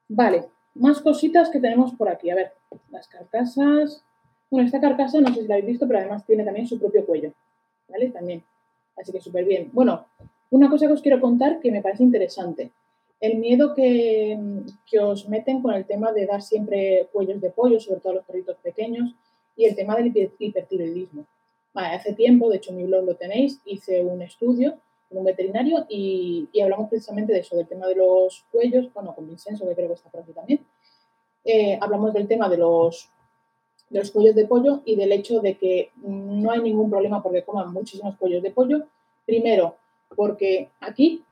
Vale, 0.07 0.45
más 0.75 1.01
cositas 1.01 1.49
que 1.49 1.59
tenemos 1.59 1.93
por 1.93 2.09
aquí. 2.09 2.29
A 2.29 2.35
ver, 2.35 2.53
las 2.91 3.07
carcasas. 3.07 4.03
Bueno, 4.49 4.65
esta 4.65 4.81
carcasa 4.81 5.19
no 5.21 5.33
sé 5.33 5.41
si 5.41 5.47
la 5.47 5.55
habéis 5.55 5.67
visto, 5.67 5.87
pero 5.87 5.99
además 5.99 6.25
tiene 6.25 6.43
también 6.43 6.67
su 6.67 6.79
propio 6.79 7.05
cuello. 7.05 7.33
¿Vale? 7.89 8.09
También. 8.09 8.43
Así 8.95 9.11
que 9.11 9.21
súper 9.21 9.45
bien. 9.45 9.69
Bueno, 9.73 10.05
una 10.51 10.69
cosa 10.69 10.87
que 10.87 10.93
os 10.93 11.01
quiero 11.01 11.21
contar 11.21 11.59
que 11.59 11.71
me 11.71 11.81
parece 11.81 12.03
interesante. 12.03 12.71
El 13.19 13.37
miedo 13.37 13.73
que, 13.75 14.37
os 15.01 15.27
meten 15.27 15.61
con 15.61 15.73
el 15.73 15.85
tema 15.85 16.11
de 16.11 16.25
dar 16.25 16.41
siempre 16.41 17.07
cuellos 17.11 17.41
de 17.41 17.49
pollo, 17.49 17.79
sobre 17.79 17.99
todo 17.99 18.13
a 18.13 18.15
los 18.15 18.25
perritos 18.25 18.57
pequeños, 18.57 19.13
y 19.55 19.65
el 19.65 19.75
tema 19.75 19.95
del 19.95 20.13
hipertiroidismo. 20.39 21.25
hace 21.73 22.13
tiempo, 22.13 22.49
de 22.49 22.57
hecho 22.57 22.71
en 22.71 22.77
mi 22.77 22.83
blog 22.85 23.05
lo 23.05 23.15
tenéis, 23.15 23.59
hice 23.65 24.03
un 24.03 24.21
estudio 24.21 24.77
con 25.09 25.17
un 25.17 25.25
veterinario 25.25 25.85
y, 25.89 26.47
hablamos 26.61 26.89
precisamente 26.89 27.33
de 27.33 27.39
eso, 27.39 27.57
del 27.57 27.67
tema 27.67 27.87
de 27.87 27.95
los 27.95 28.45
cuellos, 28.51 28.93
bueno, 28.93 29.13
con 29.13 29.27
Vincenzo, 29.27 29.67
que 29.67 29.75
creo 29.75 29.87
que 29.87 29.95
está 29.95 30.09
por 30.09 30.21
aquí 30.21 30.31
también. 30.31 30.65
Eh, 31.43 31.77
hablamos 31.81 32.13
del 32.13 32.27
tema 32.27 32.47
de 32.47 32.57
los 32.57 33.09
de 33.89 33.99
los 33.99 34.11
cuellos 34.11 34.35
de 34.35 34.45
pollo 34.45 34.81
y 34.85 34.95
del 34.95 35.11
hecho 35.11 35.39
de 35.39 35.57
que 35.57 35.91
no 36.03 36.51
hay 36.51 36.61
ningún 36.61 36.89
problema 36.89 37.23
porque 37.23 37.43
coman 37.43 37.73
muchísimos 37.73 38.15
cuellos 38.17 38.43
de 38.43 38.51
pollo. 38.51 38.83
Primero, 39.25 39.75
porque 40.15 40.69
aquí 40.79 41.23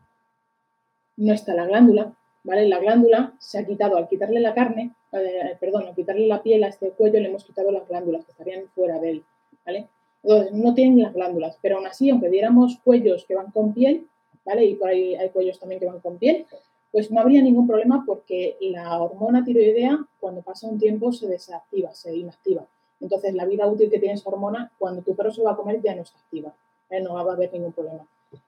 no 1.18 1.34
está 1.34 1.54
la 1.54 1.66
glándula, 1.66 2.14
¿vale? 2.44 2.68
La 2.68 2.80
glándula 2.80 3.34
se 3.40 3.60
ha 3.60 3.66
quitado 3.66 3.98
al 3.98 4.08
quitarle 4.08 4.40
la 4.40 4.54
carne, 4.54 4.94
eh, 5.12 5.56
perdón, 5.60 5.88
al 5.88 5.96
quitarle 5.96 6.28
la 6.28 6.42
piel 6.42 6.64
a 6.64 6.70
este 6.70 6.92
cuello 6.92 7.20
le 7.20 7.28
hemos 7.28 7.44
quitado 7.44 7.72
las 7.72 7.88
glándulas 7.88 8.26
que 8.26 8.32
estarían 8.32 8.68
fuera 8.74 9.00
de 9.00 9.12
él, 9.12 9.24
¿vale? 9.66 9.88
Entonces, 10.24 10.54
no 10.54 10.74
tienen 10.74 11.02
las 11.02 11.14
glándulas, 11.14 11.58
pero 11.62 11.78
aún 11.78 11.88
así, 11.88 12.10
aunque 12.10 12.30
diéramos 12.30 12.80
cuellos 12.84 13.26
que 13.26 13.36
van 13.36 13.52
con 13.52 13.74
piel, 13.74 14.08
¿vale? 14.46 14.66
Y 14.66 14.76
por 14.76 14.90
ahí 14.90 15.16
hay 15.16 15.30
cuellos 15.30 15.60
también 15.60 15.80
que 15.80 15.88
van 15.88 16.00
con 16.00 16.18
piel, 16.18 16.46
pues 16.92 17.12
no 17.12 17.22
habría 17.22 17.42
ningún 17.42 17.68
problema 17.68 18.04
porque 18.06 18.58
la 18.62 19.02
hormona 19.02 19.44
tiroidea 19.44 20.06
cuando 20.20 20.42
pasa 20.42 20.68
un 20.68 20.80
tiempo 20.80 21.12
se 21.12 21.28
desactiva, 21.28 21.94
se 21.94 22.16
inactiva. 22.16 22.66
Entonces 23.00 23.34
la 23.36 23.46
vida 23.46 23.68
útil 23.68 23.90
que 23.90 24.00
tiene 24.00 24.16
esa 24.16 24.30
hormona, 24.30 24.72
cuando 24.80 25.02
tu 25.02 25.16
perro 25.16 25.32
se 25.32 25.44
va 25.44 25.52
a 25.52 25.56
comer 25.56 25.82
ya 25.82 25.96
no 25.96 26.02
está 26.02 26.18
activa, 26.20 26.54
¿eh? 26.90 27.02
no 27.02 27.14
va 27.14 27.22
a 27.22 27.34
haber 27.34 27.54
ningún 27.54 27.74
problema. 27.74 28.08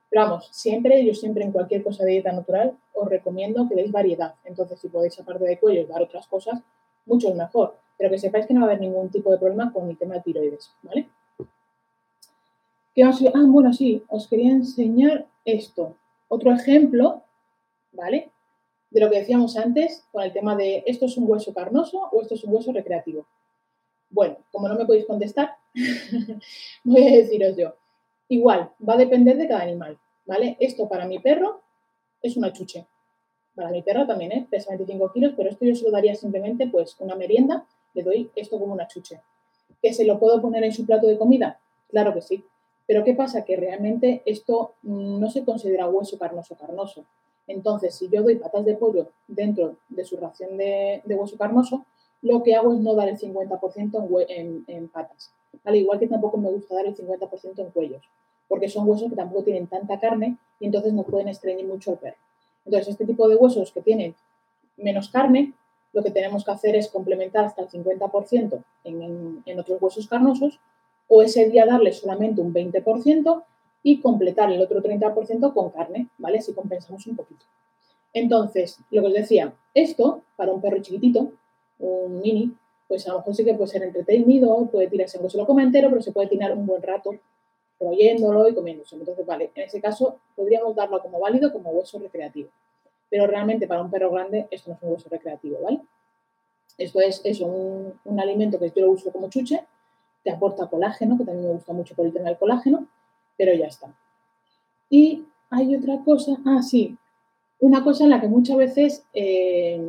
Pero 0.10 0.24
vamos, 0.24 0.50
siempre, 0.52 1.06
yo 1.06 1.14
siempre 1.14 1.44
en 1.44 1.52
cualquier 1.52 1.84
cosa 1.84 2.04
de 2.04 2.12
dieta 2.12 2.32
natural 2.32 2.76
os 2.94 3.08
recomiendo 3.08 3.68
que 3.70 3.76
deis 3.76 3.92
variedad. 3.92 4.34
Entonces 4.44 4.80
si 4.80 4.88
podéis 4.88 5.20
aparte 5.20 5.46
de 5.46 5.60
cuello 5.60 5.86
dar 5.86 6.02
otras 6.02 6.28
cosas, 6.28 6.60
mucho 7.06 7.34
mejor. 7.36 7.76
Pero 7.98 8.10
que 8.10 8.18
sepáis 8.18 8.48
que 8.48 8.54
no 8.54 8.62
va 8.62 8.68
a 8.68 8.70
haber 8.70 8.82
ningún 8.82 9.10
tipo 9.10 9.30
de 9.32 9.38
problema 9.38 9.72
con 9.72 9.90
el 9.90 9.98
tema 9.98 10.16
de 10.16 10.22
tiroides, 10.22 10.72
¿vale? 10.82 11.08
¿Qué 12.96 13.06
os... 13.06 13.22
Ah, 13.22 13.44
bueno, 13.46 13.72
sí, 13.74 14.04
os 14.08 14.28
quería 14.28 14.52
enseñar 14.52 15.28
esto. 15.46 15.96
Otro 16.28 16.52
ejemplo 16.52 17.22
¿vale? 17.92 18.32
De 18.90 19.00
lo 19.00 19.10
que 19.10 19.20
decíamos 19.20 19.56
antes 19.58 20.04
con 20.12 20.24
el 20.24 20.34
tema 20.34 20.56
de 20.56 20.84
esto 20.88 21.06
es 21.06 21.18
un 21.18 21.30
hueso 21.30 21.54
carnoso 21.54 22.10
o 22.12 22.22
esto 22.22 22.36
es 22.36 22.44
un 22.44 22.54
hueso 22.54 22.72
recreativo. 22.72 23.26
Bueno, 24.10 24.38
como 24.52 24.68
no 24.68 24.76
me 24.76 24.86
podéis 24.86 25.06
contestar, 25.06 25.56
voy 26.84 27.08
a 27.08 27.18
deciros 27.18 27.56
yo. 27.56 27.76
Igual, 28.28 28.72
va 28.88 28.94
a 28.94 28.98
depender 28.98 29.38
de 29.38 29.48
cada 29.48 29.62
animal, 29.62 29.98
¿vale? 30.26 30.58
Esto 30.60 30.88
para 30.88 31.06
mi 31.06 31.20
perro 31.20 31.62
es 32.22 32.36
una 32.38 32.52
chuche. 32.52 32.86
Para 33.56 33.70
mi 33.70 33.82
perro 33.82 34.08
también, 34.08 34.32
¿eh? 34.32 34.48
Pesa 34.50 34.70
25 34.70 35.12
kilos, 35.12 35.34
pero 35.36 35.50
esto 35.50 35.66
yo 35.66 35.76
se 35.76 35.84
lo 35.84 35.92
daría 35.92 36.16
simplemente, 36.16 36.68
pues, 36.68 36.96
una 37.00 37.16
merienda, 37.16 37.66
le 37.94 38.04
doy 38.04 38.32
esto 38.36 38.60
como 38.60 38.74
una 38.74 38.88
chuche. 38.88 39.22
¿Que 39.82 39.94
se 39.94 40.06
lo 40.06 40.20
puedo 40.20 40.42
poner 40.42 40.64
en 40.64 40.74
su 40.74 40.86
plato 40.86 41.08
de 41.08 41.18
comida? 41.18 41.60
Claro 41.90 42.14
que 42.14 42.22
sí. 42.22 42.44
Pero 42.88 43.04
¿qué 43.04 43.14
pasa? 43.14 43.46
Que 43.46 43.56
realmente 43.56 44.22
esto 44.26 44.74
no 44.84 45.30
se 45.30 45.44
considera 45.44 45.88
hueso 45.88 46.18
carnoso 46.18 46.56
carnoso. 46.56 47.06
Entonces, 47.50 47.96
si 47.96 48.08
yo 48.10 48.22
doy 48.22 48.36
patas 48.36 48.64
de 48.64 48.76
pollo 48.76 49.08
dentro 49.28 49.76
de 49.90 50.06
su 50.06 50.18
ración 50.18 50.56
de, 50.56 51.02
hueso 51.08 51.36
carnoso, 51.36 51.84
lo 52.22 52.44
que 52.44 52.56
hago 52.56 52.74
es 52.74 52.80
no 52.80 52.94
dar 52.94 53.10
el 53.10 53.18
50% 53.18 54.26
en, 54.68 54.88
patas. 54.90 55.32
Al 55.66 55.76
igual 55.76 56.00
que 56.00 56.08
tampoco 56.08 56.38
me 56.38 56.50
gusta 56.50 56.76
dar 56.76 56.86
el 56.86 56.96
50% 56.96 57.60
en 57.60 57.72
cuellos, 57.72 58.04
porque 58.48 58.70
son 58.70 58.88
huesos 58.88 59.10
que 59.10 59.16
tampoco 59.16 59.44
tienen 59.44 59.66
tanta 59.66 60.00
carne 60.00 60.38
y 60.60 60.68
entonces 60.68 60.94
no 60.94 61.02
pueden 61.04 61.28
estreñir 61.28 61.66
mucho 61.66 61.92
al 61.92 61.98
perro. 61.98 62.18
Entonces, 62.66 62.90
este 62.90 63.06
tipo 63.06 63.28
de 63.28 63.36
huesos 63.36 63.72
que 63.72 63.82
tienen 63.82 64.14
menos 64.78 65.10
carne, 65.10 65.54
lo 65.92 66.04
que 66.04 66.12
tenemos 66.12 66.46
que 66.46 66.52
hacer 66.52 66.76
es 66.76 66.88
complementar 66.88 67.46
hasta 67.46 67.64
el 67.64 67.70
50% 67.70 68.64
en, 68.84 69.42
en 69.44 69.60
otros 69.60 69.82
huesos 69.82 70.08
carnosos 70.08 70.60
o 71.08 71.24
ese 71.24 71.50
día 71.50 71.66
darle 71.66 71.94
solamente 71.94 72.42
un 72.42 72.54
20% 72.54 73.44
y 73.84 74.02
completar 74.02 74.52
el 74.52 74.62
otro 74.62 74.82
30% 74.82 75.54
con 75.54 75.70
carne, 75.70 76.10
¿vale? 76.18 76.42
Si 76.42 76.54
compensamos 76.54 77.06
un 77.08 77.16
poquito. 77.16 77.46
Entonces, 78.14 78.80
lo 78.90 79.02
que 79.02 79.08
os 79.08 79.14
decía, 79.14 79.54
esto 79.74 80.24
para 80.36 80.52
un 80.52 80.62
perro 80.62 80.82
chiquitito, 80.82 81.32
un 81.80 82.22
mini, 82.22 82.54
pues 82.88 83.08
a 83.08 83.12
lo 83.12 83.20
mejor 83.20 83.36
sí 83.36 83.46
que 83.46 83.54
puede 83.54 83.68
ser 83.68 83.84
entretenido, 83.84 84.68
puede 84.72 84.88
tirarse, 84.88 85.20
se 85.30 85.38
lo 85.38 85.46
come 85.46 85.64
entero, 85.64 85.90
pero 85.90 86.02
se 86.02 86.12
puede 86.12 86.28
tirar 86.28 86.52
un 86.54 86.66
buen 86.66 86.82
rato 86.82 87.16
royéndolo 87.80 88.50
y 88.50 88.56
comiéndose. 88.56 88.96
Entonces, 88.96 89.26
vale, 89.26 89.52
en 89.56 89.64
ese 89.64 89.80
caso 89.80 90.18
podríamos 90.36 90.76
darlo 90.76 91.00
como 91.02 91.20
válido 91.20 91.54
como 91.54 91.70
hueso 91.70 92.00
recreativo. 92.00 92.50
Pero 93.10 93.28
realmente 93.28 93.68
para 93.68 93.82
un 93.82 93.92
perro 93.92 94.12
grande 94.12 94.48
esto 94.52 94.72
no 94.72 94.76
es 94.76 94.84
un 94.84 94.92
hueso 94.94 95.10
recreativo, 95.10 95.60
¿vale? 95.62 95.82
Esto 96.78 97.00
es 97.02 97.22
eso, 97.24 97.46
un, 97.46 98.00
un 98.06 98.20
alimento 98.20 98.58
que 98.58 98.72
yo 98.76 98.86
lo 98.86 98.92
uso 98.92 99.12
como 99.12 99.30
chuche, 99.30 99.66
que 100.24 100.32
aporta 100.32 100.68
colágeno, 100.68 101.18
que 101.18 101.26
también 101.26 101.48
me 101.48 101.54
gusta 101.54 101.74
mucho 101.74 101.96
por 101.96 102.06
el 102.06 102.14
tema 102.14 102.30
del 102.30 102.38
colágeno, 102.38 102.88
pero 103.40 103.54
ya 103.54 103.68
está. 103.68 103.96
Y 104.90 105.26
hay 105.50 105.74
otra 105.74 106.04
cosa, 106.04 106.34
ah, 106.46 106.62
sí, 106.62 106.98
una 107.60 107.86
cosa 107.86 108.04
en 108.04 108.10
la 108.10 108.20
que 108.20 108.28
muchas 108.28 108.58
veces 108.58 109.06
eh, 109.14 109.82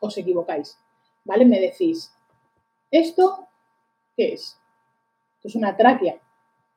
os 0.00 0.18
equivocáis, 0.18 0.76
¿vale? 1.24 1.44
Me 1.44 1.60
decís, 1.60 2.12
¿esto 2.90 3.46
qué 4.16 4.34
es? 4.34 4.58
Esto 5.36 5.46
es 5.48 5.54
una 5.54 5.76
tráquea, 5.76 6.18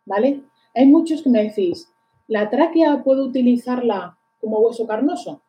¿vale? 0.05 0.43
Hay 0.75 0.85
muchos 0.85 1.23
que 1.23 1.31
me 1.31 1.41
decís, 1.41 1.91
¿la 2.27 2.51
tráquea 2.51 3.03
puedo 3.03 3.25
utilizarla 3.25 4.15
como 4.39 4.59
hueso 4.59 4.85
carnoso? 4.85 5.41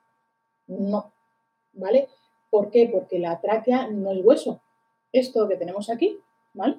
No, 0.68 1.12
¿vale? 1.74 2.08
¿Por 2.48 2.70
qué? 2.70 2.88
Porque 2.90 3.18
la 3.18 3.38
tráquea 3.42 3.88
no 3.88 4.10
es 4.10 4.24
hueso. 4.24 4.62
Esto 5.12 5.46
que 5.48 5.56
tenemos 5.56 5.90
aquí, 5.90 6.18
¿vale? 6.54 6.78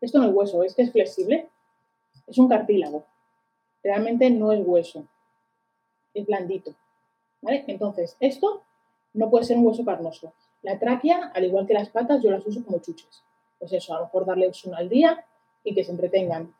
Esto 0.00 0.20
no 0.20 0.28
es 0.28 0.32
hueso, 0.32 0.62
es 0.62 0.76
que 0.76 0.82
es 0.82 0.92
flexible, 0.92 1.48
es 2.28 2.38
un 2.38 2.48
cartílago 2.48 3.04
realmente 3.86 4.28
no 4.30 4.52
es 4.52 4.60
hueso, 4.64 5.06
es 6.12 6.26
blandito. 6.26 6.74
¿vale? 7.40 7.64
Entonces, 7.68 8.16
esto 8.20 8.62
no 9.14 9.30
puede 9.30 9.44
ser 9.44 9.56
un 9.56 9.66
hueso 9.66 9.84
carnoso. 9.84 10.32
La 10.62 10.78
tráquea, 10.78 11.30
al 11.32 11.44
igual 11.44 11.66
que 11.66 11.74
las 11.74 11.88
patas, 11.90 12.22
yo 12.22 12.30
las 12.30 12.44
uso 12.44 12.64
como 12.64 12.80
chuches. 12.80 13.22
Pues 13.58 13.72
eso, 13.72 13.94
a 13.94 14.00
lo 14.00 14.04
mejor 14.06 14.26
darles 14.26 14.64
una 14.64 14.78
al 14.78 14.88
día 14.88 15.24
y 15.62 15.74
que 15.74 15.84
se 15.84 15.92
entretengan. 15.92 16.52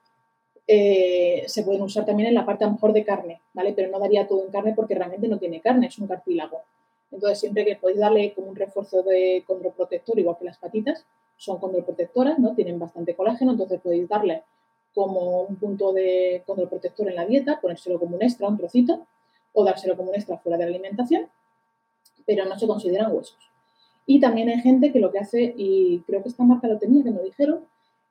Eh, 0.69 1.45
se 1.47 1.63
pueden 1.65 1.83
usar 1.83 2.07
también 2.07 2.29
en 2.29 2.35
la 2.35 2.47
parte 2.47 2.65
a 2.65 2.69
lo 2.69 2.75
mejor 2.75 2.93
de 2.93 3.05
carne, 3.05 3.41
¿vale? 3.53 3.73
Pero 3.73 3.91
no 3.91 3.99
daría 3.99 4.27
todo 4.27 4.45
en 4.45 4.51
carne 4.51 4.75
porque 4.75 4.95
realmente 4.95 5.29
no 5.29 5.39
tiene 5.39 5.61
carne, 5.61 5.89
es 5.89 5.99
un 5.99 6.07
cartílago. 6.07 6.63
Entonces, 7.11 7.41
siempre 7.41 7.65
que 7.65 7.77
podéis 7.77 8.01
darle 8.01 8.33
como 8.35 8.49
un 8.49 8.57
refuerzo 8.57 9.03
de 9.03 9.45
condroprotector, 9.47 10.19
igual 10.19 10.37
que 10.39 10.45
las 10.45 10.59
patitas, 10.59 11.05
son 11.37 11.59
condroprotectoras, 11.59 12.39
¿no? 12.39 12.55
Tienen 12.55 12.79
bastante 12.79 13.15
colágeno, 13.15 13.53
entonces 13.53 13.81
podéis 13.81 14.09
darle 14.09 14.43
como 14.97 15.43
un 15.43 15.57
punto 15.57 15.93
de 15.93 16.43
protector 16.47 17.07
en 17.07 17.17
la 17.17 17.27
dieta, 17.27 17.61
ponérselo 17.61 18.01
como 18.01 18.17
un 18.17 18.23
extra, 18.23 18.49
un 18.49 18.57
trocito, 18.57 19.07
o 19.53 19.63
dárselo 19.63 19.95
como 19.95 20.09
un 20.09 20.15
extra 20.15 20.39
fuera 20.39 20.57
de 20.57 20.65
la 20.65 20.71
alimentación, 20.71 21.29
pero 22.25 22.47
no 22.47 22.59
se 22.59 22.67
consideran 22.67 23.13
huesos. 23.15 23.37
Y 24.07 24.21
también 24.21 24.49
hay 24.49 24.59
gente 24.63 24.93
que 24.93 24.99
lo 24.99 25.13
que 25.13 25.19
hace, 25.19 25.53
y 25.55 26.01
creo 26.07 26.23
que 26.23 26.31
esta 26.31 26.45
marca 26.45 26.67
lo 26.67 26.79
tenía, 26.79 27.05
que 27.05 27.11
me 27.11 27.23
dijeron, 27.23 27.67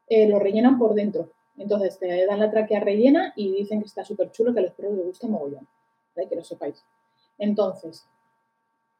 eh, 0.08 0.28
lo 0.28 0.38
rellenan 0.38 0.78
por 0.78 0.94
dentro. 0.94 1.32
Entonces 1.58 1.98
te 1.98 2.24
dan 2.28 2.40
la 2.40 2.52
tráquea 2.52 2.82
rellena 2.82 3.34
y 3.36 3.52
dicen 3.52 3.80
que 3.80 3.88
está 3.88 4.06
súper 4.06 4.30
chulo, 4.30 4.54
que 4.54 4.60
a 4.60 4.64
los 4.64 4.74
perros 4.74 4.94
les 4.94 5.06
gusta 5.08 5.26
mogollón. 5.26 5.68
Que 6.14 6.36
lo 6.36 6.44
sepáis. 6.44 6.86
Entonces, 7.40 8.06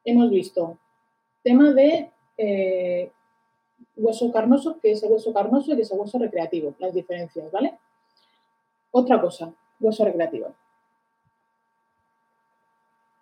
hemos 0.04 0.28
visto 0.28 0.76
tema 1.44 1.72
de 1.72 2.10
eh, 2.36 3.12
hueso 3.96 4.30
carnoso, 4.32 4.78
que 4.80 4.92
es 4.92 5.02
el 5.02 5.10
hueso 5.10 5.32
carnoso 5.32 5.72
y 5.72 5.76
que 5.76 5.82
es 5.82 5.90
el 5.90 5.98
hueso 5.98 6.18
recreativo, 6.18 6.74
las 6.78 6.94
diferencias, 6.94 7.50
¿vale? 7.50 7.78
Otra 8.90 9.20
cosa, 9.20 9.52
hueso 9.80 10.04
recreativo. 10.04 10.54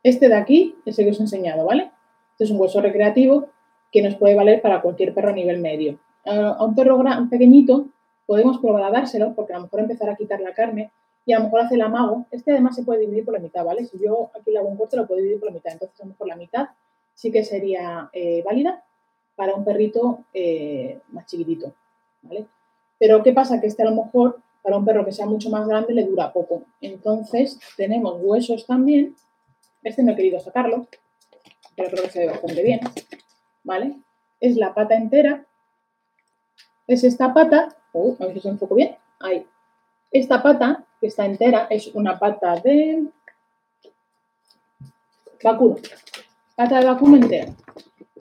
Este 0.03 0.29
de 0.29 0.35
aquí 0.35 0.77
es 0.85 0.99
el 0.99 1.07
que 1.07 1.11
os 1.13 1.21
he 1.21 1.23
enseñado, 1.23 1.65
¿vale? 1.65 1.91
Este 2.33 2.45
es 2.45 2.51
un 2.51 2.61
hueso 2.61 2.81
recreativo 2.81 3.49
que 3.91 4.03
nos 4.03 4.17
puede 4.17 4.35
valer 4.35 4.61
para 4.61 4.83
cualquier 4.83 5.15
perro 5.15 5.31
a 5.31 5.33
nivel 5.33 5.61
medio. 5.61 5.99
A 6.27 6.65
un 6.65 6.75
perro 6.75 7.03
pequeñito 7.31 7.87
podemos 8.27 8.59
probar 8.59 8.83
a 8.85 8.91
dárselo 8.91 9.35
porque 9.35 9.53
a 9.53 9.57
lo 9.57 9.65
mejor 9.65 9.81
empezar 9.81 10.11
a 10.11 10.17
quitar 10.17 10.41
la 10.41 10.53
carne 10.53 10.91
y 11.27 11.33
a 11.33 11.39
lo 11.39 11.45
mejor 11.45 11.61
hace 11.61 11.77
el 11.77 11.83
amago. 11.83 12.27
Este 12.31 12.53
además 12.53 12.75
se 12.75 12.83
puede 12.83 13.01
dividir 13.01 13.25
por 13.25 13.35
la 13.35 13.41
mitad, 13.41 13.65
¿vale? 13.65 13.85
Si 13.85 13.99
yo 13.99 14.31
aquí 14.39 14.51
le 14.51 14.59
hago 14.59 14.69
un 14.69 14.77
corte 14.77 14.97
lo 14.97 15.07
puedo 15.07 15.21
dividir 15.21 15.39
por 15.39 15.49
la 15.49 15.55
mitad, 15.55 15.73
entonces 15.73 15.99
a 16.01 16.05
lo 16.05 16.11
mejor 16.11 16.27
la 16.27 16.37
mitad 16.37 16.69
sí 17.15 17.31
que 17.31 17.45
sería 17.45 18.11
eh, 18.13 18.43
válida 18.45 18.83
para 19.37 19.55
un 19.55 19.65
perrito 19.65 20.25
eh, 20.33 21.01
más 21.09 21.27
chiquitito, 21.27 21.73
¿vale? 22.23 22.47
Pero 22.99 23.23
¿qué 23.23 23.33
pasa? 23.33 23.61
Que 23.61 23.67
este 23.67 23.83
a 23.83 23.91
lo 23.91 24.05
mejor 24.05 24.39
para 24.63 24.77
un 24.77 24.85
perro 24.85 25.05
que 25.05 25.13
sea 25.13 25.27
mucho 25.27 25.51
más 25.51 25.67
grande 25.67 25.93
le 25.93 26.05
dura 26.05 26.33
poco. 26.33 26.65
Entonces 26.81 27.59
tenemos 27.77 28.19
huesos 28.21 28.67
también. 28.67 29.15
Este 29.83 30.03
no 30.03 30.13
he 30.13 30.17
querido 30.17 30.41
sacarlo, 30.41 30.87
pero 31.77 31.91
creo 31.91 32.05
que 32.05 32.11
se 32.11 32.21
ve 32.21 32.27
bastante 32.29 32.63
bien. 32.63 32.81
¿vale? 33.65 33.97
Es 34.39 34.57
la 34.57 34.73
pata 34.73 34.95
entera. 34.95 35.45
Es 36.87 37.03
esta 37.03 37.33
pata, 37.33 37.75
uh, 37.95 38.15
a 38.21 38.27
ver 38.27 38.35
si 38.35 38.41
se 38.41 38.49
enfoco 38.51 38.75
bien, 38.75 38.97
ahí. 39.19 39.47
Esta 40.13 40.43
pata, 40.43 40.85
que 41.01 41.09
está 41.09 41.25
entera, 41.25 41.67
es 41.71 41.89
una 41.89 42.19
pata 42.19 42.57
de 42.61 43.07
vacuno. 45.43 45.77
Pata 46.55 46.79
de 46.79 46.87
vacuno 46.87 47.17
entera. 47.17 47.53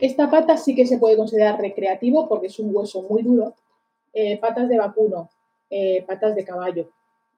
Esta 0.03 0.29
pata 0.29 0.57
sí 0.57 0.75
que 0.75 0.85
se 0.85 0.97
puede 0.97 1.15
considerar 1.15 1.61
recreativo 1.61 2.27
porque 2.27 2.47
es 2.47 2.59
un 2.59 2.75
hueso 2.75 3.03
muy 3.03 3.23
duro. 3.23 3.53
Eh, 4.13 4.37
patas 4.37 4.67
de 4.67 4.77
vacuno, 4.77 5.29
eh, 5.69 6.03
patas 6.05 6.35
de 6.35 6.43
caballo, 6.43 6.89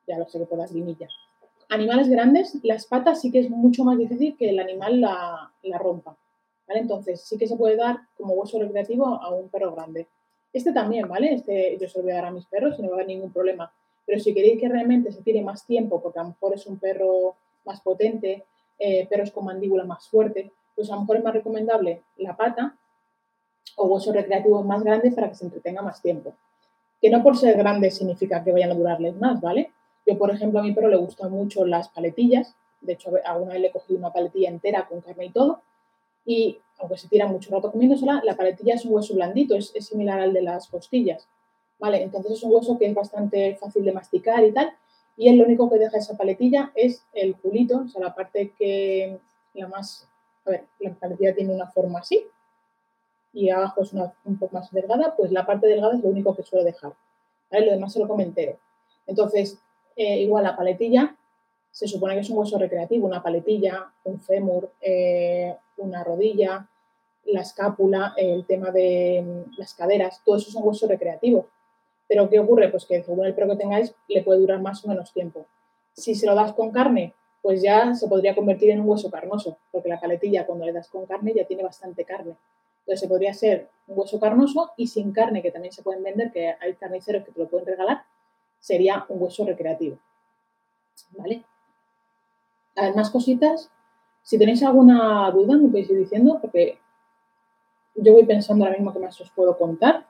ya 0.07 0.17
lo 0.17 0.25
sé 0.25 0.39
que 0.39 0.47
por 0.47 0.57
las 0.57 0.71
limillas. 0.71 1.13
Animales 1.69 2.09
grandes, 2.09 2.57
las 2.63 2.87
patas 2.87 3.21
sí 3.21 3.31
que 3.31 3.37
es 3.37 3.51
mucho 3.51 3.83
más 3.83 3.99
difícil 3.99 4.35
que 4.35 4.49
el 4.49 4.57
animal 4.57 4.99
la, 4.99 5.51
rompa. 5.77 6.17
Entonces, 6.69 7.21
sí 7.21 7.37
que 7.37 7.45
se 7.45 7.55
puede 7.55 7.75
dar 7.75 7.99
como 8.17 8.33
hueso 8.33 8.59
recreativo 8.59 9.05
a 9.09 9.29
un 9.29 9.47
perro 9.49 9.75
grande. 9.75 10.07
Este 10.51 10.73
también, 10.73 11.07
¿vale? 11.07 11.35
Este 11.35 11.77
yo 11.79 11.87
se 11.87 11.99
lo 11.99 12.05
voy 12.05 12.13
a 12.13 12.15
dar 12.15 12.25
a 12.25 12.31
mis 12.31 12.47
perros 12.47 12.79
y 12.79 12.81
no 12.81 12.87
va 12.87 12.95
a 12.95 12.97
haber 12.97 13.09
ningún 13.09 13.31
problema. 13.31 13.71
Pero 14.07 14.19
si 14.19 14.33
queréis 14.33 14.59
que 14.59 14.69
realmente 14.69 15.11
se 15.11 15.21
tire 15.21 15.43
más 15.43 15.67
tiempo, 15.67 16.01
porque 16.01 16.17
a 16.17 16.23
lo 16.23 16.29
mejor 16.29 16.55
es 16.55 16.65
un 16.65 16.79
perro 16.79 17.35
más 17.63 17.79
potente, 17.81 18.43
eh, 18.79 19.05
perros 19.07 19.29
con 19.29 19.45
mandíbula 19.45 19.83
más 19.83 20.09
fuerte, 20.09 20.51
pues 20.75 20.89
a 20.91 20.95
lo 20.95 21.01
mejor 21.01 21.17
es 21.17 21.23
más 21.23 21.33
recomendable 21.33 22.01
la 22.17 22.35
pata 22.35 22.75
o 23.77 23.85
hueso 23.87 24.11
recreativo 24.13 24.63
más 24.63 24.83
grande 24.83 25.11
para 25.11 25.29
que 25.29 25.35
se 25.35 25.45
entretenga 25.45 25.81
más 25.81 26.01
tiempo. 26.01 26.33
Que 27.01 27.09
no 27.09 27.23
por 27.23 27.37
ser 27.37 27.57
grande 27.57 27.91
significa 27.91 28.43
que 28.43 28.51
vayan 28.51 28.71
a 28.71 28.75
durarles 28.75 29.15
más, 29.15 29.41
¿vale? 29.41 29.71
Yo, 30.05 30.17
por 30.17 30.31
ejemplo, 30.31 30.59
a 30.59 30.63
mi 30.63 30.73
perro 30.73 30.87
le 30.87 30.97
gustan 30.97 31.31
mucho 31.31 31.65
las 31.65 31.89
paletillas. 31.89 32.55
De 32.81 32.93
hecho, 32.93 33.11
alguna 33.25 33.53
vez 33.53 33.61
le 33.61 33.67
he 33.67 33.71
cogido 33.71 33.99
una 33.99 34.13
paletilla 34.13 34.49
entera 34.49 34.87
con 34.87 35.01
carne 35.01 35.25
y 35.25 35.31
todo 35.31 35.61
y 36.25 36.59
aunque 36.79 36.97
se 36.97 37.07
tira 37.07 37.27
mucho 37.27 37.51
rato 37.51 37.71
comiéndosela, 37.71 38.21
la 38.23 38.35
paletilla 38.35 38.73
es 38.73 38.85
un 38.85 38.93
hueso 38.93 39.13
blandito, 39.13 39.55
es, 39.55 39.71
similar 39.79 40.19
al 40.19 40.33
de 40.33 40.41
las 40.41 40.67
costillas. 40.67 41.27
¿Vale? 41.79 42.01
Entonces 42.01 42.33
es 42.33 42.43
un 42.43 42.53
hueso 42.53 42.77
que 42.77 42.87
es 42.87 42.93
bastante 42.93 43.55
fácil 43.55 43.85
de 43.85 43.91
masticar 43.91 44.43
y 44.43 44.51
tal. 44.51 44.73
Y 45.17 45.29
el 45.29 45.37
lo 45.37 45.45
único 45.45 45.69
que 45.69 45.77
deja 45.77 45.97
esa 45.97 46.17
paletilla 46.17 46.71
es 46.73 47.05
el 47.13 47.35
culito, 47.35 47.83
o 47.85 47.87
sea, 47.87 48.01
la 48.01 48.15
parte 48.15 48.53
que 48.57 49.19
la 49.53 49.67
más. 49.67 50.09
A 50.45 50.51
ver, 50.51 50.65
la 50.79 50.93
paletilla 50.93 51.35
tiene 51.35 51.53
una 51.53 51.67
forma 51.67 51.99
así 51.99 52.25
y 53.33 53.49
abajo 53.49 53.81
es 53.81 53.93
una, 53.93 54.13
un 54.23 54.37
poco 54.37 54.55
más 54.55 54.71
delgada, 54.71 55.15
pues 55.15 55.31
la 55.31 55.45
parte 55.45 55.67
delgada 55.67 55.95
es 55.95 56.03
lo 56.03 56.09
único 56.09 56.35
que 56.35 56.43
suele 56.43 56.63
dejar. 56.65 56.93
¿vale? 57.51 57.65
Lo 57.65 57.71
demás 57.73 57.91
se 57.91 57.99
lo 57.99 58.07
come 58.07 58.23
entero. 58.23 58.57
Entonces, 59.07 59.59
eh, 59.95 60.19
igual 60.19 60.43
la 60.43 60.55
paletilla 60.55 61.15
se 61.69 61.87
supone 61.87 62.13
que 62.13 62.21
es 62.21 62.29
un 62.29 62.37
hueso 62.37 62.57
recreativo, 62.57 63.05
una 63.05 63.21
paletilla, 63.21 63.91
un 64.05 64.21
fémur, 64.21 64.71
eh, 64.79 65.57
una 65.77 66.03
rodilla, 66.05 66.65
la 67.25 67.41
escápula, 67.41 68.13
el 68.15 68.45
tema 68.45 68.71
de 68.71 69.21
mm, 69.21 69.59
las 69.59 69.73
caderas, 69.73 70.21
todo 70.23 70.37
eso 70.37 70.51
son 70.51 70.65
huesos 70.65 70.87
recreativos. 70.87 71.45
Pero 72.07 72.29
¿qué 72.29 72.39
ocurre? 72.39 72.69
Pues 72.69 72.85
que 72.85 73.03
según 73.03 73.25
el 73.25 73.33
perro 73.33 73.49
que 73.49 73.57
tengáis, 73.57 73.93
le 74.07 74.23
puede 74.23 74.39
durar 74.39 74.61
más 74.61 74.85
o 74.85 74.87
menos 74.87 75.11
tiempo. 75.11 75.47
Si 75.93 76.15
se 76.15 76.25
lo 76.25 76.35
das 76.35 76.53
con 76.53 76.71
carne, 76.71 77.13
pues 77.45 77.61
ya 77.61 77.93
se 77.93 78.07
podría 78.07 78.33
convertir 78.33 78.71
en 78.71 78.79
un 78.81 78.89
hueso 78.89 79.11
carnoso, 79.11 79.59
porque 79.71 79.87
la 79.87 79.99
paletilla 79.99 80.47
cuando 80.47 80.65
le 80.65 80.73
das 80.73 80.89
con 80.89 81.05
carne 81.05 81.31
ya 81.31 81.45
tiene 81.45 81.61
bastante 81.61 82.03
carne. 82.03 82.35
Entonces 82.79 83.01
se 83.01 83.07
podría 83.07 83.35
ser 83.35 83.69
un 83.85 83.99
hueso 83.99 84.19
carnoso 84.19 84.71
y 84.77 84.87
sin 84.87 85.11
carne, 85.11 85.43
que 85.43 85.51
también 85.51 85.71
se 85.71 85.83
pueden 85.83 86.01
vender, 86.01 86.31
que 86.31 86.55
hay 86.59 86.73
carniceros 86.73 87.23
que 87.23 87.31
te 87.31 87.39
lo 87.39 87.47
pueden 87.47 87.67
regalar, 87.67 88.01
sería 88.59 89.05
un 89.09 89.21
hueso 89.21 89.45
recreativo. 89.45 89.99
¿Vale? 91.11 91.43
más 92.95 93.11
cositas. 93.11 93.69
Si 94.23 94.39
tenéis 94.39 94.63
alguna 94.63 95.29
duda, 95.29 95.55
me 95.55 95.67
podéis 95.67 95.91
ir 95.91 95.99
diciendo, 95.99 96.39
porque 96.41 96.79
yo 97.93 98.11
voy 98.11 98.25
pensando 98.25 98.65
ahora 98.65 98.75
mismo 98.75 98.91
que 98.91 98.97
más 98.97 99.21
os 99.21 99.29
puedo 99.29 99.55
contar. 99.55 100.07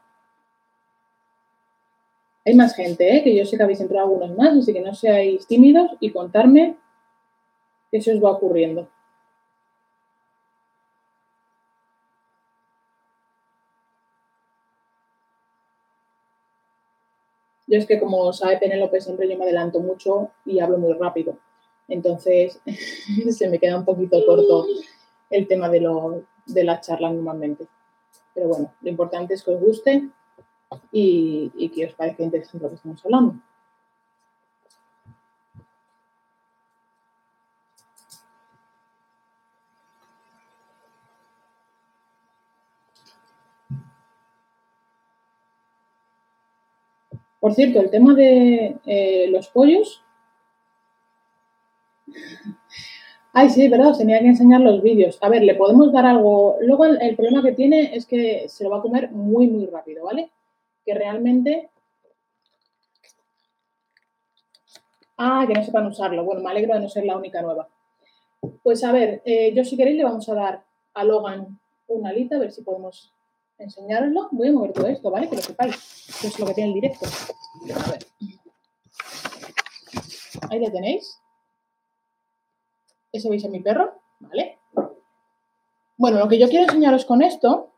Hay 2.45 2.53
más 2.53 2.73
gente, 2.73 3.17
¿eh? 3.17 3.23
que 3.25 3.35
yo 3.35 3.45
sé 3.45 3.57
que 3.57 3.63
habéis 3.63 3.81
entrado 3.81 4.05
algunos 4.05 4.37
más, 4.37 4.55
así 4.57 4.71
que 4.71 4.79
no 4.79 4.93
seáis 4.93 5.45
tímidos 5.47 5.91
y 5.99 6.13
contarme 6.13 6.77
qué 7.95 8.01
se 8.01 8.13
os 8.13 8.21
va 8.21 8.31
ocurriendo. 8.31 8.89
Yo 17.67 17.77
es 17.77 17.85
que 17.85 17.97
como 17.97 18.33
sabe 18.33 18.57
Penélope 18.57 18.99
siempre 18.99 19.29
yo 19.29 19.37
me 19.37 19.45
adelanto 19.45 19.79
mucho 19.79 20.31
y 20.43 20.59
hablo 20.59 20.77
muy 20.77 20.91
rápido. 20.93 21.37
Entonces, 21.87 22.59
se 23.29 23.49
me 23.49 23.59
queda 23.59 23.77
un 23.77 23.85
poquito 23.85 24.17
corto 24.25 24.65
el 25.29 25.47
tema 25.47 25.69
de, 25.69 25.79
lo, 25.79 26.23
de 26.45 26.63
la 26.65 26.81
charla 26.81 27.09
normalmente. 27.09 27.65
Pero 28.33 28.49
bueno, 28.49 28.73
lo 28.81 28.89
importante 28.89 29.35
es 29.35 29.43
que 29.43 29.51
os 29.51 29.61
guste 29.61 30.09
y, 30.91 31.49
y 31.55 31.69
que 31.69 31.85
os 31.85 31.93
parezca 31.93 32.23
interesante 32.23 32.65
lo 32.65 32.69
que 32.69 32.75
estamos 32.75 33.05
hablando. 33.05 33.35
Por 47.45 47.53
cierto, 47.53 47.79
el 47.79 47.91
tema 47.91 48.15
de 48.15 48.75
eh, 48.87 49.27
los 49.29 49.49
pollos 49.49 50.01
Ay, 53.33 53.51
sí, 53.51 53.67
verdad, 53.67 53.95
tenía 53.95 54.19
que 54.19 54.29
enseñar 54.29 54.61
los 54.61 54.81
vídeos. 54.81 55.19
A 55.21 55.29
ver, 55.29 55.43
le 55.43 55.53
podemos 55.53 55.93
dar 55.93 56.07
algo. 56.07 56.57
Luego 56.61 56.85
el, 56.85 57.15
problema 57.15 57.43
que 57.43 57.51
tiene 57.51 57.95
es 57.95 58.07
que 58.07 58.49
se 58.49 58.63
lo 58.63 58.71
va 58.71 58.79
a 58.79 58.81
comer 58.81 59.11
muy, 59.11 59.45
muy 59.45 59.67
rápido, 59.67 60.05
¿vale? 60.05 60.31
Que 60.83 60.95
realmente. 60.95 61.69
Ah, 65.15 65.45
que 65.47 65.53
no 65.53 65.63
sepan 65.63 65.85
usarlo. 65.85 66.23
Bueno, 66.23 66.41
me 66.41 66.49
alegro 66.49 66.73
de 66.73 66.79
no 66.79 66.89
ser 66.89 67.05
la 67.05 67.15
única 67.15 67.43
nueva. 67.43 67.69
Pues 68.63 68.83
a 68.83 68.91
ver, 68.91 69.21
eh, 69.23 69.53
yo 69.53 69.63
si 69.63 69.77
queréis 69.77 69.97
le 69.97 70.03
vamos 70.03 70.27
a 70.29 70.33
dar 70.33 70.63
a 70.95 71.03
Logan 71.03 71.59
una 71.85 72.09
alita, 72.09 72.37
a 72.37 72.39
ver 72.39 72.51
si 72.51 72.63
podemos 72.63 73.13
enseñarlo. 73.57 74.29
Voy 74.31 74.49
a 74.49 74.53
mover 74.53 74.73
todo 74.73 74.87
esto, 74.87 75.09
¿vale? 75.11 75.29
Que 75.29 75.35
lo 75.35 75.41
sepáis. 75.41 75.75
Eso 76.09 76.27
es 76.27 76.39
lo 76.39 76.45
que 76.45 76.53
tiene 76.53 76.69
el 76.69 76.75
directo. 76.75 77.05
A 77.05 77.91
ver. 77.91 78.07
Ahí 80.49 80.59
le 80.59 80.71
tenéis. 80.71 81.21
Ese 83.11 83.29
veis 83.29 83.45
a 83.45 83.49
mi 83.49 83.61
perro, 83.61 83.93
¿vale? 84.19 84.59
Bueno, 85.97 86.19
lo 86.19 86.27
que 86.27 86.37
yo 86.37 86.49
quiero 86.49 86.65
enseñaros 86.65 87.05
con 87.05 87.21
esto 87.21 87.71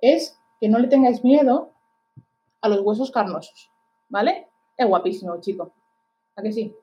es 0.00 0.38
que 0.60 0.68
no 0.68 0.78
le 0.78 0.88
tengáis 0.88 1.24
miedo 1.24 1.72
a 2.60 2.68
los 2.68 2.80
huesos 2.80 3.10
carnosos, 3.10 3.70
¿vale? 4.08 4.48
Es 4.76 4.86
guapísimo, 4.86 5.40
chico. 5.40 5.72
¿A 6.36 6.42
que 6.42 6.52
sí? 6.52 6.74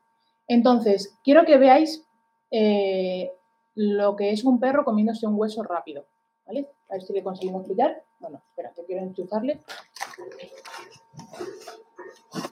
Entonces, 0.48 1.18
quiero 1.24 1.46
que 1.46 1.58
veáis 1.58 2.04
eh, 2.52 3.32
lo 3.76 4.16
que 4.16 4.32
es 4.32 4.44
un 4.44 4.60
perro 4.60 4.84
comiéndose 4.84 5.28
un 5.28 5.40
hueso 5.40 5.64
rápido, 5.64 6.06
¿vale? 6.46 6.70
A 6.90 6.94
ver 6.94 7.02
si 7.02 7.14
le 7.14 7.24
conseguimos 7.24 7.68
pillar. 7.68 8.04
Bueno, 8.20 8.42
espera, 8.50 8.74
que 8.74 8.86
quiero 8.86 9.04
enchufarle. 9.04 9.62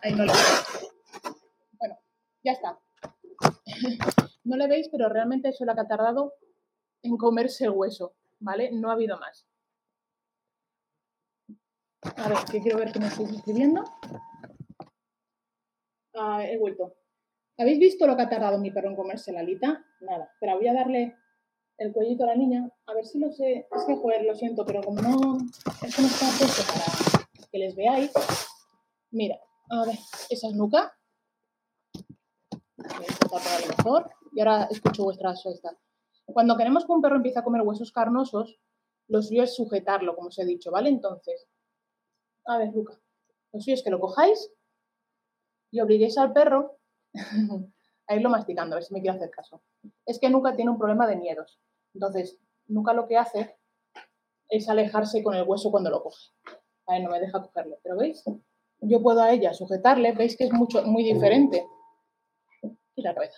Ahí 0.01 0.13
no 0.13 0.25
lo 0.25 0.33
Bueno, 1.79 1.97
ya 2.43 2.51
está. 2.51 2.79
no 4.43 4.57
le 4.57 4.67
veis, 4.67 4.89
pero 4.89 5.09
realmente 5.09 5.49
eso 5.49 5.63
es 5.63 5.67
lo 5.67 5.75
que 5.75 5.81
ha 5.81 5.87
tardado 5.87 6.33
en 7.01 7.17
comerse 7.17 7.65
el 7.65 7.71
hueso, 7.71 8.15
¿vale? 8.39 8.71
No 8.71 8.89
ha 8.89 8.93
habido 8.93 9.17
más. 9.19 9.45
A 12.17 12.29
ver, 12.29 12.37
que 12.51 12.61
quiero 12.61 12.77
ver 12.77 12.91
qué 12.91 12.99
me 12.99 13.07
estáis 13.07 13.31
escribiendo. 13.31 13.83
Ah, 16.13 16.45
he 16.45 16.57
vuelto. 16.57 16.95
¿Habéis 17.57 17.79
visto 17.79 18.07
lo 18.07 18.15
que 18.15 18.23
ha 18.23 18.29
tardado 18.29 18.57
mi 18.57 18.71
perro 18.71 18.89
en 18.89 18.95
comerse 18.95 19.31
la 19.31 19.41
alita? 19.41 19.85
Nada. 20.01 20.31
Pero 20.39 20.57
voy 20.57 20.67
a 20.67 20.73
darle 20.73 21.17
el 21.77 21.91
cuellito 21.91 22.23
a 22.23 22.27
la 22.27 22.35
niña. 22.35 22.69
A 22.85 22.93
ver 22.93 23.05
si 23.05 23.19
lo 23.19 23.31
sé. 23.31 23.67
Es 23.71 23.83
que, 23.85 23.95
joder, 23.95 24.23
lo 24.23 24.35
siento, 24.35 24.65
pero 24.65 24.81
como 24.81 25.01
no... 25.01 25.37
Esto 25.81 26.01
no 26.01 26.07
está 26.07 26.27
puesto 26.37 26.63
para 26.71 27.47
que 27.51 27.57
les 27.57 27.75
veáis. 27.75 28.11
Mira, 29.11 29.37
a 29.69 29.85
ver, 29.85 29.97
esa 30.29 30.47
es 30.47 30.53
nuca. 30.55 30.97
Y 34.33 34.39
ahora 34.39 34.67
escucho 34.71 35.03
vuestras. 35.03 35.43
Cuando 36.25 36.57
queremos 36.57 36.85
que 36.85 36.91
un 36.91 37.01
perro 37.01 37.17
empiece 37.17 37.39
a 37.39 37.43
comer 37.43 37.61
huesos 37.61 37.91
carnosos, 37.91 38.59
lo 39.07 39.21
suyo 39.21 39.43
es 39.43 39.55
sujetarlo, 39.55 40.15
como 40.15 40.29
os 40.29 40.39
he 40.39 40.45
dicho, 40.45 40.71
¿vale? 40.71 40.89
Entonces, 40.89 41.47
a 42.45 42.57
ver, 42.57 42.73
Luca, 42.73 42.99
lo 43.51 43.59
suyo 43.59 43.75
es 43.75 43.83
que 43.83 43.89
lo 43.89 43.99
cojáis 43.99 44.51
y 45.71 45.81
obliguéis 45.81 46.17
al 46.17 46.33
perro 46.33 46.77
a 48.07 48.15
irlo 48.15 48.29
masticando, 48.29 48.75
a 48.75 48.77
ver 48.77 48.83
si 48.83 48.93
me 48.93 49.01
quiere 49.01 49.17
hacer 49.17 49.29
caso. 49.29 49.61
Es 50.05 50.19
que 50.19 50.29
Nuca 50.29 50.55
tiene 50.55 50.71
un 50.71 50.77
problema 50.77 51.07
de 51.07 51.15
miedos. 51.15 51.59
Entonces, 51.93 52.39
Nuca 52.67 52.93
lo 52.93 53.07
que 53.07 53.17
hace 53.17 53.55
es 54.49 54.69
alejarse 54.69 55.23
con 55.23 55.35
el 55.35 55.43
hueso 55.43 55.71
cuando 55.71 55.89
lo 55.89 56.03
coge. 56.03 56.31
A 56.87 56.93
ver, 56.93 57.03
no 57.03 57.09
me 57.09 57.19
deja 57.19 57.41
cogerlo, 57.41 57.77
pero 57.81 57.97
¿veis? 57.97 58.23
Yo 58.81 59.01
puedo 59.01 59.21
a 59.21 59.31
ella 59.31 59.53
sujetarle, 59.53 60.11
veis 60.11 60.37
que 60.37 60.45
es 60.45 60.53
mucho, 60.53 60.83
muy 60.83 61.03
diferente. 61.03 61.65
Y 62.95 63.01
la 63.01 63.13
rueda. 63.13 63.33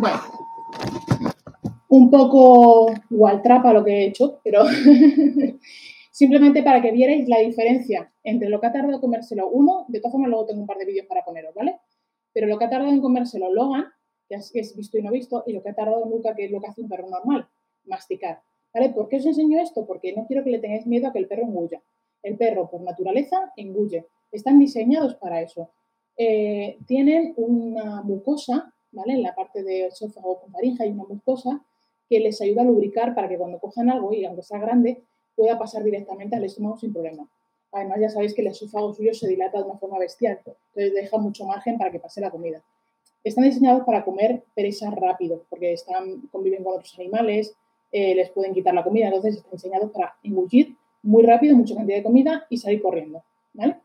Bueno, 0.00 0.20
un 1.88 2.10
poco 2.10 2.92
igual 3.10 3.42
trapa 3.42 3.72
lo 3.72 3.84
que 3.84 3.90
he 3.92 4.06
hecho, 4.06 4.40
pero 4.42 4.64
simplemente 6.20 6.62
para 6.62 6.82
que 6.82 6.92
vierais 6.92 7.26
la 7.30 7.38
diferencia 7.38 8.12
entre 8.22 8.50
lo 8.50 8.60
que 8.60 8.66
ha 8.66 8.72
tardado 8.72 8.92
en 8.92 9.00
comérselo 9.00 9.48
uno, 9.48 9.86
de 9.88 10.00
todas 10.00 10.12
formas 10.12 10.28
luego 10.28 10.44
tengo 10.44 10.60
un 10.60 10.66
par 10.66 10.76
de 10.76 10.84
vídeos 10.84 11.06
para 11.06 11.24
poneros, 11.24 11.54
¿vale? 11.54 11.78
Pero 12.34 12.46
lo 12.46 12.58
que 12.58 12.66
ha 12.66 12.68
tardado 12.68 12.92
en 12.92 13.00
comérselo 13.00 13.50
Logan, 13.50 13.86
que 14.28 14.36
es 14.36 14.76
visto 14.76 14.98
y 14.98 15.02
no 15.02 15.10
visto, 15.10 15.44
y 15.46 15.54
lo 15.54 15.62
que 15.62 15.70
ha 15.70 15.74
tardado 15.74 16.04
Luca, 16.04 16.34
que 16.34 16.44
es 16.44 16.50
lo 16.50 16.60
que 16.60 16.66
hace 16.66 16.82
un 16.82 16.90
perro 16.90 17.08
normal, 17.08 17.48
masticar. 17.86 18.42
¿Vale? 18.74 18.90
¿Por 18.90 19.08
qué 19.08 19.16
os 19.16 19.24
enseño 19.24 19.62
esto? 19.62 19.86
Porque 19.86 20.12
no 20.14 20.26
quiero 20.26 20.44
que 20.44 20.50
le 20.50 20.58
tengáis 20.58 20.86
miedo 20.86 21.08
a 21.08 21.12
que 21.14 21.20
el 21.20 21.26
perro 21.26 21.44
engulla. 21.44 21.80
El 22.22 22.36
perro, 22.36 22.68
por 22.68 22.82
naturaleza, 22.82 23.54
engulle. 23.56 24.08
Están 24.30 24.58
diseñados 24.58 25.14
para 25.14 25.40
eso. 25.40 25.70
Eh, 26.18 26.76
tienen 26.86 27.32
una 27.38 28.02
mucosa, 28.02 28.74
¿vale? 28.92 29.14
En 29.14 29.22
la 29.22 29.34
parte 29.34 29.62
de 29.62 29.86
esófago 29.86 30.38
con 30.38 30.52
faringe 30.52 30.82
hay 30.82 30.90
una 30.90 31.04
mucosa 31.04 31.64
que 32.10 32.20
les 32.20 32.42
ayuda 32.42 32.60
a 32.60 32.66
lubricar 32.66 33.14
para 33.14 33.26
que 33.26 33.38
cuando 33.38 33.58
cojan 33.58 33.88
algo 33.88 34.12
y 34.12 34.26
aunque 34.26 34.42
sea 34.42 34.58
grande, 34.58 35.02
pueda 35.40 35.58
pasar 35.58 35.82
directamente 35.82 36.36
al 36.36 36.44
estómago 36.44 36.76
sin 36.76 36.92
problema. 36.92 37.26
Además, 37.72 37.98
ya 37.98 38.10
sabéis 38.10 38.34
que 38.34 38.42
el 38.42 38.48
esófago 38.48 38.92
suyo 38.92 39.14
se 39.14 39.26
dilata 39.26 39.56
de 39.56 39.64
una 39.64 39.78
forma 39.78 39.98
bestial, 39.98 40.38
entonces 40.44 40.92
deja 40.92 41.16
mucho 41.16 41.46
margen 41.46 41.78
para 41.78 41.90
que 41.90 41.98
pase 41.98 42.20
la 42.20 42.30
comida. 42.30 42.62
Están 43.24 43.44
diseñados 43.44 43.84
para 43.86 44.04
comer 44.04 44.42
presas 44.54 44.94
rápido, 44.94 45.42
porque 45.48 45.72
están, 45.72 46.28
conviven 46.30 46.62
con 46.62 46.74
otros 46.74 46.94
animales, 46.98 47.54
eh, 47.90 48.14
les 48.14 48.28
pueden 48.30 48.52
quitar 48.52 48.74
la 48.74 48.84
comida, 48.84 49.06
entonces 49.06 49.36
están 49.36 49.52
diseñados 49.52 49.90
para 49.92 50.14
engullir 50.22 50.76
muy 51.02 51.22
rápido, 51.22 51.56
mucha 51.56 51.74
cantidad 51.74 51.96
de 51.96 52.02
comida 52.02 52.46
y 52.50 52.58
salir 52.58 52.82
corriendo. 52.82 53.22
¿vale? 53.54 53.78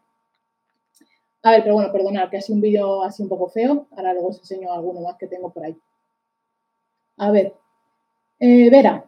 A 1.43 1.51
ver, 1.51 1.63
pero 1.63 1.75
bueno, 1.75 1.89
perdonad, 1.93 2.29
que 2.29 2.35
ha 2.35 2.41
sido 2.41 2.55
un 2.57 2.61
vídeo 2.61 3.01
así 3.01 3.23
un 3.23 3.29
poco 3.29 3.47
feo. 3.47 3.87
Ahora 3.95 4.11
luego 4.11 4.27
os 4.27 4.39
enseño 4.39 4.73
alguno 4.73 4.99
más 4.99 5.15
que 5.15 5.27
tengo 5.27 5.51
por 5.51 5.63
ahí. 5.63 5.77
A 7.15 7.31
ver, 7.31 7.53
eh, 8.41 8.69
Vera, 8.69 9.05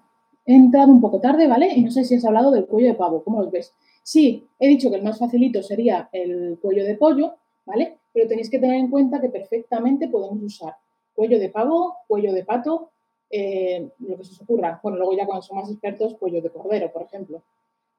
he 0.48 0.56
entrado 0.56 0.92
un 0.92 1.02
poco 1.02 1.20
tarde, 1.20 1.48
¿vale? 1.48 1.72
Y 1.76 1.82
no 1.82 1.92
sé 1.92 2.04
si 2.04 2.16
has 2.16 2.26
hablado 2.26 2.50
del 2.52 2.66
cuello 2.66 2.88
de 2.88 2.96
pavo, 2.96 3.24
¿cómo 3.24 3.44
lo 3.44 3.52
ves? 3.52 3.74
Sí, 4.02 4.48
he 4.58 4.68
dicho 4.68 4.90
que 4.90 4.96
el 4.96 5.04
más 5.04 5.20
facilito 5.20 5.62
sería 5.62 6.10
el 6.12 6.58
cuello 6.62 6.84
de 6.86 6.96
pollo, 6.96 7.36
¿vale? 7.66 7.98
Pero 8.14 8.28
tenéis 8.28 8.50
que 8.50 8.58
tener 8.58 8.78
en 8.78 8.90
cuenta 8.90 9.22
que 9.22 9.30
perfectamente 9.30 10.08
podemos 10.08 10.42
usar 10.42 10.74
cuello 11.18 11.40
de 11.40 11.50
pavo, 11.50 11.96
cuello 12.08 12.32
de 12.32 12.46
pato, 12.46 12.92
eh, 13.32 13.90
lo 14.00 14.18
que 14.18 14.24
se 14.24 14.34
os 14.34 14.42
ocurra. 14.44 14.80
Bueno, 14.84 15.00
luego 15.00 15.18
ya 15.18 15.26
cuando 15.26 15.42
son 15.42 15.58
más 15.58 15.70
expertos, 15.70 16.14
cuello 16.14 16.44
de 16.44 16.52
cordero, 16.52 16.92
por 16.92 17.02
ejemplo. 17.02 17.42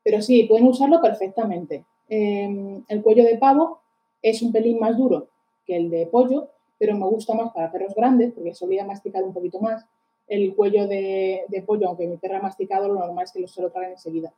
Pero 0.05 0.23
sí, 0.23 0.45
pueden 0.45 0.69
usarlo 0.69 1.03
perfectamente. 1.03 1.85
Em, 2.09 2.85
el 2.89 3.03
cuello 3.03 3.25
de 3.25 3.37
pavo 3.37 3.81
es 4.23 4.41
un 4.41 4.53
pelín 4.53 4.79
más 4.79 4.97
duro 4.97 5.29
que 5.67 5.77
el 5.77 5.91
de 5.91 6.07
pollo, 6.07 6.49
pero 6.79 6.97
me 6.97 7.07
gusta 7.07 7.35
más 7.35 7.53
para 7.53 7.73
perros 7.73 7.93
grandes 7.95 8.33
porque 8.33 8.55
solía 8.55 8.85
masticar 8.85 9.25
un 9.25 9.35
poquito 9.35 9.59
más 9.59 9.85
el 10.29 10.55
cuello 10.55 10.87
de, 10.87 11.65
pollo, 11.67 11.89
aunque 11.89 12.07
mi 12.07 12.17
perro 12.17 12.37
ha 12.37 12.43
masticado, 12.43 12.89
lo 12.89 13.01
normal 13.01 13.25
es 13.25 13.33
que 13.33 13.41
lo 13.41 13.49
se 13.49 13.63
lo 13.63 13.71
traigan 13.71 13.93
enseguida. 13.93 14.33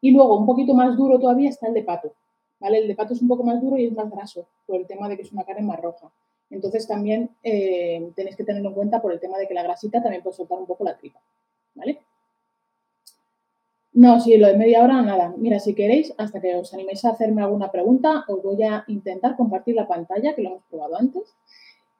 Y 0.00 0.12
luego, 0.12 0.36
un 0.36 0.46
poquito 0.46 0.74
más 0.74 0.96
duro 0.96 1.18
todavía 1.18 1.48
está 1.48 1.68
el 1.68 1.74
de 1.74 1.82
pato. 1.82 2.12
¿vale? 2.58 2.78
El 2.78 2.88
de 2.88 2.94
pato 2.94 3.14
es 3.14 3.22
un 3.22 3.28
poco 3.28 3.42
más 3.42 3.60
duro 3.60 3.76
y 3.76 3.86
es 3.86 3.92
más 3.92 4.10
graso, 4.10 4.46
por 4.66 4.76
el 4.76 4.86
tema 4.86 5.08
de 5.08 5.16
que 5.16 5.22
es 5.22 5.32
una 5.32 5.44
carne 5.44 5.62
más 5.62 5.80
roja. 5.80 6.10
Entonces 6.50 6.86
también 6.86 7.30
eh, 7.42 8.10
tenéis 8.14 8.36
que 8.36 8.44
tenerlo 8.44 8.70
en 8.70 8.74
cuenta 8.74 9.00
por 9.00 9.12
el 9.12 9.20
tema 9.20 9.38
de 9.38 9.46
que 9.46 9.54
la 9.54 9.62
grasita 9.62 10.02
también 10.02 10.22
puede 10.22 10.36
soltar 10.36 10.58
un 10.58 10.66
poco 10.66 10.84
la 10.84 10.96
tripa. 10.96 11.20
¿Vale? 11.74 12.00
No, 13.92 14.20
sí, 14.20 14.36
lo 14.36 14.46
de 14.46 14.56
media 14.56 14.84
hora, 14.84 15.02
nada. 15.02 15.34
Mira, 15.36 15.58
si 15.58 15.74
queréis, 15.74 16.14
hasta 16.16 16.40
que 16.40 16.54
os 16.54 16.72
animéis 16.74 17.04
a 17.04 17.10
hacerme 17.10 17.42
alguna 17.42 17.70
pregunta, 17.70 18.24
os 18.28 18.42
voy 18.42 18.62
a 18.62 18.84
intentar 18.86 19.36
compartir 19.36 19.74
la 19.74 19.88
pantalla, 19.88 20.34
que 20.34 20.42
lo 20.42 20.50
hemos 20.50 20.62
probado 20.70 20.96
antes, 20.96 21.34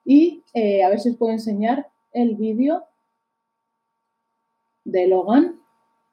y 0.05 0.43
eh, 0.55 0.83
a 0.83 0.89
ver 0.89 1.01
si 1.01 1.11
os 1.11 1.17
puedo 1.17 1.33
enseñar 1.33 1.89
el 2.13 2.37
vídeo 2.37 2.85
de 4.91 5.07
Logan. 5.07 5.61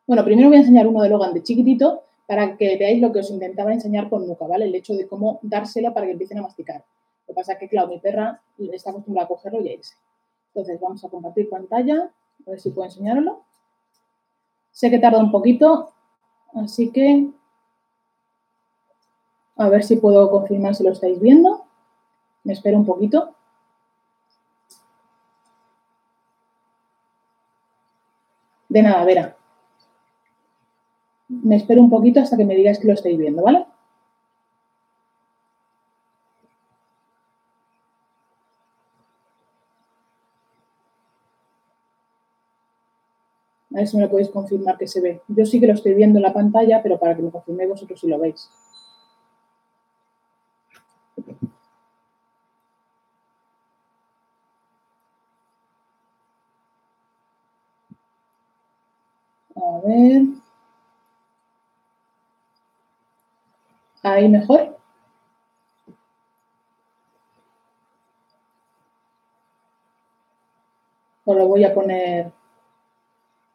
Bueno, 0.05 0.23
primero 0.23 0.49
voy 0.49 0.57
a 0.57 0.61
enseñar 0.61 0.87
uno 0.87 1.01
de 1.01 1.09
Logan 1.09 1.33
de 1.33 1.43
chiquitito 1.43 2.03
para 2.27 2.57
que 2.57 2.77
veáis 2.77 3.01
lo 3.01 3.11
que 3.11 3.19
os 3.19 3.29
intentaba 3.29 3.73
enseñar 3.73 4.09
con 4.09 4.27
Nuca, 4.27 4.45
¿vale? 4.47 4.65
El 4.65 4.75
hecho 4.75 4.93
de 4.93 5.07
cómo 5.07 5.39
dársela 5.41 5.93
para 5.93 6.05
que 6.05 6.13
empiecen 6.13 6.39
a 6.39 6.41
masticar. 6.41 6.83
Lo 7.27 7.33
que 7.33 7.33
pasa 7.33 7.53
es 7.53 7.59
que, 7.59 7.69
claro, 7.69 7.87
mi 7.87 7.99
perra 7.99 8.41
está 8.71 8.89
acostumbrada 8.89 9.25
a 9.25 9.27
cogerlo 9.27 9.61
y 9.61 9.69
a 9.69 9.73
irse. 9.73 9.95
Entonces, 10.53 10.79
vamos 10.79 11.03
a 11.03 11.09
compartir 11.09 11.49
pantalla, 11.49 12.11
a 12.45 12.49
ver 12.49 12.59
si 12.59 12.71
puedo 12.71 12.85
enseñarlo. 12.85 13.41
Sé 14.71 14.89
que 14.89 14.99
tarda 14.99 15.19
un 15.19 15.31
poquito, 15.31 15.91
así 16.53 16.91
que 16.91 17.29
a 19.55 19.69
ver 19.69 19.83
si 19.83 19.95
puedo 19.95 20.29
confirmar 20.29 20.75
si 20.75 20.83
lo 20.83 20.91
estáis 20.91 21.19
viendo. 21.19 21.65
Me 22.43 22.53
espero 22.53 22.77
un 22.77 22.85
poquito. 22.85 23.35
De 28.77 28.83
nada, 28.83 29.03
Vera. 29.05 29.35
Me 31.29 31.55
espero 31.55 31.81
un 31.81 31.89
poquito 31.89 32.19
hasta 32.19 32.37
que 32.37 32.45
me 32.45 32.55
digáis 32.55 32.77
que 32.77 32.85
lo 32.85 32.93
estáis 32.93 33.17
viendo, 33.17 33.41
¿vale? 33.41 33.65
A 43.71 43.79
ver 43.79 43.87
si 43.87 43.97
me 43.97 44.03
lo 44.03 44.11
podéis 44.11 44.29
confirmar 44.29 44.77
que 44.77 44.87
se 44.87 45.01
ve. 45.01 45.21
Yo 45.27 45.43
sí 45.47 45.59
que 45.59 45.65
lo 45.65 45.73
estoy 45.73 45.95
viendo 45.95 46.19
en 46.19 46.23
la 46.23 46.33
pantalla, 46.33 46.83
pero 46.83 46.99
para 46.99 47.15
que 47.15 47.23
me 47.23 47.31
confirméis 47.31 47.71
vosotros 47.71 47.99
si 47.99 48.07
lo 48.07 48.19
veis. 48.19 48.47
A 59.57 59.79
ver. 59.83 60.21
Ahí 64.03 64.29
mejor. 64.29 64.77
O 71.25 71.33
lo 71.33 71.47
voy 71.47 71.65
a 71.65 71.73
poner, 71.73 72.31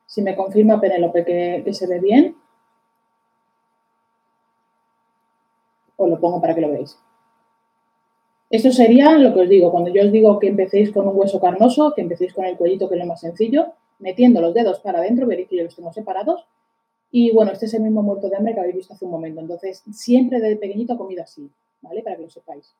si 0.07 0.20
me 0.20 0.36
confirma 0.36 0.78
Penélope 0.80 1.24
que, 1.24 1.62
que 1.64 1.72
se 1.72 1.86
ve 1.86 2.00
bien, 2.00 2.36
os 5.96 6.11
lo 6.11 6.20
pongo 6.20 6.40
para 6.40 6.55
que 6.55 6.61
lo 6.61 6.70
veáis. 6.70 6.98
Esto 8.50 8.70
sería 8.70 9.16
lo 9.16 9.32
que 9.32 9.40
os 9.40 9.48
digo, 9.48 9.70
cuando 9.70 9.90
yo 9.90 10.03
os 10.03 10.12
digo 10.12 10.38
que 10.38 10.48
empecéis 10.48 10.92
con 10.92 11.09
un 11.09 11.16
hueso 11.16 11.40
carnoso, 11.40 11.94
que 11.94 12.03
empecéis 12.03 12.34
con 12.34 12.44
el 12.44 12.59
cuellito, 12.59 12.86
que 12.86 12.96
es 12.96 13.00
lo 13.00 13.07
más 13.07 13.20
sencillo, 13.20 13.72
metiendo 14.03 14.40
los 14.40 14.53
dedos 14.53 14.80
para 14.80 14.98
adentro, 14.98 15.26
veréis 15.26 15.48
que 15.48 15.57
yo 15.57 15.64
los 15.64 15.76
tengo 15.76 15.92
separados. 15.92 16.44
Y 17.11 17.32
bueno, 17.32 17.53
este 17.53 17.66
es 17.66 17.74
el 17.74 17.82
mismo 17.82 18.03
muerto 18.03 18.28
de 18.28 18.36
hambre 18.36 18.53
que 18.53 18.61
habéis 18.61 18.76
visto 18.76 18.94
hace 18.94 19.05
un 19.05 19.12
momento. 19.12 19.40
Entonces, 19.40 19.82
siempre 19.92 20.40
desde 20.40 20.57
pequeñito 20.57 20.94
ha 20.94 20.98
comido 20.98 21.22
así, 21.22 21.48
¿vale? 21.80 22.03
Para 22.03 22.16
que 22.16 22.22
lo 22.22 22.30
sepáis. 22.30 22.74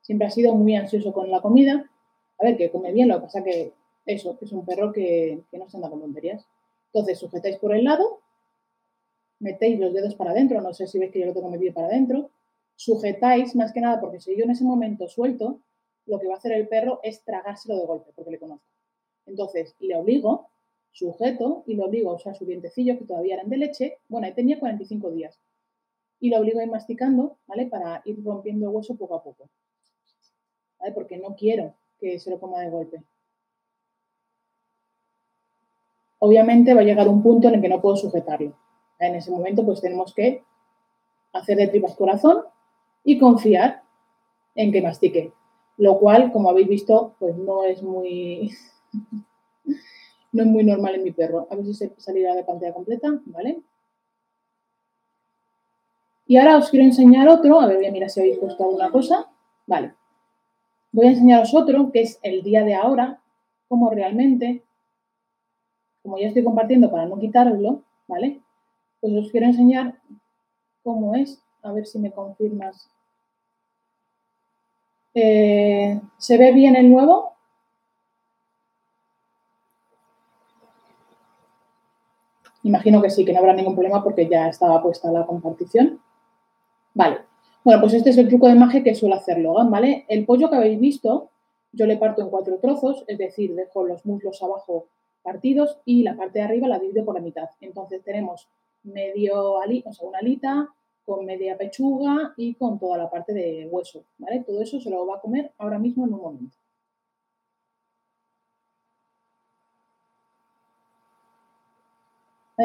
Siempre 0.00 0.26
ha 0.26 0.30
sido 0.30 0.54
muy 0.54 0.76
ansioso 0.76 1.12
con 1.12 1.30
la 1.30 1.40
comida. 1.40 1.90
A 2.38 2.44
ver, 2.44 2.56
que 2.56 2.70
come 2.70 2.92
bien, 2.92 3.08
lo 3.08 3.16
que 3.16 3.22
pasa 3.22 3.42
que 3.42 3.72
eso, 4.06 4.38
que 4.38 4.44
es 4.44 4.52
un 4.52 4.64
perro 4.64 4.92
que, 4.92 5.42
no 5.52 5.68
se 5.68 5.76
anda 5.76 5.90
con 5.90 6.00
tonterías. 6.00 6.46
Entonces, 6.92 7.18
sujetáis 7.18 7.56
por 7.56 7.74
el 7.74 7.84
lado, 7.84 8.20
metéis 9.40 9.80
los 9.80 9.92
dedos 9.92 10.14
para 10.14 10.30
adentro, 10.30 10.60
no 10.60 10.72
sé 10.72 10.86
si 10.86 10.98
veis 10.98 11.10
que 11.10 11.20
yo 11.20 11.26
lo 11.26 11.32
tengo 11.32 11.50
metido 11.50 11.72
para 11.74 11.88
adentro, 11.88 12.30
sujetáis 12.76 13.56
más 13.56 13.72
que 13.72 13.80
nada, 13.80 14.00
porque 14.00 14.20
si 14.20 14.36
yo 14.36 14.44
en 14.44 14.50
ese 14.50 14.64
momento 14.64 15.08
suelto, 15.08 15.60
lo 16.06 16.18
que 16.20 16.28
va 16.28 16.34
a 16.34 16.36
hacer 16.36 16.52
el 16.52 16.68
perro 16.68 17.00
es 17.02 17.24
tragárselo 17.24 17.76
de 17.76 17.86
golpe, 17.86 18.12
porque 18.14 18.32
le 18.32 18.38
conozco. 18.38 18.71
Entonces, 19.32 19.74
le 19.80 19.96
obligo, 19.96 20.50
sujeto, 20.90 21.64
y 21.66 21.74
le 21.74 21.84
obligo 21.84 22.10
a 22.10 22.16
usar 22.16 22.36
su 22.36 22.44
dientecillo, 22.44 22.98
que 22.98 23.06
todavía 23.06 23.34
eran 23.36 23.48
de 23.48 23.56
leche, 23.56 23.98
bueno, 24.08 24.26
ahí 24.26 24.34
tenía 24.34 24.60
45 24.60 25.10
días, 25.10 25.40
y 26.20 26.28
lo 26.28 26.38
obligo 26.38 26.60
a 26.60 26.64
ir 26.64 26.70
masticando, 26.70 27.38
¿vale? 27.46 27.66
Para 27.66 28.02
ir 28.04 28.22
rompiendo 28.22 28.68
el 28.68 28.76
hueso 28.76 28.94
poco 28.94 29.14
a 29.14 29.22
poco, 29.22 29.48
¿vale? 30.78 30.92
Porque 30.92 31.16
no 31.16 31.34
quiero 31.34 31.74
que 31.98 32.18
se 32.18 32.28
lo 32.28 32.38
coma 32.38 32.60
de 32.60 32.68
golpe. 32.68 33.02
Obviamente 36.18 36.74
va 36.74 36.82
a 36.82 36.84
llegar 36.84 37.08
un 37.08 37.22
punto 37.22 37.48
en 37.48 37.54
el 37.54 37.62
que 37.62 37.70
no 37.70 37.80
puedo 37.80 37.96
sujetarlo. 37.96 38.54
En 38.98 39.14
ese 39.14 39.30
momento, 39.30 39.64
pues 39.64 39.80
tenemos 39.80 40.12
que 40.14 40.44
hacer 41.32 41.56
de 41.56 41.68
tripas 41.68 41.96
corazón 41.96 42.44
y 43.02 43.18
confiar 43.18 43.82
en 44.54 44.70
que 44.70 44.82
mastique 44.82 45.32
lo 45.76 45.98
cual, 45.98 46.32
como 46.32 46.50
habéis 46.50 46.68
visto, 46.68 47.16
pues 47.18 47.36
no 47.36 47.64
es 47.64 47.82
muy, 47.82 48.52
no 50.32 50.42
es 50.42 50.48
muy 50.48 50.64
normal 50.64 50.94
en 50.94 51.04
mi 51.04 51.10
perro. 51.10 51.46
A 51.50 51.56
ver 51.56 51.64
si 51.66 51.74
se 51.74 51.92
salirá 51.98 52.34
de 52.34 52.44
pantalla 52.44 52.72
completa, 52.72 53.20
¿vale? 53.26 53.60
Y 56.26 56.36
ahora 56.36 56.56
os 56.56 56.70
quiero 56.70 56.84
enseñar 56.84 57.28
otro, 57.28 57.60
a 57.60 57.66
ver, 57.66 57.76
voy 57.76 57.86
a 57.86 57.92
mirar 57.92 58.08
si 58.08 58.20
habéis 58.20 58.38
puesto 58.38 58.64
alguna 58.64 58.90
cosa. 58.90 59.26
Vale. 59.66 59.94
Voy 60.92 61.06
a 61.06 61.10
enseñaros 61.10 61.54
otro, 61.54 61.90
que 61.92 62.02
es 62.02 62.18
el 62.22 62.42
día 62.42 62.64
de 62.64 62.74
ahora, 62.74 63.20
como 63.68 63.90
realmente, 63.90 64.62
como 66.02 66.18
ya 66.18 66.28
estoy 66.28 66.44
compartiendo 66.44 66.90
para 66.90 67.06
no 67.06 67.18
quitaroslo, 67.18 67.82
¿vale? 68.06 68.40
Pues 69.00 69.12
os 69.14 69.30
quiero 69.30 69.46
enseñar 69.46 69.98
cómo 70.82 71.14
es, 71.14 71.42
a 71.62 71.72
ver 71.72 71.86
si 71.86 71.98
me 71.98 72.12
confirmas 72.12 72.90
eh, 75.14 76.00
¿Se 76.16 76.38
ve 76.38 76.52
bien 76.52 76.76
el 76.76 76.90
nuevo? 76.90 77.34
Imagino 82.64 83.02
que 83.02 83.10
sí, 83.10 83.24
que 83.24 83.32
no 83.32 83.40
habrá 83.40 83.54
ningún 83.54 83.74
problema 83.74 84.02
porque 84.02 84.28
ya 84.28 84.48
estaba 84.48 84.82
puesta 84.82 85.10
la 85.10 85.26
compartición. 85.26 86.00
Vale. 86.94 87.18
Bueno, 87.64 87.80
pues 87.80 87.94
este 87.94 88.10
es 88.10 88.18
el 88.18 88.28
truco 88.28 88.48
de 88.48 88.54
magia 88.54 88.82
que 88.82 88.94
suelo 88.94 89.14
hacer 89.14 89.38
Logan, 89.38 89.70
¿vale? 89.70 90.04
El 90.08 90.24
pollo 90.24 90.50
que 90.50 90.56
habéis 90.56 90.80
visto, 90.80 91.30
yo 91.72 91.86
le 91.86 91.96
parto 91.96 92.22
en 92.22 92.28
cuatro 92.28 92.58
trozos, 92.58 93.04
es 93.06 93.18
decir, 93.18 93.54
dejo 93.54 93.84
los 93.84 94.04
muslos 94.04 94.42
abajo 94.42 94.86
partidos 95.22 95.78
y 95.84 96.02
la 96.02 96.16
parte 96.16 96.40
de 96.40 96.44
arriba 96.44 96.68
la 96.68 96.78
divido 96.78 97.04
por 97.04 97.14
la 97.14 97.20
mitad. 97.20 97.48
Entonces 97.60 98.02
tenemos 98.02 98.48
medio 98.82 99.60
ali, 99.60 99.84
o 99.86 99.92
sea, 99.92 100.08
una 100.08 100.18
alita, 100.18 100.68
con 101.04 101.24
media 101.24 101.56
pechuga 101.56 102.32
y 102.36 102.54
con 102.54 102.78
toda 102.78 102.98
la 102.98 103.10
parte 103.10 103.32
de 103.32 103.68
hueso, 103.70 104.04
¿vale? 104.18 104.40
Todo 104.44 104.62
eso 104.62 104.80
se 104.80 104.90
lo 104.90 105.06
va 105.06 105.16
a 105.16 105.20
comer 105.20 105.52
ahora 105.58 105.78
mismo 105.78 106.04
en 106.06 106.14
un 106.14 106.20
momento. 106.20 106.56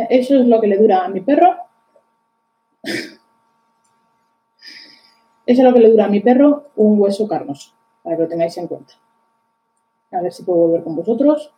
Eso 0.10 0.40
es 0.40 0.48
lo 0.48 0.60
que 0.62 0.68
le 0.68 0.78
dura 0.78 1.06
a 1.06 1.10
mi 1.10 1.22
perro. 1.22 1.56
Eso 5.48 5.62
es 5.62 5.64
lo 5.64 5.74
que 5.74 5.80
le 5.80 5.90
dura 5.90 6.06
a 6.06 6.10
mi 6.10 6.20
perro 6.20 6.66
un 6.76 7.00
hueso 7.00 7.28
carnoso, 7.28 7.74
para 8.04 8.18
que 8.18 8.24
lo 8.24 8.28
tengáis 8.28 8.58
en 8.58 8.68
cuenta. 8.68 8.94
A 10.12 10.22
ver 10.22 10.32
si 10.34 10.44
puedo 10.44 10.60
volver 10.60 10.84
con 10.84 10.96
vosotros. 10.96 11.54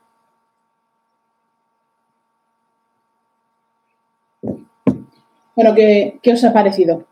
Bueno, 5.56 5.76
¿qué, 5.76 6.20
os 6.32 6.44
ha 6.44 6.54
parecido? 6.54 7.06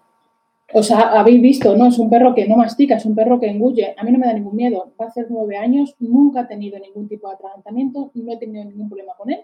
Os 0.72 0.92
habéis 0.92 1.42
visto, 1.42 1.76
¿no? 1.76 1.88
Es 1.88 2.00
un 2.00 2.10
perro 2.10 2.34
que 2.36 2.48
no 2.48 2.56
mastica, 2.56 2.96
es 2.96 3.06
un 3.06 3.16
perro 3.16 3.40
que 3.40 3.50
engulle. 3.50 3.96
A 3.98 4.04
mí 4.04 4.12
no 4.12 4.20
me 4.20 4.28
da 4.28 4.34
ningún 4.34 4.56
miedo. 4.56 4.94
Va 5.00 5.06
a 5.06 5.08
hacer 5.10 5.28
nueve 5.30 5.58
años, 5.58 5.96
nunca 6.00 6.42
ha 6.42 6.48
tenido 6.48 6.80
ningún 6.80 7.08
tipo 7.08 7.28
de 7.28 7.36
atragantamiento, 7.36 8.12
no 8.14 8.34
he 8.34 8.38
tenido 8.38 8.64
ningún 8.64 8.88
problema 8.88 9.14
con 9.18 9.32
él. 9.32 9.42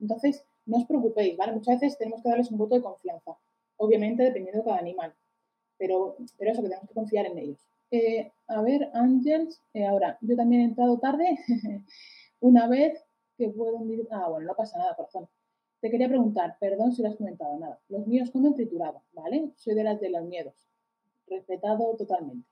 Entonces, 0.00 0.44
no 0.66 0.78
os 0.78 0.86
preocupéis, 0.86 1.36
¿vale? 1.36 1.52
Muchas 1.52 1.80
veces 1.80 1.98
tenemos 1.98 2.22
que 2.22 2.28
darles 2.28 2.50
un 2.50 2.58
voto 2.58 2.74
de 2.74 2.82
confianza. 2.82 3.36
Obviamente, 3.76 4.22
dependiendo 4.22 4.60
de 4.60 4.64
cada 4.64 4.78
animal. 4.78 5.14
Pero, 5.78 6.16
pero 6.38 6.52
eso, 6.52 6.62
que 6.62 6.68
tenemos 6.68 6.88
que 6.88 6.94
confiar 6.94 7.26
en 7.26 7.38
ellos. 7.38 7.58
Eh, 7.90 8.32
a 8.48 8.62
ver, 8.62 8.90
Ángels, 8.94 9.60
eh, 9.72 9.86
ahora, 9.86 10.18
yo 10.20 10.36
también 10.36 10.62
he 10.62 10.64
entrado 10.64 10.98
tarde. 10.98 11.38
Una 12.40 12.66
vez 12.68 13.04
que 13.36 13.48
puedo... 13.48 13.78
Ah, 14.10 14.28
bueno, 14.28 14.46
no 14.46 14.54
pasa 14.54 14.78
nada, 14.78 14.96
corazón. 14.96 15.28
Te 15.80 15.90
quería 15.90 16.08
preguntar, 16.08 16.56
perdón 16.58 16.92
si 16.92 17.02
lo 17.02 17.08
has 17.08 17.16
comentado, 17.16 17.58
nada. 17.58 17.78
Los 17.88 18.06
míos 18.06 18.30
comen 18.30 18.54
triturado, 18.54 19.02
¿vale? 19.12 19.50
Soy 19.56 19.74
de 19.74 19.84
las 19.84 20.00
de 20.00 20.10
los 20.10 20.24
miedos. 20.24 20.54
Respetado 21.26 21.94
totalmente. 21.96 22.48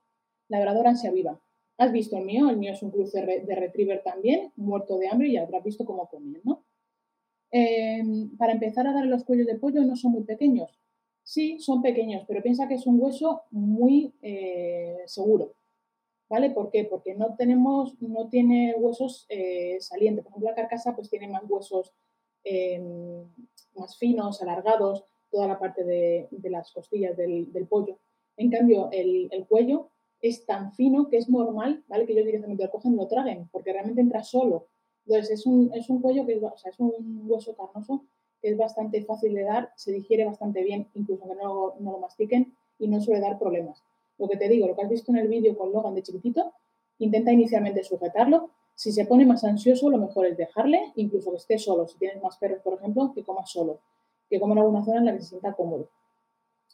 Labrador 0.49 0.87
ansia 0.87 1.11
viva. 1.11 1.39
¿Has 1.77 1.91
visto 1.91 2.17
el 2.17 2.25
mío? 2.25 2.49
El 2.49 2.57
mío 2.57 2.73
es 2.73 2.83
un 2.83 2.91
cruce 2.91 3.25
de 3.25 3.55
retriever 3.55 4.03
también, 4.03 4.51
muerto 4.55 4.97
de 4.97 5.07
hambre 5.07 5.29
y 5.29 5.37
habrás 5.37 5.63
visto 5.63 5.83
cómo 5.85 6.07
comen, 6.07 6.41
¿no? 6.43 6.62
Em, 7.55 8.35
para 8.37 8.53
empezar 8.53 8.87
a 8.87 8.93
dar 8.93 9.05
los 9.05 9.23
cuellos 9.23 9.47
de 9.47 9.55
pollo 9.55 9.83
no 9.83 9.95
son 9.95 10.11
muy 10.11 10.23
pequeños. 10.23 10.79
Sí, 11.23 11.59
son 11.59 11.81
pequeños, 11.81 12.25
pero 12.27 12.41
piensa 12.41 12.67
que 12.67 12.73
es 12.75 12.85
un 12.87 12.99
hueso 12.99 13.43
muy 13.51 14.13
eh, 14.21 15.03
seguro. 15.05 15.53
¿Vale? 16.29 16.49
¿Por 16.49 16.71
qué? 16.71 16.83
Porque 16.83 17.13
no 17.15 17.35
tenemos, 17.35 18.01
no 18.01 18.27
tiene 18.27 18.75
huesos 18.77 19.25
eh, 19.29 19.77
salientes. 19.79 20.23
Por 20.23 20.31
ejemplo, 20.31 20.49
la 20.49 20.55
carcasa 20.55 20.95
pues 20.95 21.09
tiene 21.09 21.27
más 21.27 21.43
huesos 21.47 21.93
Em, 22.43 23.25
más 23.75 23.97
finos, 23.97 24.41
alargados, 24.41 25.05
toda 25.31 25.47
la 25.47 25.57
parte 25.57 25.83
de, 25.83 26.27
las 26.43 26.71
costillas 26.71 27.15
del, 27.17 27.47
pollo. 27.69 27.97
En 28.37 28.51
cambio, 28.51 28.89
el, 28.91 29.45
cuello 29.47 29.89
es 30.21 30.45
tan 30.45 30.73
fino 30.73 31.09
que 31.09 31.17
es 31.17 31.29
normal, 31.29 31.83
¿vale? 31.87 32.05
Que 32.05 32.13
ellos 32.13 32.25
directamente 32.25 32.63
lo 32.65 32.71
cogen 32.71 32.93
y 32.93 32.97
lo 32.97 33.07
traguen, 33.07 33.49
porque 33.51 33.73
realmente 33.73 34.01
entra 34.01 34.23
solo. 34.23 34.67
Entonces, 35.05 35.39
es 35.39 35.45
un, 35.45 35.71
es 35.73 35.89
un 35.89 36.01
cuello 36.01 36.25
que 36.25 36.33
es, 36.33 36.43
o 36.43 36.57
sea, 36.57 36.71
es 36.71 36.79
un 36.79 37.23
hueso 37.25 37.55
carnoso 37.55 38.05
que 38.41 38.49
es 38.49 38.57
bastante 38.57 39.01
fácil 39.03 39.33
de 39.33 39.43
dar, 39.43 39.71
se 39.75 39.91
digiere 39.91 40.25
bastante 40.25 40.63
bien, 40.63 40.89
incluso 40.95 41.27
que 41.27 41.35
no, 41.35 41.75
no 41.79 41.91
lo 41.93 41.99
mastiquen 41.99 42.53
y 42.77 42.87
no 42.87 42.99
suele 42.99 43.21
dar 43.21 43.39
problemas. 43.39 43.83
Lo 44.17 44.27
que 44.27 44.37
te 44.37 44.49
digo, 44.49 44.67
lo 44.67 44.75
que 44.75 44.83
has 44.83 44.89
visto 44.89 45.11
en 45.11 45.17
el 45.17 45.27
vídeo 45.27 45.57
con 45.57 45.71
Logan 45.71 45.95
de 45.95 46.03
chiquitito, 46.03 46.51
intenta 46.99 47.31
inicialmente 47.31 47.83
sujetarlo, 47.83 48.49
si 48.75 48.91
se 48.91 49.05
pone 49.05 49.25
más 49.25 49.43
ansioso, 49.43 49.89
lo 49.89 49.97
mejor 49.97 50.25
es 50.25 50.37
dejarle, 50.37 50.91
incluso 50.95 51.31
que 51.31 51.37
esté 51.37 51.57
solo. 51.59 51.87
Si 51.87 51.97
tienes 51.97 52.21
más 52.21 52.37
perros, 52.37 52.59
por 52.63 52.73
ejemplo, 52.73 53.11
que 53.13 53.23
coma 53.23 53.45
solo, 53.45 53.79
que 54.29 54.39
coma 54.39 54.53
en 54.53 54.59
alguna 54.59 54.83
zona 54.83 54.99
en 54.99 55.05
la 55.05 55.13
que 55.13 55.21
se 55.21 55.29
sienta 55.29 55.53
cómodo. 55.53 55.89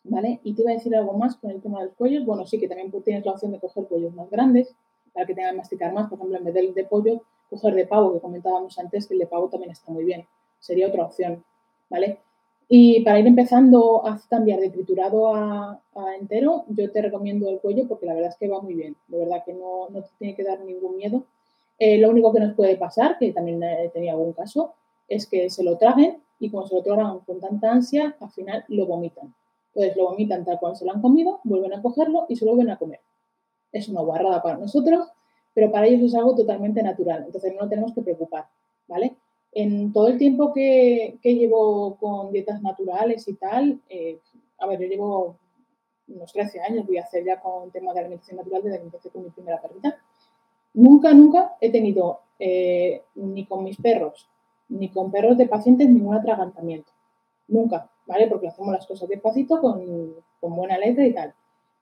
¿Vale? 0.05 0.39
Y 0.43 0.53
te 0.53 0.61
iba 0.61 0.71
a 0.71 0.75
decir 0.75 0.95
algo 0.95 1.13
más 1.13 1.36
con 1.36 1.51
el 1.51 1.61
tema 1.61 1.80
de 1.80 1.88
los 1.88 1.95
cuellos. 1.95 2.25
Bueno, 2.25 2.45
sí 2.45 2.57
que 2.57 2.69
también 2.69 2.89
tienes 3.03 3.25
la 3.25 3.34
opción 3.34 3.51
de 3.51 3.59
coger 3.59 3.86
cuellos 3.86 4.13
más 4.13 4.30
grandes 4.30 4.73
para 5.13 5.25
que 5.25 5.36
tengan 5.36 5.51
que 5.51 5.57
masticar 5.57 5.93
más. 5.93 6.09
Por 6.09 6.17
ejemplo, 6.17 6.38
en 6.38 6.45
vez 6.45 6.53
del 6.53 6.73
de 6.73 6.86
pollo, 6.86 7.21
coger 7.50 7.74
de 7.76 7.86
pavo, 7.86 8.14
que 8.14 8.20
comentábamos 8.20 8.78
antes, 8.80 9.08
que 9.08 9.14
el 9.14 9.20
de 9.22 9.28
pavo 9.28 9.50
también 9.50 9.72
está 9.72 9.91
muy 9.91 10.04
bien. 10.04 10.26
Sería 10.60 10.88
otra 10.88 11.06
opción. 11.06 11.43
¿Vale? 11.89 12.20
Y 12.68 13.02
para 13.02 13.20
ir 13.20 13.26
empezando 13.26 14.06
a 14.06 14.20
cambiar 14.30 14.60
de 14.60 14.70
triturado 14.70 15.36
a, 15.36 15.82
entero, 16.20 16.66
yo 16.68 16.91
te 16.91 17.02
recomiendo 17.02 17.50
el 17.50 17.60
cuello 17.60 17.88
porque 17.88 18.06
la 18.06 18.14
verdad 18.14 18.30
es 18.30 18.38
que 18.38 18.47
va 18.47 18.62
muy 18.62 18.76
bien. 18.76 18.95
De 19.08 19.18
verdad 19.18 19.43
que 19.43 19.54
no, 19.54 19.89
no 19.89 20.02
te 20.02 20.10
tiene 20.20 20.36
que 20.36 20.43
dar 20.43 20.60
ningún 20.62 20.95
miedo 20.97 21.24
eh, 21.80 21.97
lo 21.97 22.10
único 22.10 22.34
que 22.34 22.41
nos 22.41 22.54
puede 22.56 22.76
pasar, 22.76 23.18
que 23.18 23.32
también 23.32 23.64
he 23.64 23.89
tenido 23.89 24.12
algún 24.12 24.34
caso, 24.34 24.74
es 25.08 25.26
que 25.26 25.50
se 25.50 25.64
lo 25.64 25.78
traguen 25.78 26.22
y 26.38 26.50
cuando 26.50 26.68
se 26.68 26.76
lo 26.76 26.84
tragan 26.84 27.20
con 27.20 27.39
tanta 27.39 27.72
ansia, 27.72 28.18
al 28.20 28.30
final 28.32 28.66
lo 28.68 28.86
vomitan. 28.86 29.34
Entonces 29.74 29.95
lo 29.95 30.10
vomitan 30.10 30.43
tal 30.43 30.60
cual 30.60 30.76
se 30.76 30.86
lo 30.86 30.91
han 30.91 31.02
comido, 31.02 31.39
vuelven 31.45 31.74
a 31.74 31.82
cogerlo 31.82 32.26
y 32.28 32.36
se 32.36 32.45
lo 32.45 32.54
vuelven 32.54 32.74
a 32.74 32.78
comer. 32.78 33.00
Es 33.72 33.88
una 33.88 34.02
guarrada 34.02 34.41
para 34.43 34.58
nosotros, 34.58 35.08
pero 35.54 35.72
para 35.72 35.88
ellos 35.88 36.04
es 36.04 36.16
algo 36.16 36.36
totalmente 36.36 36.82
natural. 36.84 37.24
Entonces 37.26 37.54
no 37.60 37.68
tenemos 37.68 37.93
que 37.93 38.02
preocupar, 38.02 38.47
¿vale? 38.88 39.16
En 39.52 39.91
todo 39.91 40.08
el 40.08 40.18
tiempo 40.18 40.54
que, 40.54 41.18
llevo 41.24 41.97
con 41.97 42.32
dietas 42.32 42.62
naturales 42.62 43.28
y 43.28 43.34
tal, 43.34 43.80
eh, 43.89 44.20
a 44.60 44.68
ver, 44.68 44.80
yo 44.80 44.88
llevo 44.88 45.38
unos 46.08 46.32
13 46.34 46.62
años, 46.62 46.86
voy 46.86 46.97
a 46.97 47.04
hacer 47.04 47.24
ya 47.24 47.39
con 47.39 47.72
tema 47.72 47.93
de 47.93 48.00
alimentación 48.00 48.38
natural 48.38 48.64
desde 48.64 48.78
que 48.78 48.86
empecé 48.86 49.10
con 49.10 49.24
mi 49.24 49.30
primera 49.30 49.62
perrita. 49.62 49.97
Nunca, 50.74 51.14
nunca 51.14 51.56
he 51.62 51.72
tenido 51.72 52.22
eh, 52.38 53.04
ni 53.16 53.45
con 53.45 53.64
mis 53.64 53.78
perros, 53.78 54.30
ni 54.70 54.89
con 54.89 55.12
perros 55.12 55.38
de 55.38 55.47
pacientes 55.47 55.89
ningún 55.89 56.16
atragantamiento. 56.16 56.91
Nunca, 57.47 57.89
¿vale? 58.06 58.28
Porque 58.28 58.47
hacemos 58.47 58.74
las 58.74 58.86
cosas 58.86 59.10
despacito, 59.10 59.60
con, 59.60 60.14
con 60.39 60.56
buena 60.56 60.78
letra 60.78 61.06
y 61.06 61.14
tal. 61.14 61.34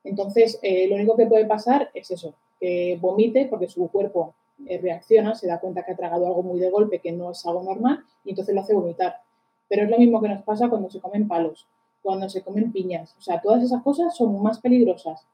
Entonces, 0.03 0.57
eh, 0.61 0.88
lo 0.88 0.95
único 0.95 1.18
que 1.18 1.28
puede 1.28 1.45
pasar 1.45 1.89
es 1.93 2.09
eso, 2.11 2.34
que 2.60 2.97
vomite 2.99 3.45
porque 3.45 3.68
su 3.68 3.88
cuerpo 3.89 4.34
eh, 4.66 4.80
reacciona, 4.80 5.36
se 5.36 5.47
da 5.47 5.60
cuenta 5.60 5.84
que 5.84 5.91
ha 5.91 5.95
tragado 5.95 6.26
algo 6.26 6.43
muy 6.43 6.60
de 6.60 6.70
golpe, 6.70 6.99
que 6.99 7.12
no 7.12 7.32
es 7.32 7.45
algo 7.45 7.64
normal, 7.64 8.03
y 8.24 8.32
entonces 8.32 8.55
lo 8.55 8.62
hace 8.62 8.74
vomitar. 8.74 9.22
Pero 9.70 9.84
es 9.84 9.89
lo 9.89 9.97
mismo 9.97 10.22
que 10.22 10.30
nos 10.30 10.43
pasa 10.43 10.70
cuando 10.70 10.89
se 10.89 10.99
comen 10.99 11.28
palos, 11.28 11.68
cuando 12.01 12.30
se 12.30 12.41
comen 12.41 12.72
piñas. 12.72 13.16
O 13.18 13.22
sea, 13.22 13.41
todas 13.41 13.64
esas 13.64 13.84
cosas 13.84 14.16
son 14.16 14.41
más 14.41 14.60
peligrosas 14.60 15.26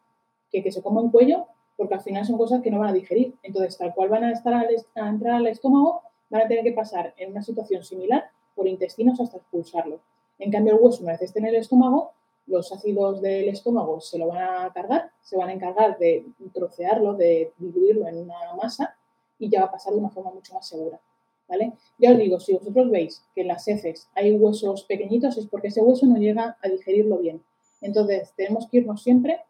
que 0.52 0.62
que 0.62 0.72
se 0.72 0.82
coma 0.82 1.02
un 1.02 1.12
cuello 1.12 1.48
porque 1.78 1.96
al 1.96 2.02
final 2.02 2.26
son 2.26 2.38
cosas 2.38 2.62
que 2.62 2.70
no 2.70 2.80
van 2.80 2.90
a 2.90 2.94
digerir. 2.94 3.36
Entonces, 3.44 3.78
tal 3.78 3.94
cual 3.94 4.10
van 4.10 4.24
a, 4.24 4.32
estar 4.32 4.54
a 4.54 5.10
entrar 5.10 5.36
al 5.36 5.48
estómago, 5.48 6.02
van 6.30 6.42
a 6.44 6.48
tener 6.48 6.64
que 6.64 6.74
pasar 6.74 7.14
en 7.18 7.32
una 7.32 7.42
situación 7.42 7.84
similar 7.84 8.30
por 8.56 8.68
intestinos 8.68 9.20
hasta 9.20 9.38
expulsarlo. 9.38 10.00
En 10.40 10.52
cambio, 10.52 10.76
el 10.76 10.82
hueso, 10.82 11.04
una 11.04 11.14
vez 11.14 11.22
esté 11.22 11.40
en 11.40 11.46
el 11.46 11.56
estómago, 11.56 12.12
los 12.46 12.72
ácidos 12.72 13.22
del 13.22 13.50
estómago 13.50 14.02
se 14.02 14.18
lo 14.18 14.28
van 14.28 14.66
a 14.66 14.74
cargar, 14.74 15.12
se 15.22 15.38
van 15.38 15.50
a 15.50 15.54
encargar 15.54 15.98
de 15.98 16.26
trocearlo, 16.54 17.14
de 17.14 17.52
diluirlo 17.58 18.08
en 18.08 18.18
una 18.18 18.36
masa 18.62 18.96
y 19.40 19.50
ya 19.50 19.62
va 19.62 19.68
a 19.68 19.72
pasar 19.72 19.94
de 19.94 20.00
una 20.00 20.10
forma 20.10 20.32
mucho 20.32 20.54
más 20.54 20.68
segura. 20.68 21.00
¿Vale? 21.48 21.74
Ya 22.00 22.12
os 22.12 22.18
digo, 22.18 22.40
si 22.40 22.54
vosotros 22.54 22.90
veis 22.90 23.22
que 23.36 23.42
en 23.42 23.50
las 23.50 23.68
heces 23.68 24.08
hay 24.16 24.32
huesos 24.32 24.84
pequeñitos 24.86 25.38
es 25.38 25.46
porque 25.46 25.68
ese 25.68 25.82
hueso 25.82 26.06
no 26.06 26.18
llega 26.18 26.58
a 26.62 26.70
digerirlo 26.70 27.18
bien. 27.18 27.44
Entonces, 27.82 28.34
tenemos 28.38 28.68
que 28.68 28.78
irnos 28.78 29.04
siempre 29.04 29.42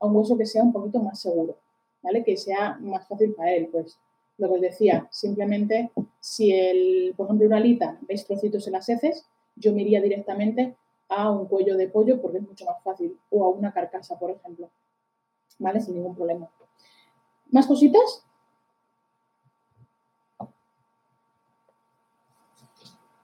a 0.00 0.06
un 0.06 0.16
hueso 0.16 0.36
que 0.36 0.46
sea 0.46 0.62
un 0.62 0.72
poquito 0.72 0.98
más 1.00 1.20
seguro, 1.20 1.56
¿vale? 2.02 2.24
Que 2.24 2.38
sea 2.38 2.78
más 2.80 3.06
fácil 3.06 3.34
para 3.34 3.52
él. 3.52 3.68
Pues 3.70 3.98
lo 4.38 4.48
que 4.48 4.54
os 4.54 4.60
decía, 4.62 5.06
simplemente 5.10 5.90
si 6.20 6.52
el, 6.52 7.14
por 7.16 7.26
ejemplo, 7.26 7.46
una 7.46 7.58
alita 7.58 7.98
veis 8.08 8.24
trocitos 8.26 8.66
en 8.66 8.72
las 8.72 8.88
heces, 8.88 9.26
yo 9.56 9.74
me 9.74 9.82
iría 9.82 10.00
directamente 10.00 10.74
a 11.16 11.30
un 11.30 11.46
cuello 11.46 11.76
de 11.76 11.88
pollo 11.88 12.20
porque 12.20 12.38
es 12.38 12.44
mucho 12.46 12.64
más 12.64 12.82
fácil, 12.82 13.18
o 13.30 13.44
a 13.44 13.50
una 13.50 13.72
carcasa, 13.72 14.18
por 14.18 14.30
ejemplo, 14.30 14.70
¿vale? 15.58 15.80
Sin 15.80 15.94
ningún 15.94 16.14
problema. 16.14 16.48
¿Más 17.50 17.66
cositas? 17.66 18.24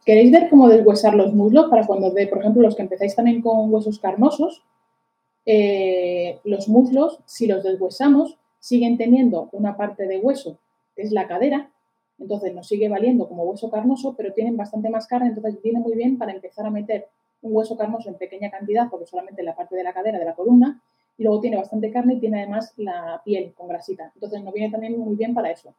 ¿Queréis 0.04 0.32
ver 0.32 0.48
cómo 0.48 0.68
deshuesar 0.68 1.14
los 1.14 1.34
muslos 1.34 1.68
para 1.68 1.86
cuando, 1.86 2.10
de, 2.10 2.26
por 2.26 2.38
ejemplo, 2.38 2.62
los 2.62 2.74
que 2.74 2.82
empezáis 2.82 3.14
también 3.14 3.42
con 3.42 3.72
huesos 3.72 3.98
carnosos? 3.98 4.62
Eh, 5.44 6.40
los 6.44 6.68
muslos, 6.68 7.20
si 7.26 7.46
los 7.46 7.62
deshuesamos, 7.62 8.38
siguen 8.58 8.96
teniendo 8.96 9.48
una 9.52 9.76
parte 9.76 10.06
de 10.06 10.18
hueso, 10.18 10.58
que 10.94 11.02
es 11.02 11.12
la 11.12 11.26
cadera, 11.26 11.70
entonces 12.18 12.54
nos 12.54 12.66
sigue 12.66 12.88
valiendo 12.88 13.28
como 13.28 13.44
hueso 13.44 13.70
carnoso, 13.70 14.14
pero 14.16 14.32
tienen 14.32 14.56
bastante 14.56 14.90
más 14.90 15.06
carne, 15.06 15.28
entonces 15.28 15.60
viene 15.62 15.80
muy 15.80 15.94
bien 15.94 16.18
para 16.18 16.32
empezar 16.32 16.66
a 16.66 16.70
meter 16.70 17.08
un 17.42 17.56
hueso 17.56 17.76
carnoso 17.76 18.08
en 18.08 18.16
pequeña 18.16 18.50
cantidad, 18.50 18.88
porque 18.90 19.06
solamente 19.06 19.42
la 19.42 19.54
parte 19.54 19.76
de 19.76 19.84
la 19.84 19.92
cadera, 19.92 20.18
de 20.18 20.24
la 20.24 20.34
columna, 20.34 20.82
y 21.16 21.24
luego 21.24 21.40
tiene 21.40 21.56
bastante 21.56 21.90
carne 21.90 22.14
y 22.14 22.20
tiene 22.20 22.38
además 22.38 22.72
la 22.76 23.20
piel 23.24 23.52
con 23.54 23.68
grasita. 23.68 24.12
Entonces 24.14 24.42
nos 24.42 24.54
viene 24.54 24.70
también 24.70 24.98
muy 24.98 25.16
bien 25.16 25.34
para 25.34 25.50
eso. 25.50 25.74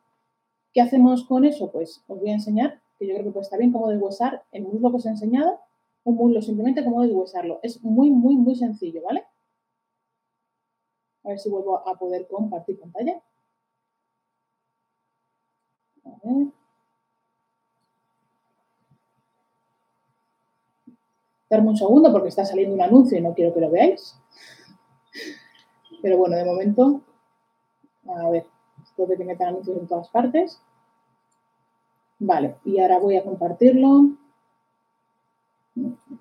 ¿Qué 0.74 0.82
hacemos 0.82 1.26
con 1.26 1.46
eso? 1.46 1.72
Pues 1.72 2.04
os 2.08 2.20
voy 2.20 2.30
a 2.30 2.34
enseñar, 2.34 2.82
que 2.98 3.08
yo 3.08 3.14
creo 3.14 3.26
que 3.26 3.32
puede 3.32 3.44
estar 3.44 3.60
bien, 3.60 3.72
cómo 3.72 3.88
deshuesar 3.90 4.44
el 4.52 4.64
muslo 4.64 4.92
que 4.92 4.98
os 4.98 5.06
he 5.06 5.10
enseñado, 5.10 5.60
un 6.04 6.16
muslo 6.16 6.42
simplemente 6.42 6.84
cómo 6.84 7.02
deshuesarlo. 7.02 7.60
Es 7.64 7.82
muy, 7.84 8.10
muy, 8.10 8.36
muy 8.36 8.56
sencillo, 8.56 9.02
¿vale? 9.04 9.24
A 11.24 11.30
ver 11.30 11.40
si 11.40 11.50
vuelvo 11.50 11.88
a 11.88 11.98
poder 11.98 12.28
compartir 12.28 12.80
pantalla. 12.80 13.22
A 16.06 16.10
ver. 16.24 16.59
Darme 21.50 21.70
un 21.70 21.78
segundo 21.78 22.12
porque 22.12 22.30
está 22.30 22.46
saliendo 22.46 22.76
un 22.76 22.82
anuncio 22.82 23.18
y 23.18 23.22
no 23.22 23.34
quiero 23.34 23.54
que 23.54 23.62
lo 23.62 23.72
veáis. 23.72 24.16
Pero 26.02 26.18
bueno, 26.18 26.36
de 26.36 26.46
momento, 26.46 27.02
a 28.08 28.30
ver, 28.30 28.46
esto 28.84 29.06
de 29.06 29.18
que 29.18 29.26
metan 29.26 29.50
anuncios 29.50 29.78
en 29.78 29.88
todas 29.88 30.10
partes. 30.10 30.62
Vale, 32.20 32.56
y 32.66 32.80
ahora 32.80 33.00
voy 33.00 33.18
a 33.18 33.24
compartirlo. 33.24 34.10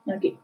Aquí. 0.07 0.39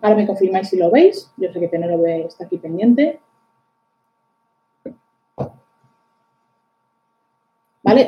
Ahora 0.00 0.16
me 0.16 0.26
confirmáis 0.26 0.68
si 0.68 0.76
lo 0.76 0.90
veis. 0.90 1.32
Yo 1.36 1.52
sé 1.52 1.60
que 1.60 1.68
Penélope 1.68 2.26
está 2.26 2.44
aquí 2.44 2.58
pendiente. 2.58 3.20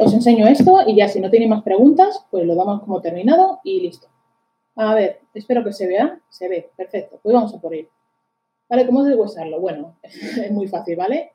Os 0.00 0.14
enseño 0.14 0.46
esto 0.46 0.78
y 0.86 0.96
ya 0.96 1.08
si 1.08 1.20
no 1.20 1.30
tenéis 1.30 1.50
más 1.50 1.62
preguntas, 1.62 2.24
pues 2.30 2.46
lo 2.46 2.54
damos 2.54 2.80
como 2.82 3.02
terminado 3.02 3.60
y 3.64 3.80
listo. 3.80 4.08
A 4.76 4.94
ver, 4.94 5.20
espero 5.34 5.62
que 5.62 5.72
se 5.72 5.86
vea. 5.86 6.20
Se 6.30 6.48
ve, 6.48 6.70
perfecto. 6.76 7.20
Pues 7.22 7.34
vamos 7.34 7.54
a 7.54 7.60
por 7.60 7.74
ello. 7.74 7.88
¿Vale? 8.68 8.86
¿Cómo 8.86 9.04
deshuesarlo? 9.04 9.60
Bueno, 9.60 9.96
es 10.02 10.50
muy 10.50 10.68
fácil, 10.68 10.96
¿vale? 10.96 11.32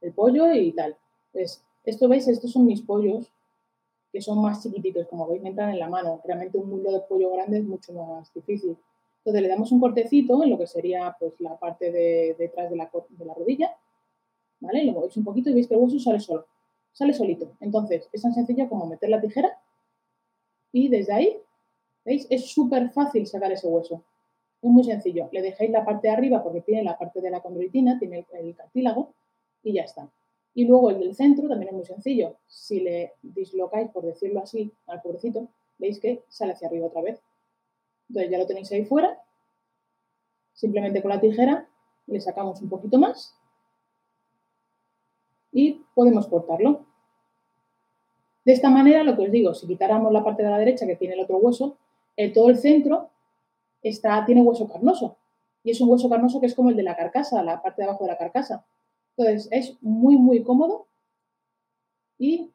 El 0.00 0.12
pollo 0.12 0.52
y 0.52 0.72
tal. 0.72 0.96
Pues 1.32 1.62
esto, 1.84 2.08
¿veis? 2.08 2.26
Estos 2.26 2.50
son 2.52 2.66
mis 2.66 2.82
pollos, 2.82 3.30
que 4.12 4.20
son 4.20 4.42
más 4.42 4.62
chiquititos, 4.62 5.06
como 5.06 5.28
veis, 5.28 5.40
me 5.40 5.50
entran 5.50 5.70
en 5.70 5.78
la 5.78 5.88
mano. 5.88 6.20
Realmente 6.24 6.58
un 6.58 6.68
mulo 6.68 6.90
de 6.90 7.00
pollo 7.00 7.30
grande 7.32 7.58
es 7.58 7.64
mucho 7.64 7.92
más 7.92 8.32
difícil. 8.34 8.76
Entonces 9.18 9.42
le 9.42 9.48
damos 9.48 9.70
un 9.70 9.80
cortecito 9.80 10.42
en 10.42 10.50
lo 10.50 10.58
que 10.58 10.66
sería 10.66 11.16
pues 11.18 11.40
la 11.40 11.56
parte 11.56 11.92
de 11.92 12.34
detrás 12.38 12.68
de 12.68 12.76
la, 12.76 12.90
de 13.10 13.24
la 13.24 13.34
rodilla, 13.34 13.76
¿vale? 14.60 14.84
Lo 14.84 14.92
movéis 14.92 15.16
un 15.16 15.24
poquito 15.24 15.50
y 15.50 15.54
veis 15.54 15.68
que 15.68 15.74
el 15.74 15.80
hueso 15.80 15.98
sale 16.00 16.20
solo 16.20 16.46
sale 16.96 17.12
solito. 17.12 17.52
Entonces, 17.60 18.08
es 18.10 18.22
tan 18.22 18.32
sencillo 18.32 18.70
como 18.70 18.86
meter 18.86 19.10
la 19.10 19.20
tijera 19.20 19.60
y 20.72 20.88
desde 20.88 21.12
ahí, 21.12 21.36
¿veis? 22.06 22.26
Es 22.30 22.46
súper 22.46 22.88
fácil 22.90 23.26
sacar 23.26 23.52
ese 23.52 23.66
hueso. 23.66 24.02
Es 24.62 24.70
muy 24.70 24.82
sencillo. 24.82 25.28
Le 25.30 25.42
dejáis 25.42 25.70
la 25.70 25.84
parte 25.84 26.08
de 26.08 26.14
arriba 26.14 26.42
porque 26.42 26.62
tiene 26.62 26.82
la 26.82 26.96
parte 26.96 27.20
de 27.20 27.30
la 27.30 27.40
condroitina, 27.40 27.98
tiene 27.98 28.26
el, 28.32 28.56
cartílago 28.56 29.12
y 29.62 29.74
ya 29.74 29.82
está. 29.82 30.10
Y 30.54 30.64
luego 30.64 30.88
el 30.88 31.00
del 31.00 31.14
centro 31.14 31.46
también 31.48 31.68
es 31.68 31.74
muy 31.74 31.84
sencillo. 31.84 32.38
Si 32.46 32.80
le 32.80 33.12
dislocáis, 33.20 33.90
por 33.90 34.06
decirlo 34.06 34.40
así, 34.40 34.72
al 34.86 35.02
pobrecito, 35.02 35.48
veis 35.76 36.00
que 36.00 36.24
sale 36.28 36.52
hacia 36.52 36.68
arriba 36.68 36.86
otra 36.86 37.02
vez. 37.02 37.20
Entonces 38.08 38.30
ya 38.30 38.38
lo 38.38 38.46
tenéis 38.46 38.72
ahí 38.72 38.86
fuera. 38.86 39.20
Simplemente 40.54 41.02
con 41.02 41.10
la 41.10 41.20
tijera 41.20 41.68
le 42.06 42.20
sacamos 42.22 42.62
un 42.62 42.70
poquito 42.70 42.96
más 42.96 43.35
y 45.56 45.80
podemos 45.94 46.26
cortarlo. 46.26 46.84
De 48.44 48.52
esta 48.52 48.68
manera, 48.68 49.02
lo 49.02 49.16
que 49.16 49.22
os 49.22 49.30
digo, 49.30 49.54
si 49.54 49.66
quitáramos 49.66 50.12
la 50.12 50.22
parte 50.22 50.42
de 50.42 50.50
la 50.50 50.58
derecha 50.58 50.86
que 50.86 50.96
tiene 50.96 51.14
el 51.14 51.20
otro 51.20 51.38
hueso, 51.38 51.78
el, 52.14 52.34
todo 52.34 52.50
el 52.50 52.58
centro 52.58 53.08
está, 53.82 54.22
tiene 54.26 54.42
hueso 54.42 54.68
carnoso. 54.68 55.16
Y 55.64 55.70
es 55.70 55.80
un 55.80 55.88
hueso 55.88 56.10
carnoso 56.10 56.40
que 56.40 56.46
es 56.46 56.54
como 56.54 56.68
el 56.68 56.76
de 56.76 56.82
la 56.82 56.94
carcasa, 56.94 57.42
la 57.42 57.62
parte 57.62 57.80
de 57.80 57.88
abajo 57.88 58.04
de 58.04 58.10
la 58.10 58.18
carcasa. 58.18 58.66
Entonces, 59.16 59.48
es 59.50 59.78
muy, 59.80 60.18
muy 60.18 60.42
cómodo 60.42 60.88
y 62.18 62.52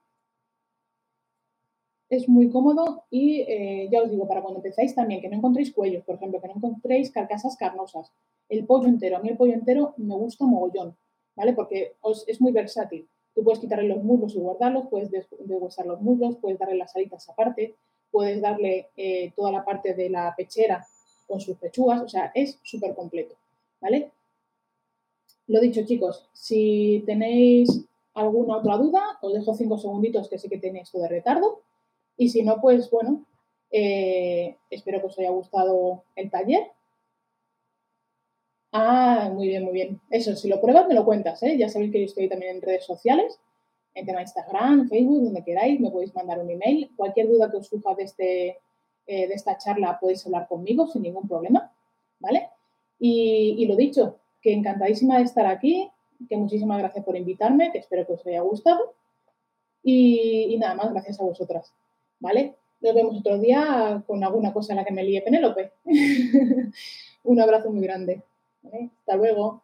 es 2.08 2.30
muy 2.30 2.52
cómodo 2.52 3.06
y 3.10 3.42
eh, 3.48 3.90
ya 3.92 4.04
os 4.04 4.12
digo, 4.12 4.28
para 4.28 4.44
cuando 4.44 4.60
empezáis 4.60 4.94
también, 4.94 5.22
que 5.22 5.30
no 5.30 5.38
encontréis 5.38 5.74
cuellos, 5.74 6.04
por 6.04 6.18
ejemplo, 6.18 6.40
que 6.40 6.50
no 6.50 6.54
encontréis 6.58 7.10
carcasas 7.10 7.58
carnosas. 7.58 8.14
El 8.48 8.68
pollo 8.68 8.88
entero, 8.88 9.18
a 9.18 9.22
mí 9.22 9.30
el 9.30 9.38
pollo 9.38 9.54
entero 9.54 9.96
me 9.98 10.14
gusta 10.14 10.46
mogollón. 10.46 10.96
¿Vale? 11.36 11.54
Porque 11.54 11.96
es 12.28 12.42
muy 12.42 12.52
versátil. 12.52 13.08
Tú 13.34 13.44
puedes 13.44 13.60
quitarle 13.60 13.88
los 13.88 14.04
muslos 14.04 14.36
y 14.36 14.40
guardarlos, 14.40 14.88
puedes 14.90 15.10
deshuesar 15.12 15.86
los 15.86 16.02
muslos, 16.02 16.36
puedes 16.42 16.60
darle 16.60 16.76
las 16.76 16.96
alitas 16.96 17.30
aparte, 17.30 17.76
puedes 18.12 18.42
darle 18.42 18.90
eh, 18.98 19.32
toda 19.36 19.52
la 19.52 19.64
parte 19.64 19.94
de 19.94 20.10
la 20.10 20.34
pechera 20.36 20.86
con 21.28 21.40
sus 21.40 21.58
pechugas, 21.58 22.02
o 22.02 22.10
sea, 22.10 22.32
es 22.36 22.60
súper 22.62 22.94
completo, 22.94 23.36
¿vale? 23.80 24.12
Lo 25.48 25.62
dicho, 25.62 25.86
chicos, 25.86 26.28
si 26.34 27.04
tenéis 27.06 27.86
alguna 28.14 28.58
otra 28.58 28.78
duda, 28.78 29.02
os 29.22 29.34
dejo 29.34 29.54
cinco 29.54 29.78
segunditos 29.78 30.30
que 30.30 30.38
sé 30.38 30.50
que 30.50 30.58
tenéis 30.58 30.88
esto 30.88 31.00
de 31.00 31.08
retardo. 31.08 31.62
Y 32.18 32.30
si 32.30 32.44
no, 32.44 32.60
pues 32.60 32.90
bueno, 32.92 33.26
eh, 33.72 34.58
espero 34.70 35.00
que 35.00 35.08
os 35.08 35.20
haya 35.20 35.30
gustado 35.32 36.04
el 36.16 36.30
taller 36.30 36.72
Ah, 38.72 39.30
muy 39.34 39.48
bien, 39.48 39.64
muy 39.66 39.74
bien. 39.74 40.00
Eso, 40.10 40.36
si 40.36 40.48
lo 40.48 40.62
pruebas, 40.62 40.88
me 40.88 40.94
lo 40.94 41.04
cuentas, 41.04 41.44
¿eh? 41.44 41.58
Ya 41.58 41.68
sabéis 41.68 41.92
que 41.92 42.00
yo 42.00 42.06
estoy 42.06 42.30
también 42.30 42.56
en 42.56 42.62
redes 42.62 42.86
sociales, 42.86 43.38
en 43.94 44.06
tema 44.06 44.22
Instagram, 44.22 44.88
Facebook, 44.88 45.24
donde 45.24 45.44
queráis, 45.44 45.80
me 45.80 45.92
podéis 45.92 46.16
mandar 46.16 46.40
un 46.40 46.50
email. 46.50 46.90
Cualquier 46.96 47.28
duda 47.28 47.52
que 47.52 47.58
os 47.58 47.68
surja 47.68 47.94
de, 47.96 48.04
este, 48.04 48.48
eh, 49.08 49.28
de 49.28 49.34
esta 49.34 49.58
charla 49.58 50.00
podéis 50.00 50.26
hablar 50.26 50.48
conmigo 50.48 50.88
sin 50.88 51.02
ningún 51.02 51.28
problema, 51.28 51.70
¿vale? 52.20 52.50
Y, 52.98 53.66
lo 53.66 53.76
dicho, 53.76 54.20
que 54.42 54.54
encantadísima 54.54 55.18
de 55.18 55.24
estar 55.24 55.48
aquí, 55.48 55.90
que 56.30 56.38
muchísimas 56.38 56.80
gracias 56.80 57.04
por 57.04 57.18
invitarme, 57.18 57.72
que 57.72 57.80
espero 57.80 58.06
que 58.06 58.14
os 58.14 58.26
haya 58.26 58.42
gustado. 58.42 58.94
Y, 59.84 60.56
nada 60.60 60.76
más, 60.76 60.94
gracias 60.94 61.20
a 61.20 61.24
vosotras, 61.24 61.74
¿vale? 62.20 62.56
Nos 62.80 62.96
vemos 62.96 63.18
otro 63.20 63.38
día 63.38 64.02
con 64.08 64.24
alguna 64.24 64.54
cosa 64.54 64.74
en 64.74 64.78
la 64.78 64.86
que 64.86 64.94
me 64.94 65.04
líe 65.04 65.22
Penélope. 65.22 65.74
un 67.24 67.42
abrazo 67.42 67.70
muy 67.72 67.82
grande. 67.82 68.22
Hasta 68.64 69.16
luego. 69.18 69.62